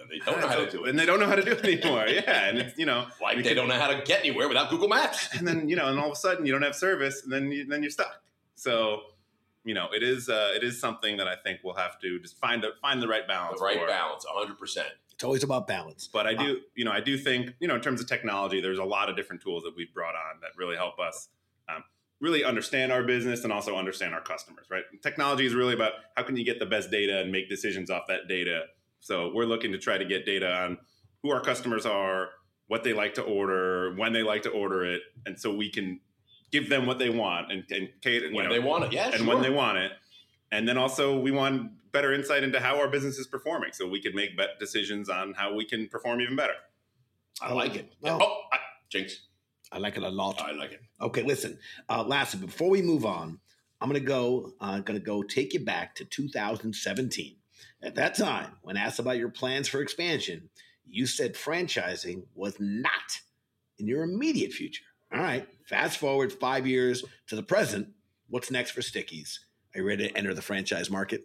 And 0.00 0.10
they 0.10 0.18
don't 0.18 0.40
know 0.40 0.48
how 0.48 0.56
to 0.64 0.70
do 0.70 0.84
it. 0.84 0.90
and 0.90 0.98
they 0.98 1.06
don't 1.06 1.20
know 1.20 1.26
how 1.26 1.36
to 1.36 1.44
do 1.44 1.52
it 1.52 1.64
anymore 1.64 2.06
yeah 2.08 2.48
and 2.48 2.58
it's 2.58 2.76
you 2.78 2.86
know 2.86 3.06
we 3.36 3.42
they 3.42 3.54
don't 3.54 3.68
know 3.68 3.78
how 3.78 3.88
to 3.88 4.02
get 4.02 4.20
anywhere 4.20 4.48
without 4.48 4.68
Google 4.70 4.88
Maps. 4.88 5.28
and 5.36 5.46
then 5.46 5.68
you 5.68 5.76
know 5.76 5.86
and 5.86 5.98
all 5.98 6.06
of 6.06 6.12
a 6.12 6.16
sudden 6.16 6.44
you 6.44 6.52
don't 6.52 6.62
have 6.62 6.74
service 6.74 7.22
and 7.22 7.32
then 7.32 7.52
you, 7.52 7.64
then 7.66 7.82
you're 7.82 7.90
stuck 7.90 8.20
so 8.56 9.02
you 9.64 9.74
know 9.74 9.88
it 9.92 10.02
is 10.02 10.28
uh, 10.28 10.50
it 10.54 10.62
is 10.64 10.80
something 10.80 11.16
that 11.18 11.28
I 11.28 11.36
think 11.36 11.60
we'll 11.64 11.74
have 11.74 11.98
to 12.00 12.18
just 12.20 12.38
find 12.38 12.62
the 12.62 12.70
find 12.80 13.02
the 13.02 13.08
right 13.08 13.26
balance 13.26 13.58
The 13.60 13.64
right 13.64 13.78
for. 13.78 13.86
balance, 13.86 14.24
100%. 14.26 14.84
It's 15.14 15.24
always 15.24 15.42
about 15.44 15.66
balance. 15.68 16.08
But 16.12 16.26
I 16.26 16.34
do, 16.34 16.60
you 16.74 16.84
know, 16.84 16.90
I 16.90 17.00
do 17.00 17.16
think, 17.16 17.54
you 17.60 17.68
know, 17.68 17.76
in 17.76 17.80
terms 17.80 18.00
of 18.00 18.08
technology, 18.08 18.60
there's 18.60 18.78
a 18.78 18.84
lot 18.84 19.08
of 19.08 19.14
different 19.16 19.40
tools 19.40 19.62
that 19.62 19.72
we've 19.76 19.92
brought 19.94 20.14
on 20.14 20.40
that 20.40 20.50
really 20.56 20.74
help 20.74 20.98
us 20.98 21.28
um, 21.68 21.84
really 22.20 22.42
understand 22.42 22.90
our 22.90 23.04
business 23.04 23.44
and 23.44 23.52
also 23.52 23.76
understand 23.76 24.14
our 24.14 24.20
customers, 24.20 24.66
right? 24.68 24.82
Technology 25.02 25.46
is 25.46 25.54
really 25.54 25.74
about 25.74 25.92
how 26.16 26.24
can 26.24 26.36
you 26.36 26.44
get 26.44 26.58
the 26.58 26.66
best 26.66 26.90
data 26.90 27.20
and 27.20 27.30
make 27.30 27.48
decisions 27.48 27.88
off 27.88 28.02
that 28.08 28.26
data. 28.28 28.62
So 28.98 29.30
we're 29.32 29.44
looking 29.44 29.70
to 29.72 29.78
try 29.78 29.96
to 29.96 30.04
get 30.04 30.26
data 30.26 30.50
on 30.52 30.78
who 31.22 31.30
our 31.30 31.40
customers 31.40 31.86
are, 31.86 32.30
what 32.66 32.82
they 32.82 32.92
like 32.92 33.14
to 33.14 33.22
order, 33.22 33.94
when 33.94 34.12
they 34.12 34.22
like 34.24 34.42
to 34.42 34.50
order 34.50 34.84
it, 34.84 35.02
and 35.26 35.38
so 35.38 35.54
we 35.54 35.70
can 35.70 36.00
give 36.52 36.68
them 36.68 36.86
what 36.86 36.98
they 36.98 37.10
want 37.10 37.50
and, 37.50 37.64
and 37.70 37.88
cater, 38.02 38.26
you 38.26 38.36
When 38.36 38.44
know, 38.44 38.52
they 38.52 38.60
want 38.60 38.84
it. 38.84 38.92
Yeah, 38.92 39.06
and 39.06 39.16
sure. 39.16 39.26
when 39.26 39.42
they 39.42 39.50
want 39.50 39.78
it. 39.78 39.92
And 40.52 40.68
then 40.68 40.76
also 40.76 41.18
we 41.18 41.30
want 41.30 41.72
better 41.92 42.12
insight 42.12 42.44
into 42.44 42.60
how 42.60 42.78
our 42.78 42.88
business 42.88 43.18
is 43.18 43.26
performing, 43.26 43.72
so 43.72 43.88
we 43.88 44.00
can 44.00 44.14
make 44.14 44.36
bet 44.36 44.60
decisions 44.60 45.08
on 45.08 45.32
how 45.32 45.54
we 45.54 45.64
can 45.64 45.88
perform 45.88 46.20
even 46.20 46.36
better. 46.36 46.54
I 47.40 47.52
like 47.52 47.74
it. 47.74 47.92
Oh. 48.04 48.18
Oh, 48.20 48.40
I, 48.52 48.58
Jinx. 48.90 49.26
I 49.72 49.78
like 49.78 49.96
it 49.96 50.02
a 50.02 50.08
lot. 50.08 50.40
I 50.40 50.52
like 50.52 50.72
it. 50.72 50.82
Okay, 51.00 51.22
listen. 51.22 51.58
Uh, 51.88 52.04
lastly, 52.04 52.40
before 52.40 52.68
we 52.68 52.82
move 52.82 53.06
on, 53.06 53.38
I'm 53.80 53.88
gonna 53.88 54.00
go. 54.00 54.52
Uh, 54.60 54.80
gonna 54.80 55.00
go 55.00 55.22
take 55.22 55.54
you 55.54 55.64
back 55.64 55.94
to 55.96 56.04
2017. 56.04 57.36
At 57.82 57.94
that 57.94 58.14
time, 58.14 58.52
when 58.62 58.76
asked 58.76 58.98
about 58.98 59.16
your 59.16 59.30
plans 59.30 59.68
for 59.68 59.80
expansion, 59.80 60.50
you 60.86 61.06
said 61.06 61.34
franchising 61.34 62.24
was 62.34 62.54
not 62.60 63.20
in 63.78 63.88
your 63.88 64.04
immediate 64.04 64.52
future. 64.52 64.84
All 65.14 65.20
right. 65.20 65.46
Fast 65.66 65.98
forward 65.98 66.32
five 66.32 66.66
years 66.66 67.04
to 67.28 67.36
the 67.36 67.42
present. 67.42 67.88
What's 68.28 68.50
next 68.50 68.70
for 68.72 68.82
Sticky's? 68.82 69.40
Are 69.74 69.80
you 69.80 69.86
ready 69.86 70.08
to 70.08 70.16
enter 70.16 70.34
the 70.34 70.42
franchise 70.42 70.90
market? 70.90 71.22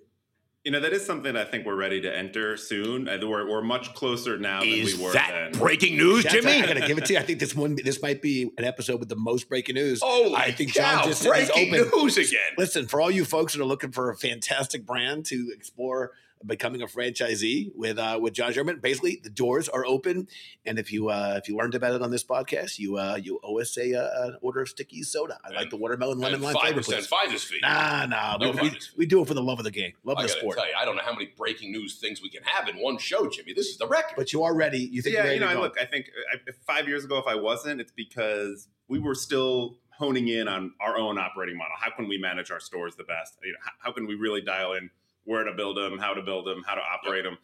You 0.63 0.71
know, 0.71 0.82
that 0.82 0.91
is 0.91 1.06
something 1.06 1.38
I 1.38 1.45
think 1.45 1.65
we're 1.65 1.76
ready 1.78 2.02
to 2.02 2.13
enter 2.13 2.58
soon. 2.58 3.08
Uh, 3.08 3.17
We're, 3.21 3.50
we're 3.50 3.62
much 3.62 3.93
closer 3.93 4.38
now 4.38 4.60
than 4.60 4.67
Is 4.69 4.97
we 4.97 5.04
were 5.06 5.13
that 5.13 5.30
then. 5.54 5.62
breaking 5.62 5.95
news, 5.95 6.23
That's- 6.23 6.43
Jimmy? 6.43 6.62
I 6.62 6.65
gotta 6.67 6.86
give 6.86 6.97
it 6.97 7.06
to 7.06 7.13
you. 7.13 7.19
I 7.19 7.21
think 7.21 7.39
this 7.39 7.56
one, 7.56 7.78
this 7.82 8.02
might 8.02 8.21
be 8.21 8.52
an 8.58 8.65
episode 8.65 9.00
with 9.00 9.08
the 9.08 9.15
most 9.15 9.47
breaking 9.47 9.76
news. 9.76 10.02
Oh, 10.04 10.36
I 10.36 10.52
think 10.52 10.73
cow, 10.73 10.97
Jon 10.97 11.08
just 11.08 11.21
said 11.21 11.34
he's 11.36 11.50
breaking 11.52 11.73
open. 11.80 12.00
news 12.04 12.17
again. 12.17 12.41
Listen, 12.58 12.86
for 12.86 13.00
all 13.00 13.10
you 13.10 13.23
folks 13.23 13.54
that 13.54 13.62
are 13.62 13.65
looking 13.65 13.91
for 13.93 14.10
a 14.10 14.17
fantastic 14.17 14.86
brand 14.86 15.26
to 15.28 15.54
explore 15.56 16.12
becoming 16.45 16.82
a 16.82 16.88
franchisee 16.88 17.71
with 17.76 17.97
uh, 17.97 18.19
with 18.21 18.34
Jon 18.34 18.54
Sherman, 18.54 18.80
basically 18.80 19.19
the 19.23 19.30
doors 19.30 19.67
are 19.69 19.86
open. 19.86 20.28
And 20.65 20.80
if 20.80 20.91
you 20.91 21.10
uh, 21.10 21.36
if 21.41 21.47
you 21.50 21.58
learned 21.58 21.76
about 21.76 21.93
it 21.93 22.02
on 22.02 22.12
this 22.12 22.23
podcast, 22.23 22.80
you 22.80 22.97
uh, 22.97 23.19
you 23.21 23.39
owe 23.43 23.60
us 23.60 23.78
a 23.78 23.93
uh, 23.95 24.28
an 24.28 24.38
order 24.41 24.62
of 24.62 24.69
sticky 24.69 25.04
soda. 25.04 25.39
I 25.43 25.52
like 25.52 25.69
the 25.69 25.78
watermelon 25.78 26.19
lemon 26.19 26.41
lime 26.41 26.54
five 26.54 26.62
flavor, 26.62 26.78
percent 26.78 27.00
please. 27.00 27.08
finder's 27.08 27.43
fee. 27.43 27.60
Nah, 27.62 28.06
nah, 28.06 28.38
No 28.38 28.52
we, 28.52 28.62
we, 28.62 28.80
we 28.97 29.06
do 29.06 29.21
it 29.21 29.28
for 29.28 29.34
the 29.34 29.41
love 29.41 29.60
of 29.60 29.65
the 29.65 29.71
game, 29.71 29.93
love 30.04 30.17
I 30.17 30.23
the 30.23 30.30
sport. 30.30 30.58
tell 30.58 30.67
you, 30.67 30.73
I 30.78 30.86
don't 30.86 30.95
know 30.95 31.04
how 31.04 31.13
many 31.13 31.32
breaking 31.38 31.71
news 31.71 31.95
things 32.00 32.21
we 32.21 32.30
can 32.30 32.43
have 32.43 32.67
in 32.67 32.78
one 32.78 32.97
show, 32.97 33.28
Jimmy. 33.30 33.54
This 33.54 33.67
is 33.67 33.78
the 33.78 33.88
record. 33.88 34.15
But 34.15 34.34
you 34.34 34.43
are 34.43 34.56
ready. 34.56 34.80
You 34.80 35.02
think 35.02 35.15
yeah, 35.15 35.21
you're 35.21 35.26
ready 35.26 35.36
you 35.36 35.41
know, 35.41 35.54
to 35.54 35.60
I 35.60 35.62
look, 35.62 35.76
I 35.82 35.86
think 35.86 36.08
uh, 36.34 36.38
if 36.47 36.56
five 36.65 36.88
years 36.88 37.06
ago, 37.06 37.17
if 37.17 37.28
I 37.28 37.36
wasn't, 37.36 37.82
it's 37.82 37.91
because 37.91 38.67
we 38.88 39.00
were 39.00 39.15
still 39.15 39.78
honing 39.97 40.28
in 40.28 40.47
on 40.47 40.73
our 40.80 40.97
own 40.97 41.17
operating 41.17 41.58
model. 41.58 41.73
How 41.80 41.89
can 41.89 42.08
we 42.08 42.17
manage 42.17 42.52
our 42.52 42.60
stores 42.60 42.95
the 42.95 43.04
best? 43.04 43.38
You 43.43 43.54
know, 43.54 43.58
how, 43.63 43.71
how 43.80 43.91
can 43.91 44.06
we 44.08 44.15
really 44.15 44.41
dial 44.41 44.73
in 44.73 44.91
where 45.27 45.43
to 45.43 45.53
build 45.53 45.77
them, 45.77 45.99
how 45.99 46.13
to 46.13 46.21
build 46.21 46.47
them, 46.47 46.63
how 46.65 46.73
to 46.73 46.81
operate 46.81 47.23
them? 47.23 47.37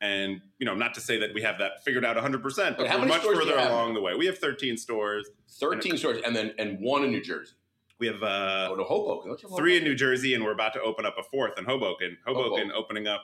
And 0.00 0.40
you 0.58 0.66
know, 0.66 0.74
not 0.74 0.94
to 0.94 1.00
say 1.00 1.18
that 1.18 1.34
we 1.34 1.42
have 1.42 1.58
that 1.58 1.82
figured 1.84 2.04
out 2.04 2.16
100, 2.16 2.42
percent 2.42 2.76
but 2.76 2.88
But 2.88 3.00
we're 3.00 3.06
much 3.06 3.20
stores 3.20 3.38
do 3.38 3.44
you 3.46 3.50
further 3.50 3.68
along 3.68 3.94
the 3.94 4.00
way. 4.00 4.14
We 4.14 4.26
have 4.26 4.38
13 4.38 4.76
stores. 4.76 5.28
Thirteen 5.48 5.96
stores, 5.96 6.20
and 6.24 6.36
then 6.36 6.52
and 6.58 6.78
one 6.80 7.04
in 7.04 7.10
New 7.10 7.22
Jersey. 7.22 7.54
We 7.98 8.06
have 8.06 8.22
uh, 8.22 8.68
oh 8.70 8.76
no, 8.76 8.84
Hoboken. 8.84 9.30
Don't 9.30 9.42
you 9.42 9.48
have 9.48 9.58
three 9.58 9.76
in 9.76 9.82
New 9.82 9.96
Jersey, 9.96 10.34
and 10.34 10.44
we're 10.44 10.52
about 10.52 10.72
to 10.74 10.80
open 10.82 11.04
up 11.04 11.16
a 11.18 11.22
fourth 11.24 11.58
in 11.58 11.64
Hoboken. 11.64 12.16
Hoboken 12.24 12.50
Hoboken. 12.52 12.72
opening 12.72 13.06
up 13.08 13.22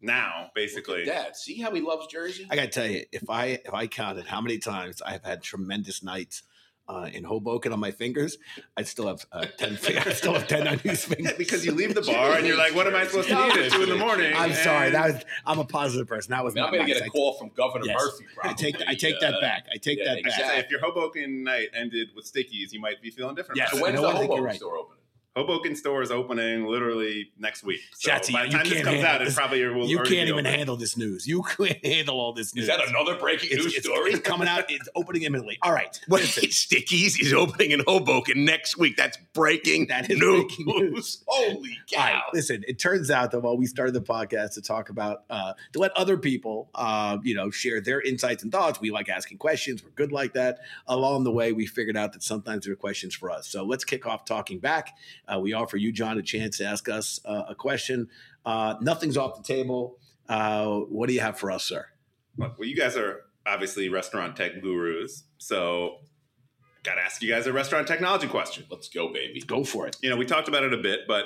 now, 0.00 0.50
basically. 0.54 1.02
at 1.02 1.08
that. 1.08 1.36
See 1.36 1.60
how 1.60 1.70
he 1.72 1.82
loves 1.82 2.06
Jersey. 2.06 2.46
I 2.50 2.56
gotta 2.56 2.68
tell 2.68 2.86
you, 2.86 3.04
if 3.12 3.28
I 3.28 3.58
if 3.64 3.74
I 3.74 3.86
counted 3.86 4.26
how 4.26 4.40
many 4.40 4.58
times 4.58 5.02
I've 5.02 5.24
had 5.24 5.42
tremendous 5.42 6.02
nights 6.02 6.42
uh, 6.88 7.08
in 7.12 7.22
Hoboken 7.24 7.72
on 7.72 7.80
my 7.80 7.90
fingers, 7.90 8.38
I 8.76 8.82
still 8.82 9.08
have 9.08 9.26
uh, 9.30 9.44
ten. 9.58 9.76
Fingers, 9.76 10.06
I 10.06 10.12
still 10.12 10.32
have 10.34 10.48
ten 10.48 10.66
unused 10.66 11.04
fingers. 11.14 11.34
because 11.36 11.64
you 11.66 11.72
leave 11.72 11.94
the 11.94 12.00
bar 12.12 12.36
and 12.38 12.46
you're 12.46 12.56
like, 12.56 12.74
what 12.74 12.86
am 12.86 12.94
I 12.96 13.06
supposed 13.06 13.28
to 13.28 13.34
eat 13.46 13.56
at 13.56 13.72
two 13.72 13.82
in 13.82 13.88
the 13.90 13.96
morning? 13.96 14.32
I'm 14.34 14.54
sorry. 14.54 14.90
That 14.90 15.12
was 15.12 15.22
I'm 15.44 15.58
a 15.58 15.64
positive 15.64 16.06
person. 16.08 16.30
That 16.30 16.40
I 16.40 16.42
was 16.42 16.54
mean, 16.54 16.62
not 16.62 16.68
I'm 16.68 16.74
going 16.74 16.86
to 16.86 16.92
nice. 16.94 17.00
get 17.02 17.08
a 17.08 17.10
call 17.10 17.34
from 17.34 17.50
Governor 17.50 17.84
Yes. 17.86 17.96
Murphy. 18.00 18.24
I, 18.24 18.28
I 18.28 18.42
Probably. 18.54 18.72
take 18.72 18.88
I 18.88 18.94
take 18.94 19.20
that 19.20 19.34
Uh, 19.34 19.40
back. 19.40 19.66
I 19.72 19.76
take 19.76 19.98
yeah, 19.98 20.04
that 20.14 20.22
back. 20.22 20.32
exactly. 20.32 20.58
if 20.60 20.70
your 20.70 20.80
Hoboken 20.80 21.44
night 21.44 21.68
ended 21.74 22.08
with 22.16 22.24
Sticky's, 22.26 22.72
you 22.72 22.80
might 22.80 23.02
be 23.02 23.10
feeling 23.10 23.34
different. 23.34 23.58
Yes. 23.58 23.70
So 23.72 23.82
when's 23.82 24.00
the 24.00 24.06
I 24.06 24.12
think 24.12 24.20
you're 24.22 24.22
Hoboken 24.28 24.44
right. 24.44 24.56
store 24.56 24.76
opening? 24.78 24.97
Hoboken 25.38 25.76
store 25.76 26.02
is 26.02 26.10
opening 26.10 26.66
literally 26.66 27.30
next 27.38 27.62
week. 27.62 27.80
So 27.94 28.10
Shatsy, 28.10 28.32
by 28.32 28.46
the 28.46 28.50
time 28.50 28.64
this 28.64 28.72
can't 28.72 28.84
comes 28.84 28.96
handle 28.96 29.14
out, 29.14 29.22
it 29.22 29.24
this. 29.26 29.34
probably 29.34 29.64
will 29.68 29.86
You 29.88 29.98
can't 29.98 30.28
even 30.28 30.34
open. 30.40 30.44
handle 30.46 30.76
this 30.76 30.96
news. 30.96 31.26
You 31.28 31.42
can't 31.56 31.84
handle 31.84 32.18
all 32.18 32.32
this 32.32 32.54
news. 32.54 32.64
Is 32.64 32.68
that 32.76 32.86
another 32.88 33.14
breaking 33.16 33.50
it's, 33.52 33.62
news 33.64 33.74
it's- 33.76 33.84
story? 33.84 34.10
it's 34.12 34.20
coming 34.20 34.48
out. 34.48 34.64
It's 34.68 34.88
opening 34.96 35.22
imminently. 35.22 35.58
All 35.62 35.72
right. 35.72 35.98
Wait, 36.08 36.22
Listen, 36.22 36.50
Sticky's 36.50 37.18
is 37.20 37.32
opening 37.32 37.70
in 37.70 37.82
Hoboken 37.86 38.44
next 38.44 38.76
week. 38.78 38.96
That's 38.96 39.16
breaking 39.32 39.86
That 39.88 40.10
is 40.10 40.18
news. 40.18 40.44
breaking 40.56 40.66
news. 40.66 41.22
Holy 41.28 41.78
cow. 41.90 41.98
right, 42.00 42.22
listen. 42.34 42.64
It 42.66 42.78
turns 42.80 43.10
out 43.10 43.30
that 43.30 43.40
while 43.40 43.56
we 43.56 43.66
started 43.66 43.92
the 43.94 44.00
podcast 44.00 44.54
to 44.54 44.62
talk 44.62 44.90
about, 44.90 45.24
uh, 45.30 45.52
to 45.72 45.78
let 45.78 45.92
other 45.96 46.16
people, 46.16 46.68
uh, 46.74 47.18
you 47.22 47.34
know, 47.34 47.50
share 47.50 47.80
their 47.80 48.00
insights 48.00 48.42
and 48.42 48.50
thoughts, 48.50 48.80
we 48.80 48.90
like 48.90 49.08
asking 49.08 49.38
questions. 49.38 49.84
We're 49.84 49.90
good 49.90 50.10
like 50.10 50.32
that. 50.34 50.58
Along 50.88 51.22
the 51.24 51.30
way, 51.32 51.52
we 51.52 51.66
figured 51.66 51.96
out 51.96 52.12
that 52.14 52.22
sometimes 52.22 52.64
there 52.64 52.72
are 52.72 52.76
questions 52.76 53.14
for 53.14 53.30
us. 53.30 53.46
So 53.48 53.62
let's 53.64 53.84
kick 53.84 54.06
off 54.06 54.24
talking 54.24 54.58
back. 54.58 54.96
Uh, 55.32 55.38
we 55.40 55.52
offer 55.52 55.76
you, 55.76 55.92
Jon, 55.92 56.18
a 56.18 56.22
chance 56.22 56.58
to 56.58 56.64
ask 56.64 56.88
us 56.88 57.20
uh, 57.24 57.44
a 57.48 57.54
question. 57.54 58.08
Uh, 58.44 58.74
nothing's 58.80 59.16
off 59.16 59.36
the 59.36 59.42
table. 59.42 59.98
Uh, 60.28 60.76
what 60.88 61.08
do 61.08 61.14
you 61.14 61.20
have 61.20 61.38
for 61.38 61.50
us, 61.50 61.64
sir? 61.64 61.86
Well, 62.36 62.54
you 62.60 62.76
guys 62.76 62.96
are 62.96 63.22
obviously 63.46 63.88
restaurant 63.88 64.36
tech 64.36 64.62
gurus, 64.62 65.24
so 65.38 65.98
got 66.82 66.94
to 66.94 67.00
ask 67.00 67.22
you 67.22 67.30
guys 67.30 67.46
a 67.46 67.52
restaurant 67.52 67.86
technology 67.86 68.28
question. 68.28 68.64
Let's 68.70 68.88
go, 68.88 69.12
baby. 69.12 69.40
Go 69.40 69.64
for 69.64 69.86
it. 69.86 69.96
you 70.00 70.10
know, 70.10 70.16
we 70.16 70.24
talked 70.24 70.48
about 70.48 70.62
it 70.62 70.72
a 70.72 70.78
bit, 70.78 71.00
but 71.08 71.24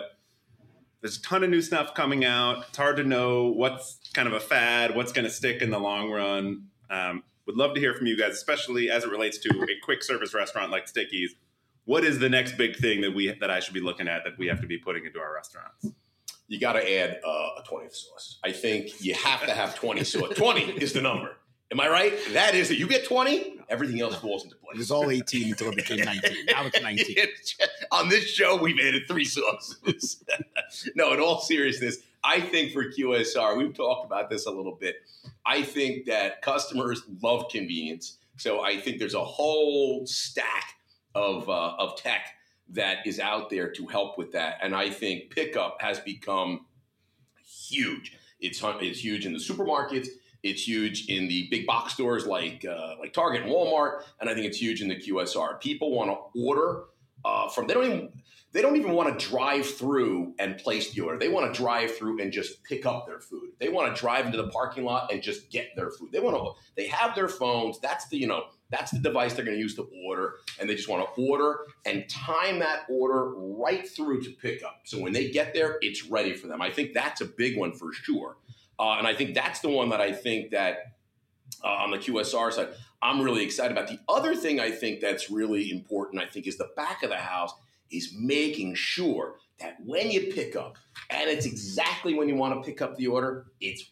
there's 1.00 1.18
a 1.18 1.22
ton 1.22 1.42
of 1.42 1.50
new 1.50 1.60
stuff 1.60 1.94
coming 1.94 2.24
out. 2.24 2.64
It's 2.68 2.78
hard 2.78 2.96
to 2.96 3.04
know 3.04 3.48
what's 3.48 3.98
kind 4.14 4.28
of 4.28 4.34
a 4.34 4.40
fad, 4.40 4.94
what's 4.94 5.12
going 5.12 5.24
to 5.24 5.30
stick 5.30 5.60
in 5.60 5.70
the 5.70 5.78
long 5.78 6.10
run. 6.10 6.68
Um, 6.88 7.24
would 7.46 7.56
love 7.56 7.74
to 7.74 7.80
hear 7.80 7.92
from 7.94 8.06
you 8.06 8.16
guys, 8.16 8.32
especially 8.32 8.88
as 8.88 9.04
it 9.04 9.10
relates 9.10 9.38
to 9.38 9.48
a 9.48 9.80
quick 9.82 10.02
service 10.02 10.32
restaurant 10.32 10.70
like 10.70 10.86
Sticky's. 10.86 11.34
What 11.84 12.04
is 12.04 12.18
the 12.18 12.28
next 12.28 12.56
big 12.56 12.76
thing 12.76 13.00
that 13.00 13.14
we 13.14 13.32
that 13.40 13.50
I 13.50 13.60
should 13.60 13.74
be 13.74 13.80
looking 13.80 14.08
at 14.08 14.24
that 14.24 14.38
we 14.38 14.46
have 14.46 14.60
to 14.60 14.66
be 14.66 14.78
putting 14.78 15.04
into 15.04 15.18
our 15.18 15.34
restaurants? 15.34 15.88
You 16.48 16.60
got 16.60 16.74
to 16.74 16.98
add 16.98 17.20
uh, 17.24 17.28
a 17.58 17.62
20th 17.66 17.94
sauce. 17.94 18.38
I 18.44 18.52
think 18.52 19.02
you 19.04 19.14
have 19.14 19.44
to 19.46 19.52
have 19.52 19.74
20 19.74 20.04
sauce. 20.04 20.34
20 20.36 20.62
is 20.82 20.92
the 20.92 21.00
number. 21.00 21.36
Am 21.72 21.80
I 21.80 21.88
right? 21.88 22.12
That 22.34 22.54
is 22.54 22.70
it. 22.70 22.78
You 22.78 22.86
get 22.86 23.06
20, 23.06 23.60
everything 23.70 24.02
else 24.02 24.16
falls 24.16 24.44
into 24.44 24.56
place. 24.56 24.74
It 24.74 24.78
was 24.78 24.90
all 24.90 25.10
18 25.10 25.52
until 25.52 25.68
it 25.68 25.76
became 25.76 26.04
19. 26.04 26.46
Now 26.46 26.66
it's 26.66 26.82
19. 26.82 27.16
On 27.92 28.10
this 28.10 28.28
show, 28.28 28.56
we've 28.56 28.78
added 28.78 29.04
three 29.08 29.24
sauces. 29.24 30.22
no, 30.94 31.14
in 31.14 31.20
all 31.20 31.40
seriousness, 31.40 31.96
I 32.22 32.42
think 32.42 32.72
for 32.72 32.84
QSR, 32.84 33.56
we've 33.56 33.74
talked 33.74 34.04
about 34.04 34.28
this 34.28 34.44
a 34.44 34.50
little 34.50 34.74
bit. 34.74 34.96
I 35.46 35.62
think 35.62 36.04
that 36.04 36.42
customers 36.42 37.02
love 37.22 37.50
convenience. 37.50 38.18
So 38.36 38.62
I 38.62 38.78
think 38.78 38.98
there's 38.98 39.14
a 39.14 39.24
whole 39.24 40.06
stack 40.06 40.76
of, 41.14 41.48
uh, 41.48 41.74
of 41.78 41.96
tech 41.96 42.26
that 42.70 43.06
is 43.06 43.20
out 43.20 43.50
there 43.50 43.70
to 43.70 43.86
help 43.86 44.18
with 44.18 44.32
that. 44.32 44.58
And 44.62 44.74
I 44.74 44.90
think 44.90 45.30
pickup 45.30 45.78
has 45.80 46.00
become 46.00 46.66
huge. 47.44 48.16
It's, 48.40 48.60
it's 48.62 49.04
huge 49.04 49.26
in 49.26 49.32
the 49.32 49.38
supermarkets. 49.38 50.08
It's 50.42 50.66
huge 50.66 51.06
in 51.08 51.28
the 51.28 51.46
big 51.50 51.66
box 51.66 51.94
stores 51.94 52.26
like 52.26 52.64
uh, 52.68 52.96
like 52.98 53.12
Target 53.12 53.42
and 53.42 53.50
Walmart, 53.52 54.02
and 54.20 54.28
I 54.28 54.34
think 54.34 54.46
it's 54.46 54.60
huge 54.60 54.82
in 54.82 54.88
the 54.88 54.96
QSR. 54.96 55.60
People 55.60 55.92
want 55.92 56.10
to 56.10 56.40
order 56.40 56.84
uh, 57.24 57.48
from 57.48 57.68
they 57.68 57.74
don't 57.74 57.84
even 57.84 58.12
they 58.52 58.60
don't 58.60 58.76
even 58.76 58.92
want 58.92 59.18
to 59.18 59.28
drive 59.28 59.66
through 59.66 60.34
and 60.38 60.58
place 60.58 60.92
the 60.92 61.00
order. 61.00 61.18
They 61.18 61.28
want 61.28 61.52
to 61.52 61.58
drive 61.58 61.96
through 61.96 62.20
and 62.20 62.32
just 62.32 62.62
pick 62.64 62.84
up 62.84 63.06
their 63.06 63.20
food. 63.20 63.50
They 63.58 63.68
want 63.68 63.94
to 63.94 64.00
drive 64.00 64.26
into 64.26 64.36
the 64.36 64.48
parking 64.48 64.84
lot 64.84 65.10
and 65.12 65.22
just 65.22 65.50
get 65.50 65.68
their 65.74 65.90
food. 65.90 66.10
They 66.12 66.20
want 66.20 66.36
to. 66.36 66.52
They 66.76 66.88
have 66.88 67.14
their 67.14 67.28
phones. 67.28 67.78
That's 67.78 68.08
the 68.08 68.18
you 68.18 68.26
know 68.26 68.46
that's 68.72 68.90
the 68.90 68.98
device 68.98 69.34
they're 69.34 69.44
going 69.44 69.56
to 69.56 69.62
use 69.62 69.76
to 69.76 69.88
order, 70.04 70.34
and 70.58 70.68
they 70.68 70.74
just 70.74 70.88
want 70.88 71.06
to 71.14 71.22
order 71.22 71.60
and 71.86 72.08
time 72.08 72.58
that 72.58 72.80
order 72.88 73.34
right 73.36 73.86
through 73.86 74.22
to 74.22 74.30
pickup. 74.30 74.80
So 74.84 74.98
when 74.98 75.12
they 75.12 75.30
get 75.30 75.54
there, 75.54 75.78
it's 75.80 76.06
ready 76.06 76.34
for 76.34 76.48
them. 76.48 76.60
I 76.60 76.70
think 76.70 76.94
that's 76.94 77.20
a 77.20 77.26
big 77.26 77.56
one 77.56 77.72
for 77.72 77.92
sure, 77.92 78.38
uh, 78.80 78.96
and 78.98 79.06
I 79.06 79.14
think 79.14 79.34
that's 79.34 79.60
the 79.60 79.68
one 79.68 79.90
that 79.90 80.00
I 80.00 80.12
think 80.12 80.50
that 80.50 80.96
uh, 81.62 81.68
on 81.68 81.90
the 81.90 81.98
QSR 81.98 82.52
side, 82.52 82.68
I'm 83.02 83.20
really 83.20 83.44
excited 83.44 83.72
about. 83.72 83.88
The 83.88 84.00
other 84.08 84.34
thing 84.34 84.58
I 84.58 84.70
think 84.70 85.00
that's 85.00 85.30
really 85.30 85.70
important, 85.70 86.22
I 86.22 86.26
think, 86.26 86.46
is 86.46 86.56
the 86.56 86.70
back 86.76 87.02
of 87.02 87.10
the 87.10 87.16
house 87.16 87.52
is 87.90 88.14
making 88.18 88.74
sure 88.74 89.36
that 89.60 89.76
when 89.84 90.10
you 90.10 90.32
pick 90.32 90.56
up, 90.56 90.76
and 91.10 91.28
it's 91.28 91.46
exactly 91.46 92.14
when 92.14 92.28
you 92.28 92.36
want 92.36 92.54
to 92.54 92.66
pick 92.68 92.80
up 92.80 92.96
the 92.96 93.06
order, 93.06 93.46
it's. 93.60 93.90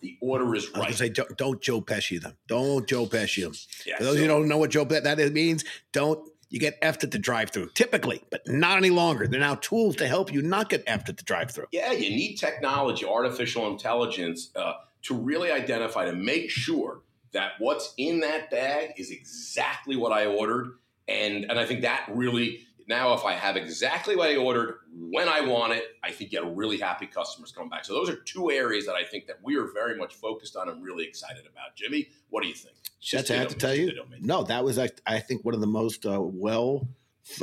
The 0.00 0.16
order 0.20 0.54
is 0.54 0.66
I 0.74 0.78
right. 0.78 0.84
gonna 0.86 0.96
say 0.96 1.08
don't, 1.08 1.36
don't 1.36 1.60
Joe 1.60 1.80
Pesci 1.80 2.20
them. 2.20 2.36
Don't 2.48 2.86
Joe 2.86 3.06
Pesci 3.06 3.42
them. 3.42 3.54
Yeah, 3.86 3.96
For 3.98 4.04
those 4.04 4.12
of 4.14 4.18
so- 4.18 4.22
you 4.24 4.28
who 4.30 4.38
don't 4.40 4.48
know 4.48 4.58
what 4.58 4.70
Joe 4.70 4.84
Pesci 4.84 5.02
that 5.02 5.32
means, 5.32 5.64
don't 5.92 6.28
you 6.48 6.60
get 6.60 6.80
effed 6.80 7.02
at 7.02 7.10
the 7.10 7.18
drive-through 7.18 7.70
typically, 7.74 8.22
but 8.30 8.46
not 8.46 8.76
any 8.76 8.90
longer. 8.90 9.26
They're 9.26 9.40
now 9.40 9.56
tools 9.56 9.96
to 9.96 10.06
help 10.06 10.32
you 10.32 10.42
not 10.42 10.68
get 10.68 10.86
effed 10.86 11.08
at 11.08 11.16
the 11.16 11.24
drive-through. 11.24 11.66
Yeah, 11.72 11.90
you 11.92 12.10
need 12.10 12.36
technology, 12.36 13.04
artificial 13.04 13.66
intelligence, 13.68 14.50
uh, 14.54 14.74
to 15.02 15.14
really 15.14 15.50
identify 15.50 16.04
to 16.04 16.12
make 16.12 16.50
sure 16.50 17.00
that 17.32 17.52
what's 17.58 17.94
in 17.96 18.20
that 18.20 18.50
bag 18.50 18.92
is 18.96 19.10
exactly 19.10 19.96
what 19.96 20.12
I 20.12 20.26
ordered, 20.26 20.72
and 21.08 21.44
and 21.50 21.58
I 21.58 21.66
think 21.66 21.82
that 21.82 22.08
really 22.12 22.65
now 22.88 23.14
if 23.14 23.24
I 23.24 23.32
have 23.32 23.56
exactly 23.56 24.16
what 24.16 24.28
I 24.28 24.36
ordered 24.36 24.76
when 24.94 25.28
I 25.28 25.40
want 25.40 25.72
it, 25.72 25.84
I 26.02 26.10
think 26.10 26.32
you 26.32 26.40
get 26.40 26.56
really 26.56 26.78
happy 26.78 27.06
customers 27.06 27.52
coming 27.52 27.68
back. 27.68 27.84
So 27.84 27.94
those 27.94 28.08
are 28.08 28.16
two 28.16 28.50
areas 28.50 28.86
that 28.86 28.94
I 28.94 29.04
think 29.04 29.26
that 29.26 29.38
we 29.42 29.56
are 29.56 29.66
very 29.72 29.96
much 29.96 30.14
focused 30.14 30.56
on 30.56 30.68
and 30.68 30.82
really 30.82 31.04
excited 31.04 31.44
about. 31.46 31.74
Jimmy, 31.74 32.08
what 32.30 32.42
do 32.42 32.48
you 32.48 32.54
think? 32.54 32.76
That's 32.82 33.28
Just 33.28 33.30
I 33.30 33.36
have 33.36 33.48
to 33.48 33.56
tell 33.56 33.74
you. 33.74 33.92
No, 34.20 34.42
that 34.44 34.64
was 34.64 34.78
I, 34.78 34.90
I 35.06 35.18
think 35.18 35.44
one 35.44 35.54
of 35.54 35.60
the 35.60 35.66
most 35.66 36.06
uh, 36.06 36.20
well 36.20 36.86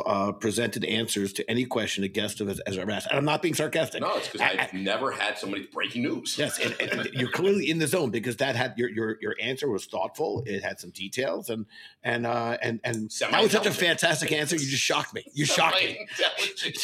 uh, 0.05 0.31
presented 0.31 0.85
answers 0.85 1.33
to 1.33 1.49
any 1.49 1.65
question 1.65 2.03
a 2.03 2.07
guest 2.07 2.39
of 2.41 2.47
has 2.47 2.61
ever 2.77 2.89
asked. 2.91 3.07
And 3.09 3.17
I'm 3.17 3.25
not 3.25 3.41
being 3.41 3.53
sarcastic. 3.53 4.01
No, 4.01 4.15
it's 4.15 4.27
because 4.29 4.41
I- 4.41 4.61
I've 4.63 4.73
never 4.73 5.11
had 5.11 5.37
somebody 5.37 5.67
breaking 5.71 6.03
news. 6.03 6.37
Yes, 6.37 6.57
and, 6.59 6.75
and 6.81 7.09
you're 7.13 7.29
clearly 7.31 7.69
in 7.69 7.79
the 7.79 7.87
zone 7.87 8.09
because 8.09 8.37
that 8.37 8.55
had 8.55 8.73
your 8.77 8.89
your 8.89 9.17
your 9.21 9.35
answer 9.41 9.69
was 9.69 9.85
thoughtful. 9.85 10.43
It 10.45 10.63
had 10.63 10.79
some 10.79 10.91
details 10.91 11.49
and 11.49 11.65
and 12.03 12.25
uh 12.25 12.57
and 12.61 12.79
and 12.83 13.11
that 13.29 13.41
was 13.43 13.51
such 13.51 13.65
a 13.65 13.71
fantastic 13.71 14.31
answer. 14.31 14.55
You 14.55 14.65
just 14.65 14.83
shocked 14.83 15.13
me. 15.13 15.25
You 15.33 15.45
shocked 15.45 15.81
me. 15.81 16.07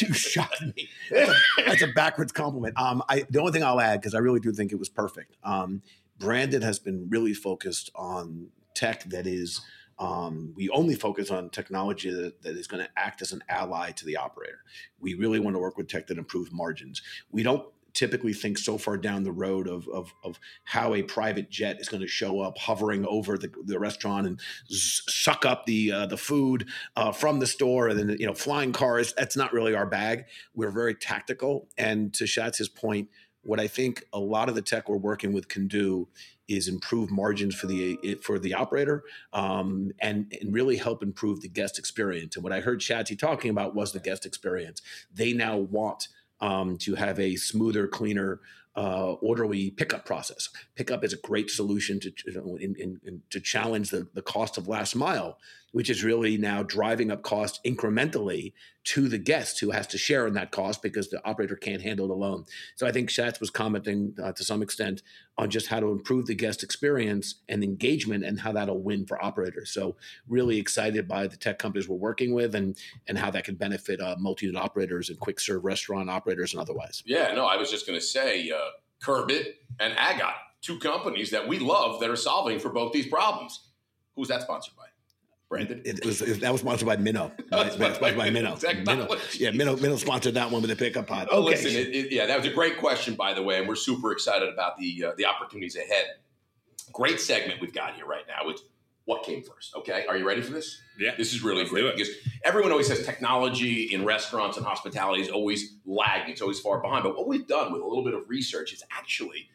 You 0.00 0.12
shocked 0.12 0.62
me. 0.62 0.88
That's 1.10 1.30
a, 1.30 1.34
that's 1.64 1.82
a 1.82 1.86
backwards 1.88 2.32
compliment. 2.32 2.78
Um, 2.78 3.02
I 3.08 3.24
the 3.30 3.40
only 3.40 3.52
thing 3.52 3.64
I'll 3.64 3.80
add 3.80 4.00
because 4.00 4.14
I 4.14 4.18
really 4.18 4.40
do 4.40 4.52
think 4.52 4.72
it 4.72 4.78
was 4.78 4.88
perfect. 4.88 5.36
Um, 5.42 5.82
Branded 6.18 6.62
has 6.62 6.78
been 6.78 7.08
really 7.08 7.32
focused 7.34 7.90
on 7.94 8.48
tech 8.74 9.04
that 9.04 9.26
is. 9.26 9.60
Um, 10.00 10.54
we 10.56 10.70
only 10.70 10.94
focus 10.94 11.30
on 11.30 11.50
technology 11.50 12.10
that, 12.10 12.42
that 12.42 12.56
is 12.56 12.66
going 12.66 12.82
to 12.82 12.90
act 12.96 13.20
as 13.20 13.32
an 13.32 13.44
ally 13.48 13.90
to 13.92 14.06
the 14.06 14.16
operator. 14.16 14.64
We 14.98 15.14
really 15.14 15.38
want 15.38 15.54
to 15.54 15.60
work 15.60 15.76
with 15.76 15.88
tech 15.88 16.06
that 16.06 16.18
improves 16.18 16.50
margins. 16.50 17.02
We 17.30 17.42
don't 17.42 17.66
typically 17.92 18.32
think 18.32 18.58
so 18.58 18.78
far 18.78 18.96
down 18.96 19.24
the 19.24 19.32
road 19.32 19.68
of, 19.68 19.88
of, 19.88 20.12
of 20.24 20.38
how 20.64 20.94
a 20.94 21.02
private 21.02 21.50
jet 21.50 21.80
is 21.80 21.88
going 21.88 22.00
to 22.00 22.08
show 22.08 22.40
up 22.40 22.56
hovering 22.58 23.04
over 23.06 23.36
the, 23.36 23.50
the 23.64 23.78
restaurant 23.78 24.26
and 24.26 24.40
z- 24.70 25.02
suck 25.08 25.44
up 25.44 25.66
the 25.66 25.92
uh, 25.92 26.06
the 26.06 26.16
food 26.16 26.68
uh, 26.96 27.12
from 27.12 27.40
the 27.40 27.46
store 27.46 27.88
and 27.88 27.98
then 27.98 28.16
you 28.18 28.26
know 28.26 28.34
flying 28.34 28.72
cars 28.72 29.12
that's 29.16 29.36
not 29.36 29.52
really 29.52 29.74
our 29.74 29.86
bag 29.86 30.24
we're 30.54 30.70
very 30.70 30.94
tactical 30.94 31.68
and 31.76 32.14
to 32.14 32.24
Schatz's 32.24 32.68
point 32.68 33.08
what 33.42 33.60
I 33.60 33.66
think 33.66 34.04
a 34.12 34.18
lot 34.18 34.48
of 34.48 34.54
the 34.54 34.62
tech 34.62 34.88
we're 34.88 34.96
working 34.96 35.32
with 35.32 35.48
can 35.48 35.66
do 35.66 36.08
is 36.48 36.68
improve 36.68 37.10
margins 37.10 37.54
for 37.54 37.66
the 37.66 38.18
for 38.22 38.38
the 38.38 38.54
operator 38.54 39.04
um, 39.32 39.92
and 40.00 40.34
and 40.40 40.52
really 40.52 40.76
help 40.76 41.02
improve 41.02 41.40
the 41.40 41.48
guest 41.48 41.78
experience. 41.78 42.36
And 42.36 42.42
what 42.42 42.52
I 42.52 42.60
heard 42.60 42.80
Schatzy 42.80 43.18
talking 43.18 43.50
about 43.50 43.74
was 43.74 43.92
the 43.92 44.00
guest 44.00 44.26
experience. 44.26 44.82
They 45.14 45.32
now 45.32 45.56
want 45.56 46.08
um, 46.40 46.76
to 46.78 46.94
have 46.94 47.20
a 47.20 47.36
smoother, 47.36 47.86
cleaner, 47.86 48.40
uh, 48.76 49.12
orderly 49.14 49.70
pickup 49.70 50.04
process. 50.04 50.48
Pickup 50.74 51.04
is 51.04 51.12
a 51.12 51.18
great 51.18 51.50
solution 51.50 52.00
to 52.00 52.12
you 52.26 52.32
know, 52.34 52.56
in, 52.56 52.74
in, 52.76 53.00
in, 53.04 53.22
to 53.30 53.40
challenge 53.40 53.90
the, 53.90 54.08
the 54.14 54.22
cost 54.22 54.58
of 54.58 54.68
last 54.68 54.94
mile, 54.94 55.38
which 55.72 55.90
is 55.90 56.02
really 56.02 56.36
now 56.36 56.62
driving 56.62 57.10
up 57.10 57.22
costs 57.22 57.60
incrementally 57.64 58.52
to 58.82 59.08
the 59.08 59.18
guest 59.18 59.60
who 59.60 59.70
has 59.70 59.86
to 59.86 59.98
share 59.98 60.26
in 60.26 60.34
that 60.34 60.50
cost 60.50 60.82
because 60.82 61.10
the 61.10 61.24
operator 61.26 61.54
can't 61.54 61.82
handle 61.82 62.06
it 62.06 62.10
alone. 62.10 62.44
So 62.76 62.86
I 62.86 62.92
think 62.92 63.10
Schatz 63.10 63.38
was 63.38 63.50
commenting 63.50 64.14
uh, 64.22 64.32
to 64.32 64.42
some 64.42 64.62
extent 64.62 65.02
on 65.36 65.50
just 65.50 65.66
how 65.66 65.80
to 65.80 65.90
improve 65.90 66.26
the 66.26 66.34
guest 66.34 66.62
experience 66.62 67.36
and 67.48 67.62
engagement 67.62 68.24
and 68.24 68.40
how 68.40 68.52
that'll 68.52 68.82
win 68.82 69.06
for 69.06 69.22
operators. 69.22 69.70
So 69.70 69.96
really 70.28 70.58
excited 70.58 71.06
by 71.06 71.26
the 71.26 71.36
tech 71.36 71.58
companies 71.58 71.88
we're 71.88 71.96
working 71.96 72.34
with 72.34 72.54
and 72.54 72.76
and 73.06 73.18
how 73.18 73.30
that 73.30 73.44
can 73.44 73.54
benefit 73.54 74.00
uh, 74.00 74.16
multi-unit 74.18 74.60
operators 74.60 75.10
and 75.10 75.18
quick 75.20 75.38
serve 75.38 75.64
restaurant 75.64 76.08
operators 76.08 76.52
and 76.54 76.60
otherwise. 76.60 77.02
Yeah, 77.04 77.32
no, 77.34 77.44
I 77.46 77.56
was 77.56 77.70
just 77.70 77.86
going 77.86 77.98
to 77.98 78.04
say 78.04 78.50
uh, 78.50 78.58
Curbit 79.02 79.54
and 79.78 79.94
Agot, 79.96 80.34
two 80.62 80.78
companies 80.78 81.30
that 81.30 81.46
we 81.46 81.58
love 81.58 82.00
that 82.00 82.10
are 82.10 82.16
solving 82.16 82.58
for 82.58 82.70
both 82.70 82.92
these 82.92 83.06
problems. 83.06 83.68
Who's 84.16 84.28
that 84.28 84.42
sponsored 84.42 84.76
by? 84.76 84.89
Brandon? 85.50 85.82
It 85.84 86.06
was 86.06 86.22
it, 86.22 86.40
that 86.40 86.52
was 86.52 86.60
sponsored 86.62 86.86
by 86.86 86.96
Minnow. 86.96 87.32
That's 87.50 87.74
sponsored 87.74 88.00
by 88.16 88.30
Minnow. 88.30 88.56
Minnow. 88.86 89.16
Yeah, 89.34 89.50
Minnow, 89.50 89.76
Minnow 89.76 89.96
sponsored 89.96 90.34
that 90.34 90.48
one 90.50 90.62
with 90.62 90.70
the 90.70 90.76
pickup 90.76 91.08
pod. 91.08 91.28
Oh, 91.30 91.40
Okay. 91.42 91.50
listen, 91.50 91.70
it, 91.72 91.88
it, 91.88 92.12
yeah, 92.12 92.24
that 92.26 92.38
was 92.38 92.46
a 92.46 92.54
great 92.54 92.78
question, 92.78 93.14
by 93.16 93.34
the 93.34 93.42
way, 93.42 93.58
and 93.58 93.66
we're 93.68 93.74
super 93.74 94.12
excited 94.12 94.48
about 94.48 94.78
the 94.78 95.04
uh, 95.08 95.12
the 95.18 95.26
opportunities 95.26 95.76
ahead. 95.76 96.06
Great 96.92 97.20
segment 97.20 97.60
we've 97.60 97.74
got 97.74 97.94
here 97.96 98.06
right 98.06 98.24
now. 98.28 98.48
It's 98.48 98.62
what 99.06 99.24
came 99.24 99.42
first. 99.42 99.74
Okay, 99.74 100.06
are 100.08 100.16
you 100.16 100.24
ready 100.26 100.40
for 100.40 100.52
this? 100.52 100.80
Yeah. 100.96 101.16
This 101.16 101.32
is 101.32 101.42
really 101.42 101.58
Let's 101.62 101.70
great 101.70 101.96
because 101.96 102.14
everyone 102.44 102.70
always 102.70 102.86
says 102.86 103.04
technology 103.04 103.92
in 103.92 104.04
restaurants 104.04 104.56
and 104.56 104.64
hospitality 104.64 105.20
is 105.20 105.30
always 105.30 105.74
lagging. 105.84 106.30
It's 106.30 106.42
always 106.42 106.60
far 106.60 106.80
behind. 106.80 107.02
But 107.02 107.16
what 107.16 107.26
we've 107.26 107.46
done 107.46 107.72
with 107.72 107.82
a 107.82 107.84
little 107.84 108.04
bit 108.04 108.14
of 108.14 108.28
research 108.28 108.72
is 108.72 108.84
actually 108.92 109.48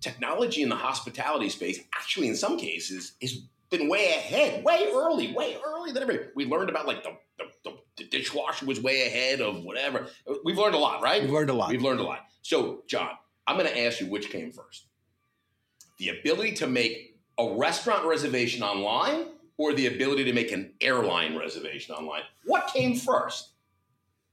technology 0.00 0.62
in 0.62 0.70
the 0.70 0.76
hospitality 0.76 1.50
space. 1.50 1.80
Actually, 1.94 2.28
in 2.28 2.36
some 2.36 2.56
cases, 2.58 3.12
has 3.20 3.40
been 3.70 3.88
way 3.88 4.10
ahead, 4.10 4.64
way 4.64 4.88
early, 4.92 5.32
way 5.32 5.56
early 5.66 5.92
than 5.92 6.02
everybody. 6.02 6.30
We 6.34 6.46
learned 6.46 6.70
about 6.70 6.86
like 6.86 7.02
the 7.02 7.16
the, 7.38 7.44
the, 7.64 7.76
the 7.96 8.04
dishwasher 8.04 8.66
was 8.66 8.80
way 8.80 9.06
ahead 9.06 9.40
of 9.40 9.64
whatever. 9.64 10.06
We've 10.44 10.58
learned 10.58 10.74
a 10.74 10.78
lot, 10.78 11.02
right? 11.02 11.22
We've 11.22 11.32
learned 11.32 11.50
a 11.50 11.54
lot. 11.54 11.70
We've 11.70 11.82
learned 11.82 12.00
a 12.00 12.04
lot. 12.04 12.20
So, 12.42 12.82
Jon, 12.86 13.10
I'm 13.46 13.56
going 13.56 13.68
to 13.68 13.80
ask 13.80 14.00
you 14.00 14.06
which 14.06 14.30
came 14.30 14.52
first 14.52 14.86
the 15.98 16.08
ability 16.08 16.52
to 16.52 16.66
make 16.66 17.18
a 17.38 17.54
restaurant 17.56 18.04
reservation 18.04 18.62
online 18.62 19.26
or 19.56 19.72
the 19.72 19.86
ability 19.86 20.24
to 20.24 20.32
make 20.32 20.52
an 20.52 20.72
airline 20.80 21.36
reservation 21.36 21.94
online? 21.94 22.22
What 22.44 22.68
came 22.72 22.96
first? 22.96 23.50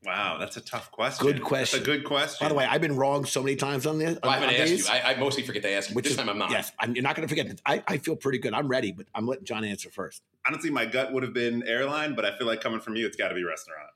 Wow, 0.04 0.38
that's 0.40 0.58
a 0.58 0.62
tough 0.62 0.92
question. 0.92 1.26
Good 1.28 1.44
question. 1.44 1.78
That's 1.80 1.88
a 1.88 1.92
good 1.92 2.04
question. 2.06 2.44
By 2.46 2.50
the 2.50 2.56
way, 2.56 2.66
I've 2.66 2.82
been 2.82 2.96
wrong 2.96 3.24
so 3.26 3.44
many 3.44 3.56
times 3.56 3.86
on 3.86 4.00
this. 4.00 4.18
I 4.24 4.28
on- 4.28 4.34
haven't 4.34 4.50
on 4.50 4.56
asked 4.56 4.70
these. 4.72 4.88
you. 4.88 4.94
I, 4.96 5.12
I 5.14 5.16
mostly 5.20 5.44
forget 5.44 5.62
to 5.62 5.72
ask 5.72 5.90
you. 5.90 5.96
Which 5.96 6.04
this 6.06 6.14
is- 6.14 6.18
time 6.18 6.28
I'm 6.28 6.40
not. 6.40 6.50
Yes, 6.50 6.72
I'm, 6.80 6.96
you're 6.96 7.04
not 7.04 7.16
going 7.16 7.28
to 7.28 7.34
forget. 7.36 7.62
I, 7.68 7.84
I 7.88 7.98
feel 7.98 8.16
pretty 8.16 8.40
good. 8.40 8.54
I'm 8.54 8.68
ready, 8.68 8.92
but 8.92 9.06
I'm 9.14 9.28
letting 9.28 9.46
Jon 9.46 9.64
answer 9.64 9.92
first. 9.92 10.24
honestly, 10.48 10.72
my 10.72 10.86
gut 10.88 11.14
would 11.14 11.22
have 11.22 11.34
been 11.34 11.64
airline, 11.68 12.16
but 12.16 12.26
I 12.26 12.36
feel 12.36 12.48
like 12.48 12.62
coming 12.62 12.80
from 12.80 12.96
you, 12.96 13.06
it's 13.06 13.16
got 13.18 13.30
to 13.30 13.36
be 13.36 13.44
restaurant. 13.44 13.90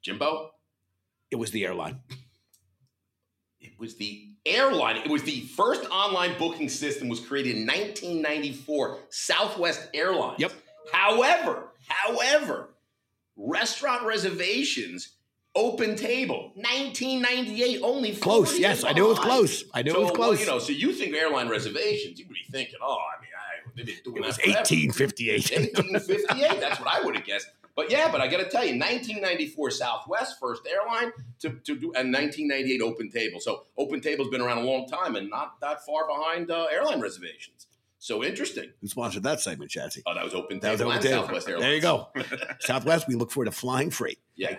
Jimbo? 0.00 0.52
It 1.32 1.36
was 1.36 1.50
the 1.50 1.64
airline. 1.64 1.98
It 3.60 3.72
was 3.78 3.96
the 3.96 4.28
airline. 4.46 4.96
It 4.98 5.08
was 5.10 5.22
the 5.24 5.40
first 5.40 5.88
online 5.90 6.36
booking 6.38 6.68
system 6.68 7.08
was 7.08 7.18
created 7.20 7.56
in 7.56 7.66
1994, 7.66 8.98
Southwest 9.10 9.88
Airlines. 9.94 10.38
Yep. 10.40 10.52
However, 10.92 11.68
however, 11.88 12.68
restaurant 13.36 14.04
reservations, 14.04 15.10
open 15.54 15.96
table, 15.96 16.52
1998, 16.54 17.80
only 17.82 18.14
Close. 18.16 18.58
Yes, 18.58 18.84
I 18.84 18.92
knew 18.92 19.06
it 19.06 19.10
was 19.10 19.18
close. 19.18 19.64
I 19.74 19.82
knew 19.82 19.90
so, 19.92 19.96
it 19.96 20.00
was 20.00 20.12
well, 20.12 20.16
close. 20.16 20.40
you 20.40 20.46
know, 20.46 20.58
so 20.58 20.72
you 20.72 20.92
think 20.92 21.14
airline 21.14 21.48
reservations, 21.48 22.18
you 22.18 22.26
would 22.26 22.34
be 22.34 22.44
thinking, 22.50 22.76
oh, 22.82 22.96
I 22.96 23.20
mean, 23.20 23.30
I, 23.36 23.74
been 23.74 23.86
doing 24.04 24.16
it 24.18 24.26
was 24.26 24.36
that 24.38 24.46
1858. 24.46 25.50
1858. 25.50 26.60
That's 26.60 26.80
what 26.80 26.88
I 26.88 27.04
would 27.04 27.16
have 27.16 27.24
guessed. 27.24 27.48
But 27.74 27.90
yeah, 27.90 28.12
but 28.12 28.20
I 28.20 28.28
got 28.28 28.38
to 28.38 28.50
tell 28.50 28.64
you, 28.64 28.78
1994 28.78 29.70
Southwest 29.70 30.38
first 30.38 30.62
airline 30.66 31.12
to, 31.40 31.50
to 31.50 31.74
do, 31.74 31.92
and 31.94 32.12
1998 32.12 32.82
Open 32.82 33.10
Table. 33.10 33.40
So 33.40 33.64
Open 33.78 34.00
Table's 34.00 34.28
been 34.28 34.42
around 34.42 34.58
a 34.58 34.64
long 34.64 34.86
time 34.86 35.16
and 35.16 35.30
not 35.30 35.58
that 35.60 35.84
far 35.86 36.06
behind 36.06 36.50
uh, 36.50 36.66
airline 36.70 37.00
reservations. 37.00 37.68
So 37.98 38.22
interesting. 38.22 38.72
Who 38.80 38.88
sponsored 38.88 39.22
that 39.22 39.40
segment, 39.40 39.70
Schatzy? 39.70 40.02
Oh, 40.04 40.14
that 40.14 40.24
was 40.24 40.34
Open 40.34 40.58
That 40.58 40.72
was 40.72 40.80
Table 40.80 40.92
there. 40.92 41.12
Southwest 41.12 41.48
Airlines. 41.48 41.64
There 41.64 41.74
you 41.74 41.80
go. 41.80 42.08
Southwest, 42.60 43.08
we 43.08 43.14
look 43.14 43.30
forward 43.30 43.46
to 43.46 43.52
flying 43.52 43.90
free. 43.90 44.18
Yeah. 44.34 44.56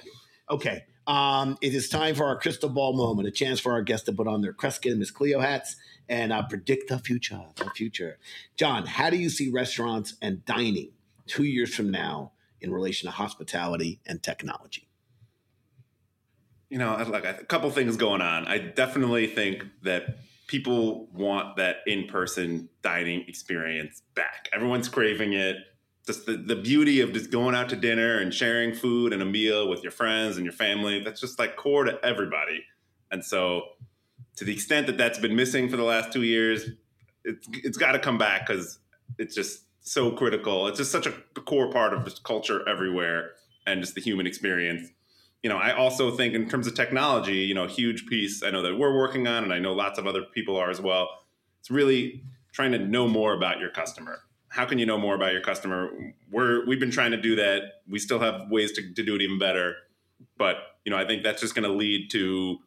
Okay. 0.50 0.84
Um, 1.06 1.58
it 1.62 1.74
is 1.74 1.90
time 1.90 2.16
for 2.16 2.26
our 2.26 2.40
crystal 2.40 2.70
ball 2.70 2.94
moment, 2.94 3.28
a 3.28 3.32
chance 3.32 3.60
for 3.60 3.74
our 3.74 3.82
guests 3.82 4.06
to 4.06 4.14
put 4.14 4.28
on 4.28 4.42
their 4.42 4.54
Kreskin 4.54 4.92
and 4.92 5.00
Miss 5.00 5.12
Cleo 5.12 5.40
hats 5.40 5.76
and 6.08 6.32
uh, 6.32 6.44
predict 6.44 6.90
the 6.90 7.00
future. 7.00 7.42
The 7.56 7.70
future. 7.72 8.20
Jon, 8.56 8.86
how 8.86 9.10
do 9.10 9.18
you 9.18 9.30
see 9.30 9.52
restaurants 9.52 10.16
and 10.22 10.46
dining 10.46 10.92
two 11.28 11.44
years 11.44 11.76
from 11.76 11.92
now 11.92 12.32
in 12.62 12.72
relation 12.72 13.08
to 13.08 13.12
hospitality 13.12 14.00
and 14.06 14.24
technology? 14.24 14.88
you 16.74 16.80
know, 16.80 16.96
like 17.08 17.24
a 17.24 17.46
couple 17.46 17.70
things 17.70 17.98
going 17.98 18.20
on. 18.20 18.48
I 18.48 18.58
definitely 18.58 19.28
think 19.28 19.64
that 19.84 20.18
people 20.48 21.08
want 21.14 21.58
that 21.58 21.78
in-person 21.86 22.68
dining 22.82 23.26
experience 23.28 24.02
back. 24.16 24.50
Everyone's 24.52 24.90
craving 24.90 25.34
it. 25.34 25.58
Just 26.06 26.26
the, 26.26 26.36
the 26.36 26.56
beauty 26.56 27.00
of 27.00 27.14
just 27.14 27.32
going 27.32 27.56
out 27.56 27.70
to 27.70 27.76
dinner 27.76 28.20
and 28.20 28.34
sharing 28.34 28.74
food 28.74 29.14
and 29.14 29.22
a 29.22 29.26
meal 29.26 29.70
with 29.70 29.84
your 29.84 29.92
friends 29.92 30.36
and 30.36 30.46
your 30.46 30.54
family. 30.54 31.02
That's 31.02 31.22
just 31.22 31.40
like 31.40 31.56
core 31.56 31.86
to 31.86 31.98
everybody. 32.04 32.66
And 33.12 33.24
so, 33.24 33.64
to 34.36 34.44
the 34.44 34.52
extent 34.52 34.88
that 34.88 34.98
that's 34.98 35.20
been 35.20 35.36
missing 35.36 35.70
for 35.70 35.78
the 35.78 35.84
last 35.84 36.12
two 36.12 36.24
years, 36.24 36.66
it's 37.24 37.48
it's 37.54 37.78
got 37.78 37.94
to 37.94 38.00
come 38.00 38.18
back 38.18 38.48
because 38.48 38.80
it's 39.18 39.36
just 39.36 39.64
so 39.82 40.12
critical. 40.12 40.68
It's 40.68 40.78
just 40.78 40.92
such 40.92 41.08
a 41.08 41.12
core 41.42 41.72
part 41.72 41.94
of 41.94 42.06
this 42.06 42.20
culture 42.20 42.68
everywhere 42.68 43.32
and 43.66 43.82
just 43.82 43.96
the 43.96 44.02
human 44.02 44.28
experience. 44.28 44.90
You 45.42 45.50
know, 45.50 45.58
I 45.58 45.74
also 45.74 46.16
think 46.16 46.34
in 46.34 46.50
terms 46.50 46.68
of 46.68 46.76
technology, 46.76 47.36
you 47.36 47.54
know, 47.54 47.66
a 47.66 47.70
huge 47.70 48.08
piece 48.08 48.44
I 48.44 48.50
know 48.50 48.62
that 48.62 48.78
we're 48.78 48.98
working 48.98 49.28
on, 49.28 49.44
and 49.44 49.54
I 49.54 49.60
know 49.60 49.74
lots 49.74 50.00
of 50.00 50.08
other 50.08 50.24
people 50.24 50.56
are 50.58 50.70
as 50.70 50.82
well. 50.82 51.08
It's 51.60 51.70
really 51.70 52.24
trying 52.52 52.72
to 52.72 52.80
know 52.80 53.08
more 53.08 53.34
about 53.34 53.60
your 53.60 53.70
customer. 53.70 54.22
How 54.54 54.66
can 54.66 54.78
you 54.78 54.86
know 54.86 55.00
more 55.00 55.16
about 55.16 55.34
your 55.34 55.42
customer? 55.42 55.90
We're 56.32 56.64
we've 56.68 56.80
been 56.80 56.92
trying 56.92 57.10
to 57.12 57.18
do 57.18 57.36
that. 57.38 57.82
We 57.90 57.98
still 57.98 58.20
have 58.20 58.52
ways 58.52 58.72
to, 58.74 58.94
to 58.94 59.04
do 59.04 59.16
it 59.16 59.22
even 59.22 59.40
better, 59.40 59.76
but 60.38 60.58
you 60.86 60.92
know, 60.92 60.98
I 60.98 61.08
think 61.08 61.24
that's 61.24 61.42
just 61.42 61.56
going 61.56 61.68
to 61.68 61.74
lead 61.74 62.12
to 62.12 62.60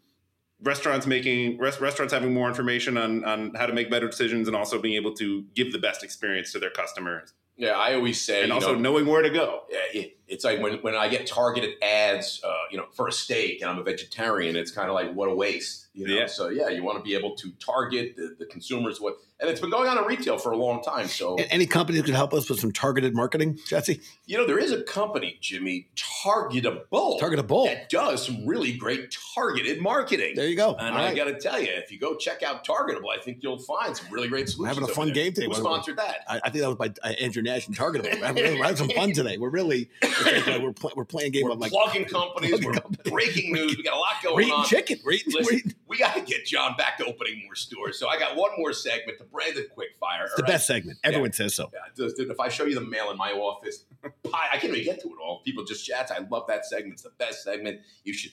restaurants 0.62 1.06
making 1.06 1.58
rest, 1.58 1.80
restaurants 1.80 2.12
having 2.12 2.34
more 2.34 2.48
information 2.48 2.96
on 2.96 3.24
on 3.24 3.54
how 3.54 3.66
to 3.66 3.72
make 3.72 3.88
better 3.88 4.08
decisions 4.08 4.48
and 4.48 4.56
also 4.56 4.80
being 4.80 4.94
able 4.94 5.14
to 5.14 5.44
give 5.54 5.70
the 5.70 5.78
best 5.78 6.02
experience 6.02 6.50
to 6.52 6.58
their 6.58 6.70
customers 6.70 7.34
Yeah, 7.56 7.72
I 7.72 7.94
always 7.94 8.20
say, 8.20 8.42
and 8.42 8.52
also 8.52 8.74
know, 8.74 8.80
knowing 8.80 9.06
where 9.06 9.22
to 9.22 9.30
go 9.30 9.62
yeah, 9.70 10.02
it's 10.28 10.44
like 10.44 10.60
when, 10.60 10.74
when 10.78 10.94
I 10.94 11.08
get 11.08 11.26
targeted 11.26 11.74
ads, 11.82 12.40
uh, 12.44 12.52
you 12.70 12.76
know, 12.78 12.86
for 12.92 13.08
a 13.08 13.12
steak 13.12 13.60
and 13.62 13.70
I'm 13.70 13.78
a 13.78 13.82
vegetarian, 13.82 14.56
it's 14.56 14.70
kind 14.70 14.88
of 14.88 14.94
like 14.94 15.14
what 15.14 15.28
a 15.28 15.34
waste. 15.34 15.86
You 15.94 16.08
know? 16.08 16.14
Yeah. 16.14 16.26
So 16.26 16.48
yeah, 16.48 16.68
you 16.68 16.82
want 16.82 16.98
to 16.98 17.02
be 17.02 17.14
able 17.14 17.36
to 17.36 17.52
target 17.52 18.16
the, 18.16 18.36
the 18.38 18.46
consumers. 18.46 19.00
What 19.00 19.16
and 19.38 19.50
it's 19.50 19.60
been 19.60 19.70
going 19.70 19.86
on 19.88 19.98
in 19.98 20.04
retail 20.04 20.38
for 20.38 20.52
a 20.52 20.56
long 20.56 20.82
time. 20.82 21.08
So 21.08 21.34
Any 21.36 21.66
company 21.66 21.98
that 21.98 22.06
could 22.06 22.14
help 22.14 22.32
us 22.32 22.48
with 22.48 22.58
some 22.58 22.72
targeted 22.72 23.14
marketing, 23.14 23.58
Jesse? 23.66 24.00
you 24.24 24.38
know, 24.38 24.46
there 24.46 24.58
is 24.58 24.72
a 24.72 24.82
company, 24.82 25.36
Jimmy, 25.42 25.88
Targetable, 25.94 27.20
Targetable. 27.20 27.66
that 27.66 27.90
does 27.90 28.24
some 28.24 28.46
really 28.46 28.72
great 28.72 29.14
targeted 29.34 29.80
marketing. 29.82 30.34
There 30.36 30.48
you 30.48 30.56
go. 30.56 30.74
And 30.74 30.94
All 30.94 31.00
I 31.00 31.06
right. 31.08 31.16
got 31.16 31.24
to 31.24 31.38
tell 31.38 31.60
you, 31.60 31.68
if 31.70 31.92
you 31.92 31.98
go 31.98 32.14
check 32.16 32.42
out 32.42 32.66
Targetable, 32.66 33.10
I 33.14 33.18
think 33.20 33.38
you'll 33.42 33.58
find 33.58 33.94
some 33.94 34.06
really 34.10 34.28
great 34.28 34.48
solutions. 34.48 34.76
having 34.78 34.90
a 34.90 34.94
fun 34.94 35.06
there. 35.08 35.14
game 35.14 35.32
today, 35.34 35.46
Who 35.46 35.52
by 35.52 35.58
the 35.58 35.64
way. 35.64 35.70
sponsored 35.70 35.98
that? 35.98 36.24
I, 36.28 36.40
I 36.44 36.50
think 36.50 36.62
that 36.62 36.68
was 36.68 36.76
by 36.76 36.92
uh, 37.02 37.12
Andrew 37.20 37.42
Nash 37.42 37.66
and 37.68 37.76
Targetable. 37.76 38.04
We're 38.18 38.26
having, 38.26 38.44
we're 38.58 38.64
having 38.64 38.76
some 38.76 38.88
fun 38.88 39.12
today. 39.12 39.36
We're 39.38 39.50
really 39.50 39.90
it's 40.00 40.15
like, 40.24 40.62
we're, 40.62 40.72
pl- 40.72 40.92
we're 40.96 41.04
playing 41.04 41.28
a 41.28 41.30
game 41.30 41.44
We're 41.44 41.52
of 41.52 41.58
like 41.58 41.70
plugging 41.70 42.04
companies. 42.04 42.50
plugging 42.50 42.66
we're 42.66 42.74
companies. 42.74 43.12
breaking 43.12 43.52
news. 43.52 43.76
We 43.76 43.82
got 43.82 43.94
a 43.94 43.98
lot 43.98 44.14
going 44.22 44.34
we're 44.36 44.40
eating 44.42 44.54
on. 44.54 44.64
chicken. 44.66 44.98
We're 45.04 45.12
eating, 45.12 45.32
we're 45.34 45.40
Listen, 45.40 45.56
eating 45.58 45.74
we 45.88 45.98
got 45.98 46.14
to 46.14 46.20
get 46.20 46.44
Jon 46.46 46.76
back 46.76 46.98
to 46.98 47.04
opening 47.04 47.42
more 47.44 47.54
stores. 47.54 47.98
So 47.98 48.08
I 48.08 48.18
got 48.18 48.36
one 48.36 48.50
more 48.58 48.72
segment, 48.72 49.18
the 49.18 49.24
branded 49.24 49.70
quick 49.70 49.90
fire. 50.00 50.24
it's 50.24 50.34
the 50.36 50.42
best 50.42 50.66
segment. 50.66 50.98
Everyone 51.04 51.32
says 51.32 51.54
so. 51.54 51.70
Yeah, 51.72 52.06
if 52.18 52.40
I 52.40 52.48
show 52.48 52.64
you 52.64 52.74
the 52.74 52.80
mail 52.80 53.10
in 53.10 53.16
my 53.16 53.32
office, 53.32 53.84
pie, 54.24 54.48
I 54.52 54.58
can't 54.58 54.72
even 54.72 54.84
get 54.84 55.00
to 55.02 55.08
it 55.08 55.16
all. 55.22 55.42
People 55.44 55.64
just 55.64 55.84
chats. 55.86 56.10
I 56.10 56.18
love 56.30 56.46
that 56.48 56.64
segment. 56.66 56.94
It's 56.94 57.02
the 57.02 57.10
best 57.18 57.42
segment. 57.42 57.80
You 58.04 58.12
should. 58.12 58.32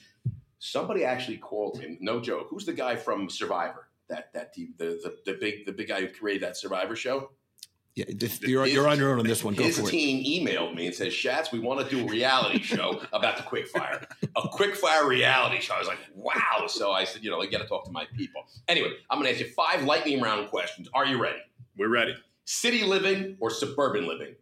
Somebody 0.58 1.04
actually 1.04 1.36
called 1.36 1.80
him. 1.80 1.98
No 2.00 2.20
joke. 2.20 2.46
Who's 2.50 2.64
the 2.64 2.72
guy 2.72 2.96
from 2.96 3.28
Survivor? 3.28 3.88
That 4.08 4.32
that 4.34 4.52
the, 4.54 4.68
the 4.78 5.16
the 5.24 5.34
big 5.34 5.66
the 5.66 5.72
big 5.72 5.88
guy 5.88 6.00
who 6.00 6.08
created 6.08 6.42
that 6.42 6.56
Survivor 6.56 6.96
show. 6.96 7.30
Yeah, 7.96 8.06
this, 8.08 8.40
you're, 8.42 8.64
His- 8.64 8.74
you're 8.74 8.88
on 8.88 8.98
your 8.98 9.12
own 9.12 9.20
on 9.20 9.24
this 9.26 9.44
one. 9.44 9.54
Go 9.54 9.62
His 9.62 9.78
for 9.78 9.86
it. 9.86 9.90
team 9.90 10.24
emailed 10.46 10.74
me 10.74 10.86
and 10.86 10.94
says, 10.94 11.12
"Schatz, 11.14 11.52
we 11.52 11.60
want 11.60 11.88
to 11.88 11.94
do 11.96 12.04
a 12.04 12.10
reality 12.10 12.60
show 12.60 13.00
about 13.12 13.36
the 13.36 13.44
quickfire, 13.44 14.04
a 14.36 14.42
quickfire 14.48 15.06
reality 15.06 15.60
show." 15.60 15.74
I 15.74 15.78
was 15.78 15.86
like, 15.86 15.98
"Wow!" 16.14 16.66
So 16.66 16.90
I 16.90 17.04
said, 17.04 17.22
"You 17.22 17.30
know, 17.30 17.40
I 17.40 17.46
got 17.46 17.58
to 17.58 17.66
talk 17.68 17.84
to 17.84 17.92
my 17.92 18.04
people." 18.16 18.42
Anyway, 18.66 18.90
I'm 19.10 19.18
going 19.20 19.26
to 19.32 19.38
ask 19.38 19.46
you 19.46 19.52
five 19.52 19.84
lightning 19.84 20.20
round 20.20 20.48
questions. 20.50 20.88
Are 20.92 21.06
you 21.06 21.22
ready? 21.22 21.38
we're 21.76 21.88
ready 21.88 22.14
City 22.44 22.84
living 22.84 23.36
or 23.40 23.50
suburban 23.50 24.06
living? 24.06 24.34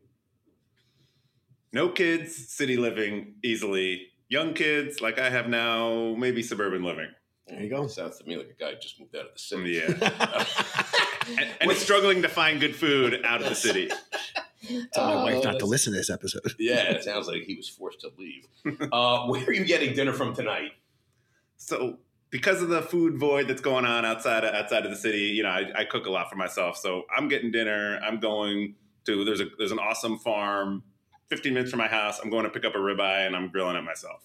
no 1.72 1.88
kids 1.88 2.34
city 2.50 2.76
living 2.76 3.34
easily 3.42 4.08
young 4.28 4.52
kids 4.52 5.00
like 5.00 5.18
i 5.18 5.30
have 5.30 5.48
now 5.48 6.14
maybe 6.18 6.42
suburban 6.42 6.82
living 6.84 7.08
There 7.48 7.62
you 7.62 7.70
go. 7.70 7.86
Sounds 7.86 8.18
to 8.18 8.26
me 8.26 8.36
like 8.36 8.50
a 8.50 8.62
guy 8.62 8.74
just 8.78 9.00
moved 9.00 9.16
out 9.16 9.26
of 9.26 9.32
the 9.32 9.38
city. 9.38 9.80
yeah 9.80 10.44
and, 11.28 11.48
and 11.60 11.70
it's 11.70 11.82
struggling 11.82 12.22
to 12.22 12.28
find 12.28 12.60
good 12.60 12.74
food 12.76 13.20
out 13.24 13.42
of 13.42 13.48
the 13.48 13.54
city 13.54 13.90
Tell 14.94 15.06
my 15.06 15.14
Oh, 15.14 15.24
wife 15.24 15.44
not 15.44 15.58
to 15.58 15.66
listen 15.66 15.92
to 15.92 15.98
this 15.98 16.08
episode. 16.10 16.42
Yeah, 16.58 16.82
it 16.92 17.02
sounds 17.02 17.26
like 17.26 17.42
he 17.42 17.56
was 17.56 17.68
forced 17.68 18.00
to 18.02 18.10
leave. 18.16 18.46
Uh, 18.92 19.26
where 19.26 19.44
are 19.44 19.52
you 19.52 19.64
getting 19.64 19.94
dinner 19.94 20.12
from 20.12 20.34
tonight? 20.34 20.72
so 21.56 21.98
because 22.30 22.62
of 22.62 22.68
the 22.70 22.80
food 22.80 23.18
void 23.18 23.46
that's 23.48 23.60
going 23.60 23.84
on 23.84 24.04
outside 24.06 24.42
of, 24.44 24.54
outside 24.54 24.84
of 24.86 24.90
the 24.90 24.96
city, 24.96 25.18
you 25.18 25.42
know, 25.42 25.50
I, 25.50 25.70
I 25.80 25.84
cook 25.84 26.06
a 26.06 26.10
lot 26.10 26.30
for 26.30 26.36
myself. 26.36 26.78
So 26.78 27.02
I'm 27.14 27.28
getting 27.28 27.50
dinner. 27.50 28.00
I'm 28.02 28.20
going 28.20 28.74
to 29.04 29.24
there's 29.24 29.40
a 29.40 29.46
there's 29.58 29.72
an 29.72 29.78
awesome 29.78 30.18
farm, 30.18 30.82
15 31.28 31.52
minutes 31.52 31.70
from 31.70 31.78
my 31.78 31.88
house. 31.88 32.20
I'm 32.22 32.30
going 32.30 32.44
to 32.44 32.50
pick 32.50 32.64
up 32.64 32.74
a 32.74 32.78
ribeye 32.78 33.26
and 33.26 33.36
I'm 33.36 33.48
grilling 33.48 33.76
it 33.76 33.82
myself. 33.82 34.24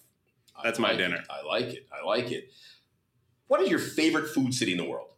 That's 0.64 0.78
I 0.78 0.82
my 0.82 0.88
like 0.90 0.98
dinner. 0.98 1.16
it. 1.16 1.26
I 1.28 1.44
like 1.46 1.66
it. 1.66 1.86
I 1.92 2.04
like 2.06 2.30
it. 2.32 2.50
What 3.48 3.60
is 3.60 3.68
your 3.70 3.78
favorite 3.80 4.28
food 4.28 4.54
city 4.54 4.72
in 4.72 4.78
the 4.78 4.88
world? 4.88 5.08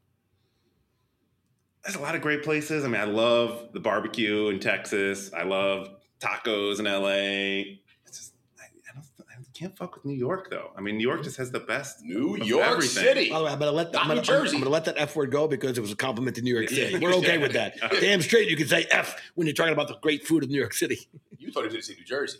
There's 1.84 1.96
a 1.96 2.00
lot 2.00 2.14
of 2.14 2.20
great 2.20 2.42
places. 2.42 2.84
I 2.84 2.88
mean, 2.88 3.00
I 3.00 3.04
love 3.04 3.70
the 3.72 3.80
barbecue 3.80 4.48
in 4.48 4.60
Texas. 4.60 5.32
I 5.32 5.44
love 5.44 5.88
tacos 6.20 6.78
in 6.78 6.84
LA. 6.84 7.76
It's 8.06 8.18
just 8.18 8.32
I, 8.58 8.64
I 8.64 8.94
don't 8.94 9.04
I 9.30 9.58
can't 9.58 9.76
fuck 9.76 9.94
with 9.94 10.04
New 10.04 10.14
York 10.14 10.50
though. 10.50 10.72
I 10.76 10.82
mean, 10.82 10.98
New 10.98 11.08
York 11.08 11.22
just 11.22 11.38
has 11.38 11.50
the 11.50 11.60
best. 11.60 12.02
New 12.02 12.36
York 12.36 12.66
everything. 12.66 13.02
City. 13.02 13.30
By 13.30 13.36
I'm 13.36 13.58
gonna 13.58 13.72
let 13.72 13.92
Not 13.92 14.02
I'm 14.02 14.08
gonna, 14.08 14.20
New 14.20 14.26
Jersey. 14.26 14.56
I'm 14.56 14.62
gonna 14.62 14.70
let 14.72 14.84
that 14.84 14.96
F 14.98 15.16
word 15.16 15.30
go 15.30 15.48
because 15.48 15.78
it 15.78 15.80
was 15.80 15.92
a 15.92 15.96
compliment 15.96 16.36
to 16.36 16.42
New 16.42 16.54
York 16.54 16.68
City. 16.68 16.94
you 16.94 17.00
We're 17.00 17.14
okay 17.14 17.26
say 17.26 17.38
with 17.38 17.52
that. 17.54 17.74
that. 17.80 17.92
Damn 18.00 18.20
straight, 18.20 18.50
you 18.50 18.56
can 18.56 18.66
say 18.68 18.86
F 18.90 19.16
when 19.34 19.46
you're 19.46 19.54
talking 19.54 19.72
about 19.72 19.88
the 19.88 19.96
great 20.02 20.26
food 20.26 20.44
of 20.44 20.50
New 20.50 20.58
York 20.58 20.74
City. 20.74 21.08
You 21.38 21.50
thought 21.50 21.60
he 21.60 21.66
was 21.68 21.72
going 21.72 21.82
to 21.82 21.86
say 21.86 21.94
New 21.94 22.04
Jersey. 22.04 22.38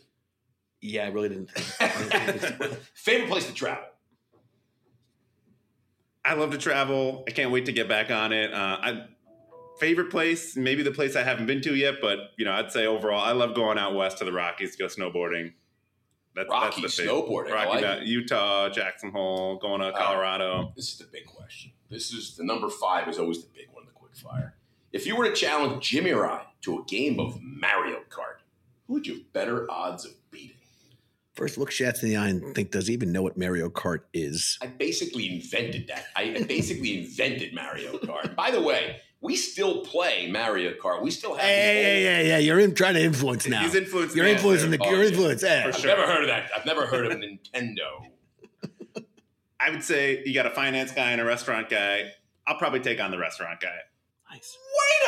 Yeah, 0.83 1.05
I 1.05 1.09
really 1.09 1.31
didn't. 1.31 1.51
Think. 1.51 2.73
favorite 2.95 3.29
place 3.31 3.47
to 3.47 3.55
travel? 3.55 3.85
I 6.25 6.35
love 6.35 6.51
to 6.51 6.59
travel. 6.59 7.25
I 7.27 7.31
can't 7.31 7.51
wait 7.51 7.67
to 7.67 7.73
get 7.73 7.89
back 7.89 8.11
on 8.11 8.33
it. 8.33 8.53
Uh, 8.53 8.77
I 8.81 9.07
favorite 9.81 10.11
place, 10.11 10.57
maybe 10.57 10.83
the 10.83 10.93
place 10.93 11.17
I 11.17 11.23
haven't 11.23 11.47
been 11.47 11.61
to 11.63 11.75
yet, 11.75 11.95
but 12.01 12.19
you 12.37 12.45
know, 12.45 12.53
I'd 12.53 12.71
say 12.71 12.87
overall, 12.87 13.21
I 13.21 13.33
love 13.33 13.55
going 13.55 13.79
out 13.79 13.95
west 13.95 14.19
to 14.19 14.25
the 14.25 14.33
Rockies 14.33 14.77
to 14.77 14.79
go 14.79 14.87
snowboarding. 14.87 15.55
That's, 16.37 16.49
Rocky 16.49 16.83
that's 16.83 16.97
the 16.97 17.05
thing. 17.05 17.13
snowboarding. 17.13 17.51
I 17.51 17.55
Rocky 17.55 17.69
like 17.71 17.83
Mountain, 17.83 18.07
Utah, 18.07 18.69
Jackson 18.69 19.11
Hole, 19.11 19.57
going 19.57 19.81
to. 19.81 19.93
Colorado. 19.93 20.73
This 20.77 20.93
is 20.93 20.99
the 20.99 21.07
big 21.11 21.27
question. 21.27 21.73
This 21.91 22.13
is 22.13 22.37
the 22.37 22.45
number 22.45 22.69
five 22.69 23.09
is 23.09 23.19
always 23.19 23.43
the 23.43 23.51
big 23.53 23.67
one, 23.73 23.85
the 23.87 23.93
quick 23.93 24.15
fire. 24.15 24.55
If 24.93 25.07
you 25.07 25.17
were 25.17 25.25
to 25.29 25.35
challenge 25.35 25.89
Jimmy 25.89 26.13
or 26.13 26.29
I 26.29 26.45
to 26.63 26.79
a 26.79 26.85
game 26.85 27.19
of 27.19 27.41
Mario 27.43 28.01
Kart, 28.11 28.43
who 28.87 28.95
would 28.95 29.07
you 29.07 29.15
have 29.15 29.33
better 29.33 29.71
odds 29.71 30.05
of 30.05 30.13
beating? 30.31 30.57
First, 31.35 31.59
look 31.59 31.71
Schatz 31.71 32.03
in 32.03 32.11
the 32.11 32.17
eye 32.17 32.29
and 32.29 32.55
think, 32.55 32.71
does 32.71 32.89
he 32.89 32.93
even 32.93 33.13
know 33.13 33.23
what 33.23 33.37
Mario 33.37 33.71
Kart 33.71 34.01
is? 34.13 34.59
I 34.61 34.67
basically 34.67 35.33
invented 35.33 35.89
that. 35.89 36.07
I 36.15 36.45
basically 36.47 36.99
invented 37.05 37.55
Mario 37.55 37.99
Kart. 37.99 38.35
By 38.35 38.51
the 38.51 38.61
way, 38.61 39.01
we 39.21 39.37
still 39.37 39.83
play 39.83 40.31
Mario 40.31 40.73
Kart. 40.75 41.03
We 41.03 41.11
still 41.11 41.35
have. 41.35 41.45
Hey, 41.45 42.03
yeah, 42.05 42.11
yeah, 42.21 42.29
yeah. 42.29 42.39
You're 42.39 42.61
in, 42.61 42.75
trying 42.75 42.95
to 42.95 43.03
influence 43.03 43.47
now. 43.47 43.63
He's 43.63 43.75
influenced. 43.75 44.17
You're 44.17 44.25
me. 44.25 44.33
influencing 44.33 44.71
the. 44.71 44.79
Oh, 44.81 44.91
You're 44.91 45.03
yeah. 45.03 45.09
influencing. 45.11 45.49
Yeah. 45.49 45.63
For 45.63 45.69
I've 45.69 45.77
sure. 45.77 45.89
never 45.97 46.07
heard 46.07 46.23
of 46.23 46.29
that. 46.29 46.51
I've 46.57 46.67
never 46.67 46.87
heard 46.87 47.07
of 47.07 47.19
Nintendo. 47.19 48.07
I 49.61 49.71
would 49.71 49.83
say 49.85 50.23
you 50.25 50.33
got 50.33 50.47
a 50.47 50.51
finance 50.51 50.93
guy 50.93 51.11
and 51.13 51.21
a 51.21 51.25
restaurant 51.25 51.69
guy. 51.69 52.13
I'll 52.47 52.57
probably 52.57 52.81
take 52.81 53.01
on 53.01 53.11
the 53.11 53.19
restaurant 53.19 53.61
guy. 53.61 53.77
Nice. 54.31 54.57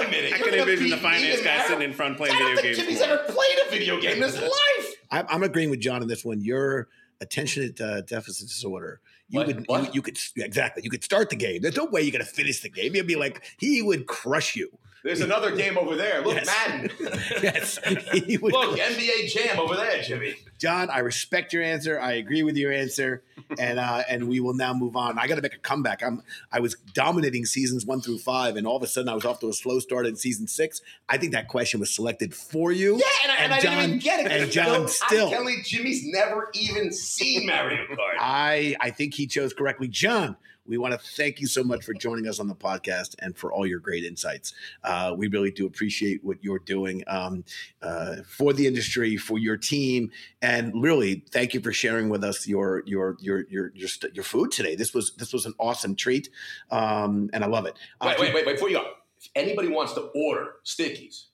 Wait 0.00 0.06
a 0.06 0.10
minute. 0.10 0.32
I 0.34 0.36
you're 0.36 0.48
can 0.48 0.58
gonna 0.58 0.70
envision 0.70 0.90
the 0.90 0.96
finance 0.98 1.40
guy 1.40 1.44
Mario- 1.56 1.68
sitting 1.68 1.84
in 1.84 1.92
front 1.94 2.16
playing 2.16 2.34
I 2.34 2.38
don't 2.38 2.56
video 2.56 2.62
think 2.62 2.76
games. 2.76 2.98
Jimmy's 2.98 2.98
more. 3.08 3.18
ever 3.18 3.32
played 3.32 3.58
a 3.66 3.70
video 3.70 4.00
game 4.00 4.16
in 4.16 4.22
his 4.22 4.40
life. 4.42 4.94
I'm, 5.10 5.26
I'm 5.28 5.42
agreeing 5.42 5.70
with 5.70 5.80
Jon 5.80 6.02
on 6.02 6.08
this 6.08 6.24
one. 6.24 6.40
Your 6.42 6.88
attention 7.20 7.74
uh, 7.80 8.00
deficit 8.02 8.48
disorder. 8.48 9.00
You 9.32 9.38
What? 9.38 9.46
would. 9.48 9.64
What? 9.66 9.94
you 9.94 10.02
could 10.02 10.18
exactly. 10.36 10.82
You 10.84 10.90
could 10.90 11.02
start 11.02 11.30
the 11.30 11.36
game. 11.36 11.62
There's 11.62 11.76
no 11.76 11.86
way 11.86 12.02
you're 12.02 12.12
gonna 12.12 12.24
finish 12.24 12.60
the 12.60 12.68
game. 12.68 12.94
You'd 12.94 13.06
be 13.06 13.16
like 13.16 13.42
he 13.58 13.80
would 13.82 14.06
crush 14.06 14.54
you. 14.54 14.70
There's 15.04 15.20
another 15.22 15.56
game 15.56 15.76
over 15.76 15.96
there. 15.96 16.20
Look, 16.22 16.36
Yes. 16.36 16.46
Madden. 16.46 16.90
Yes. 17.42 17.78
Look, 17.84 18.78
NBA 18.78 19.32
Jam 19.32 19.58
over 19.58 19.74
there, 19.74 20.00
Jimmy. 20.02 20.36
Jon, 20.58 20.90
I 20.90 21.00
respect 21.00 21.52
your 21.52 21.62
answer. 21.64 21.98
I 21.98 22.12
agree 22.12 22.42
with 22.44 22.56
your 22.56 22.72
answer, 22.72 23.24
and 23.58 23.78
uh, 23.78 24.02
and 24.08 24.28
we 24.28 24.40
will 24.40 24.54
now 24.54 24.72
move 24.74 24.96
on. 24.96 25.18
I 25.18 25.26
got 25.26 25.36
to 25.36 25.42
make 25.42 25.54
a 25.54 25.58
comeback. 25.58 26.02
I'm 26.02 26.22
I 26.50 26.60
was 26.60 26.74
dominating 26.94 27.44
seasons 27.44 27.84
one 27.86 28.00
through 28.00 28.18
five, 28.18 28.56
and 28.56 28.66
all 28.66 28.76
of 28.76 28.82
a 28.82 28.86
sudden 28.86 29.08
I 29.08 29.14
was 29.14 29.24
off 29.24 29.40
to 29.40 29.48
a 29.48 29.52
slow 29.52 29.78
start 29.78 30.06
in 30.06 30.16
season 30.16 30.46
six. 30.46 30.80
I 31.08 31.18
think 31.18 31.32
that 31.32 31.48
question 31.48 31.80
was 31.80 31.94
selected 31.94 32.34
for 32.34 32.72
you. 32.72 32.96
Yeah, 32.96 33.02
and, 33.24 33.32
I- 33.32 33.34
and, 33.36 33.44
And 33.44 33.54
I 33.54 33.60
didn't 33.60 33.78
even 33.84 33.90
Jon- 34.00 34.16
get 34.18 34.26
it. 34.26 34.42
and 34.42 34.50
Jon 34.50 34.88
still- 34.88 35.30
telling 35.30 35.62
Jimmy's 35.64 36.02
never 36.06 36.50
even 36.54 36.92
seen 36.92 37.46
Mario 37.46 37.84
Kart. 37.86 38.16
I 38.20 38.76
I 38.80 38.90
think 38.90 39.14
he 39.14 39.26
chose 39.26 39.52
correctly. 39.52 39.88
Jon, 39.88 40.36
we 40.66 40.78
want 40.78 40.92
to 40.92 40.98
thank 40.98 41.40
you 41.40 41.46
so 41.46 41.64
much 41.64 41.84
for 41.84 41.92
joining 41.94 42.28
us 42.28 42.38
on 42.38 42.46
the 42.46 42.54
podcast 42.54 43.14
and 43.18 43.36
for 43.36 43.52
all 43.52 43.66
your 43.66 43.80
great 43.80 44.04
insights. 44.04 44.54
Uh, 44.84 45.14
we 45.16 45.28
really 45.28 45.50
do 45.50 45.66
appreciate 45.66 46.22
what 46.24 46.42
you're 46.42 46.60
doing 46.60 47.02
um, 47.08 47.44
uh, 47.82 48.16
for 48.26 48.52
the 48.52 48.66
industry, 48.66 49.16
for 49.16 49.38
your 49.38 49.56
team, 49.56 50.10
and 50.40 50.82
really 50.82 51.24
thank 51.32 51.54
you 51.54 51.60
for 51.60 51.72
sharing 51.72 52.08
with 52.08 52.22
us 52.22 52.46
your 52.46 52.82
your 52.86 53.16
your 53.20 53.44
your 53.48 53.72
your, 53.74 53.88
your 54.12 54.24
food 54.24 54.50
today. 54.50 54.74
This 54.74 54.94
was 54.94 55.12
this 55.16 55.32
was 55.32 55.46
an 55.46 55.54
awesome 55.58 55.96
treat, 55.96 56.28
um, 56.70 57.28
and 57.32 57.42
I 57.44 57.46
love 57.48 57.66
it. 57.66 57.74
Wait, 58.02 58.18
wait, 58.18 58.34
wait, 58.34 58.46
wait! 58.46 58.54
Before 58.54 58.68
you 58.68 58.76
go, 58.76 58.86
if 59.18 59.28
anybody 59.34 59.68
wants 59.68 59.94
to 59.94 60.10
order 60.14 60.54
Sticky's, 60.62 61.28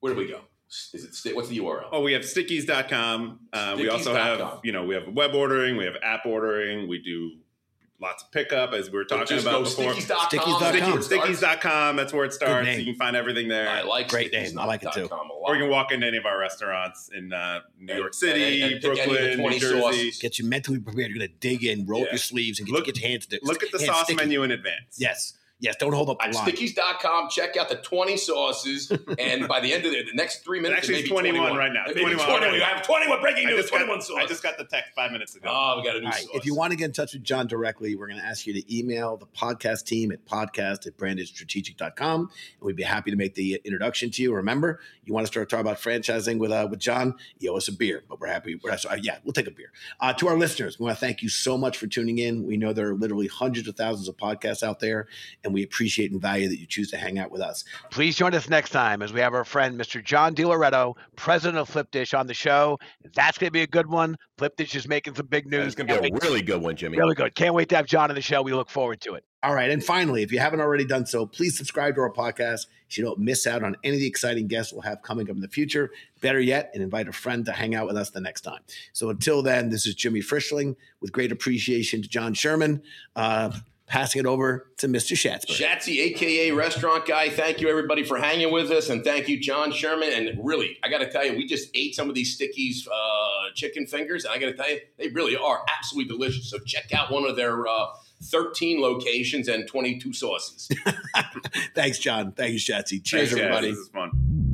where 0.00 0.12
do 0.12 0.18
we 0.18 0.28
go? 0.28 0.40
Is 0.92 1.24
it 1.24 1.34
what's 1.34 1.48
the 1.48 1.58
URL? 1.58 1.88
Oh, 1.92 2.02
we 2.02 2.12
have 2.12 2.22
stickies.com. 2.22 3.40
Uh, 3.54 3.74
we 3.78 3.88
also 3.88 4.14
have, 4.14 4.60
you 4.62 4.72
know, 4.72 4.84
we 4.84 4.94
have 4.94 5.08
web 5.08 5.34
ordering, 5.34 5.78
we 5.78 5.86
have 5.86 5.96
app 6.02 6.26
ordering, 6.26 6.86
we 6.86 6.98
do 6.98 7.30
lots 8.00 8.22
of 8.22 8.30
pickup 8.30 8.72
as 8.72 8.90
we 8.90 8.96
were 8.98 9.04
talking 9.04 9.26
Just 9.26 9.46
about 9.46 9.64
go 9.64 9.64
before. 9.64 9.92
Stickies.com. 9.92 10.28
Stickies.com. 10.28 10.98
Stickies. 11.00 11.36
Stickies.com, 11.36 11.96
that's 11.96 12.12
where 12.12 12.24
it 12.24 12.32
starts. 12.32 12.68
You 12.78 12.84
can 12.84 12.94
find 12.94 13.16
everything 13.16 13.48
there. 13.48 13.68
I 13.68 13.82
like 13.82 14.08
Great 14.08 14.32
name. 14.32 14.58
I 14.58 14.64
like 14.66 14.82
it 14.82 14.92
too. 14.92 15.00
stickies.com 15.06 15.30
a 15.30 15.32
lot. 15.34 15.40
or 15.50 15.54
you 15.56 15.62
can 15.62 15.70
walk 15.70 15.90
into 15.92 16.06
any 16.06 16.16
of 16.16 16.26
our 16.26 16.38
restaurants 16.38 17.10
in 17.14 17.32
uh, 17.32 17.60
New 17.80 17.92
And- 17.92 17.98
York 18.00 18.14
City, 18.14 18.62
and- 18.62 18.72
and 18.74 18.82
pick 18.82 18.98
any 18.98 19.00
of 19.00 19.08
the 19.08 19.16
Brooklyn, 19.36 19.50
New 19.52 19.58
Jersey. 19.58 19.80
sauces. 19.80 20.18
Get 20.18 20.38
you 20.38 20.44
mentally 20.46 20.78
prepared. 20.78 21.08
You're 21.10 21.18
going 21.18 21.28
to 21.28 21.34
dig 21.40 21.64
in, 21.64 21.86
roll 21.86 22.02
up 22.02 22.10
your 22.10 22.18
sleeves, 22.18 22.58
and 22.60 22.66
get, 22.68 22.74
Look- 22.74 22.84
get 22.86 22.98
your 23.00 23.08
hands. 23.08 23.26
to- 23.26 23.40
Look 23.42 23.62
at 23.62 23.70
the 23.72 23.78
hands 23.78 23.86
sauce 23.90 24.04
sticky. 24.04 24.16
menu 24.16 24.42
in 24.42 24.50
advance. 24.50 24.96
Yes, 24.98 25.34
yes. 25.60 25.76
Don't 25.78 25.92
hold 25.92 26.10
up 26.10 26.18
the 26.18 26.26
At 26.26 26.34
line. 26.34 26.46
stickies.com, 26.46 27.28
check 27.30 27.56
out 27.56 27.68
the 27.68 27.76
20 27.76 28.16
sauces, 28.16 28.90
and 29.18 29.48
by 29.48 29.60
the 29.60 29.72
end 29.72 29.84
of 29.84 29.92
the, 29.92 30.02
the 30.04 30.14
next 30.14 30.44
three 30.44 30.60
minutes, 30.60 30.78
actually 30.80 30.94
it 30.96 31.04
is 31.04 31.10
may 31.10 31.22
be 31.30 31.38
21 31.38 31.56
right 31.56 31.72
now. 31.72 31.84
It 31.86 31.94
may 31.96 32.04
be 32.04 32.14
21 32.14 32.26
21. 32.26 32.42
already. 32.48 32.62
I 32.62 32.68
have 32.68 32.82
21 32.86 33.20
breaking 33.20 33.46
news. 33.46 33.60
just, 33.60 33.70
got, 33.70 33.78
21 33.78 34.02
sauces. 34.02 34.24
I 34.24 34.26
just 34.26 34.42
got 34.42 34.58
the 34.58 34.64
text 34.64 34.92
five 34.94 35.12
minutes 35.12 35.34
ago. 35.36 35.48
Oh, 35.50 35.78
we 35.78 35.84
got 35.84 35.96
a 35.96 36.00
new 36.00 36.06
All 36.06 36.12
right. 36.12 36.20
sauce. 36.20 36.30
If 36.34 36.46
you 36.46 36.54
want 36.54 36.72
to 36.72 36.76
get 36.76 36.86
in 36.86 36.92
touch 36.92 37.12
with 37.12 37.22
Jon 37.24 37.46
directly, 37.46 37.94
we're 37.96 38.08
going 38.08 38.20
to 38.20 38.26
ask 38.26 38.46
you 38.46 38.52
to 38.54 38.76
email 38.76 39.16
the 39.16 39.26
podcast 39.26 39.84
team 39.84 40.12
at 40.12 40.24
podcast 40.26 40.86
at 40.86 40.96
brandedstrategic.com. 40.96 42.20
And 42.20 42.30
we'd 42.60 42.76
be 42.76 42.82
happy 42.82 43.10
to 43.10 43.16
make 43.16 43.34
the 43.34 43.60
introduction 43.64 44.10
to 44.12 44.22
you. 44.22 44.34
Remember, 44.34 44.80
you 45.04 45.14
want 45.14 45.26
to 45.26 45.32
start 45.32 45.48
talking 45.48 45.60
about 45.66 45.78
franchising 45.78 46.38
with 46.38 46.50
uh, 46.50 46.66
with 46.70 46.80
Jon, 46.80 47.14
you 47.38 47.52
owe 47.52 47.56
us 47.56 47.68
a 47.68 47.72
beer, 47.72 48.04
but 48.08 48.20
we're 48.20 48.26
happy. 48.28 48.60
We're, 48.62 48.72
uh, 48.72 48.96
yeah, 49.00 49.18
we'll 49.24 49.32
take 49.32 49.46
a 49.46 49.50
beer. 49.50 49.72
Uh, 50.00 50.12
to 50.14 50.28
our 50.28 50.36
listeners, 50.36 50.78
we 50.78 50.84
want 50.84 50.96
to 50.96 51.00
thank 51.00 51.22
you 51.22 51.28
so 51.28 51.56
much 51.56 51.78
for 51.78 51.86
tuning 51.86 52.18
in. 52.18 52.46
We 52.46 52.56
know 52.56 52.72
there 52.72 52.88
are 52.88 52.94
literally 52.94 53.26
hundreds 53.26 53.68
of 53.68 53.76
thousands 53.76 54.08
of 54.08 54.16
podcasts 54.16 54.62
out 54.62 54.80
there, 54.80 55.08
and 55.44 55.47
we 55.52 55.62
appreciate 55.62 56.12
and 56.12 56.20
value 56.20 56.48
that 56.48 56.58
you 56.58 56.66
choose 56.66 56.90
to 56.90 56.96
hang 56.96 57.18
out 57.18 57.30
with 57.30 57.40
us. 57.40 57.64
Please 57.90 58.16
join 58.16 58.34
us 58.34 58.48
next 58.48 58.70
time 58.70 59.02
as 59.02 59.12
we 59.12 59.20
have 59.20 59.34
our 59.34 59.44
friend, 59.44 59.78
Mr. 59.78 60.02
John 60.02 60.34
DiLoretto, 60.34 60.94
president 61.16 61.58
of 61.58 61.68
Flipdish, 61.68 62.14
on 62.14 62.26
the 62.26 62.34
show. 62.34 62.78
That's 63.14 63.38
going 63.38 63.48
to 63.48 63.52
be 63.52 63.62
a 63.62 63.66
good 63.66 63.86
one. 63.86 64.16
Flipdish 64.38 64.74
is 64.74 64.88
making 64.88 65.14
some 65.14 65.26
big 65.26 65.46
news. 65.46 65.66
It's 65.66 65.74
going 65.74 65.88
to 65.88 66.00
be 66.00 66.08
a 66.08 66.18
really 66.22 66.42
good 66.42 66.62
one, 66.62 66.76
Jimmy. 66.76 66.98
Really 66.98 67.14
good. 67.14 67.34
Can't 67.34 67.54
wait 67.54 67.68
to 67.70 67.76
have 67.76 67.86
John 67.86 68.10
on 68.10 68.14
the 68.14 68.22
show. 68.22 68.42
We 68.42 68.52
look 68.52 68.70
forward 68.70 69.00
to 69.02 69.14
it. 69.14 69.24
All 69.42 69.54
right. 69.54 69.70
And 69.70 69.84
finally, 69.84 70.24
if 70.24 70.32
you 70.32 70.40
haven't 70.40 70.60
already 70.60 70.84
done 70.84 71.06
so, 71.06 71.24
please 71.24 71.56
subscribe 71.56 71.94
to 71.94 72.00
our 72.00 72.12
podcast 72.12 72.66
so 72.88 73.00
you 73.00 73.04
don't 73.04 73.20
miss 73.20 73.46
out 73.46 73.62
on 73.62 73.76
any 73.84 73.94
of 73.94 74.00
the 74.00 74.06
exciting 74.06 74.48
guests 74.48 74.72
we'll 74.72 74.82
have 74.82 75.00
coming 75.02 75.30
up 75.30 75.36
in 75.36 75.40
the 75.40 75.48
future. 75.48 75.90
Better 76.20 76.40
yet, 76.40 76.70
and 76.74 76.82
invite 76.82 77.06
a 77.06 77.12
friend 77.12 77.44
to 77.44 77.52
hang 77.52 77.76
out 77.76 77.86
with 77.86 77.96
us 77.96 78.10
the 78.10 78.20
next 78.20 78.40
time. 78.40 78.60
So 78.92 79.10
until 79.10 79.42
then, 79.42 79.70
this 79.70 79.86
is 79.86 79.94
Jimmy 79.94 80.20
Frischling 80.20 80.74
with 81.00 81.12
great 81.12 81.30
appreciation 81.30 82.02
to 82.02 82.08
Jon 82.08 82.34
Sherman. 82.34 82.82
Uh, 83.14 83.52
passing 83.88 84.20
it 84.20 84.26
over 84.26 84.70
to 84.76 84.86
Mr. 84.86 85.16
Schatzberg. 85.16 85.56
Schatzy, 85.56 85.98
aka 85.98 86.50
Restaurant 86.52 87.06
Guy, 87.06 87.30
thank 87.30 87.60
you 87.60 87.68
everybody 87.68 88.04
for 88.04 88.18
hanging 88.18 88.52
with 88.52 88.70
us, 88.70 88.90
and 88.90 89.02
thank 89.02 89.28
you, 89.28 89.40
Jon 89.40 89.72
Sherman. 89.72 90.10
And 90.12 90.38
really, 90.44 90.78
I 90.84 90.88
got 90.88 90.98
to 90.98 91.10
tell 91.10 91.24
you, 91.24 91.36
we 91.36 91.46
just 91.46 91.70
ate 91.74 91.94
some 91.94 92.08
of 92.08 92.14
these 92.14 92.34
Sticky's 92.34 92.86
uh, 92.86 93.50
chicken 93.54 93.86
fingers, 93.86 94.24
and 94.24 94.34
I 94.34 94.38
got 94.38 94.46
to 94.46 94.54
tell 94.54 94.70
you, 94.70 94.80
they 94.98 95.08
really 95.08 95.36
are 95.36 95.64
absolutely 95.76 96.16
delicious. 96.16 96.50
So 96.50 96.58
check 96.58 96.92
out 96.92 97.10
one 97.10 97.24
of 97.24 97.36
their 97.36 97.66
uh, 97.66 97.86
13 98.24 98.80
locations 98.80 99.48
and 99.48 99.66
22 99.66 100.12
sauces. 100.12 100.68
Thanks, 101.74 101.98
Jon. 101.98 102.32
Thank 102.32 102.52
you, 102.52 102.58
Schatzy. 102.58 103.02
Cheers, 103.02 103.30
Thanks, 103.30 103.34
guys. 103.34 103.40
everybody. 103.40 103.70
This 103.70 103.78
is 103.78 103.88
fun. 103.88 104.47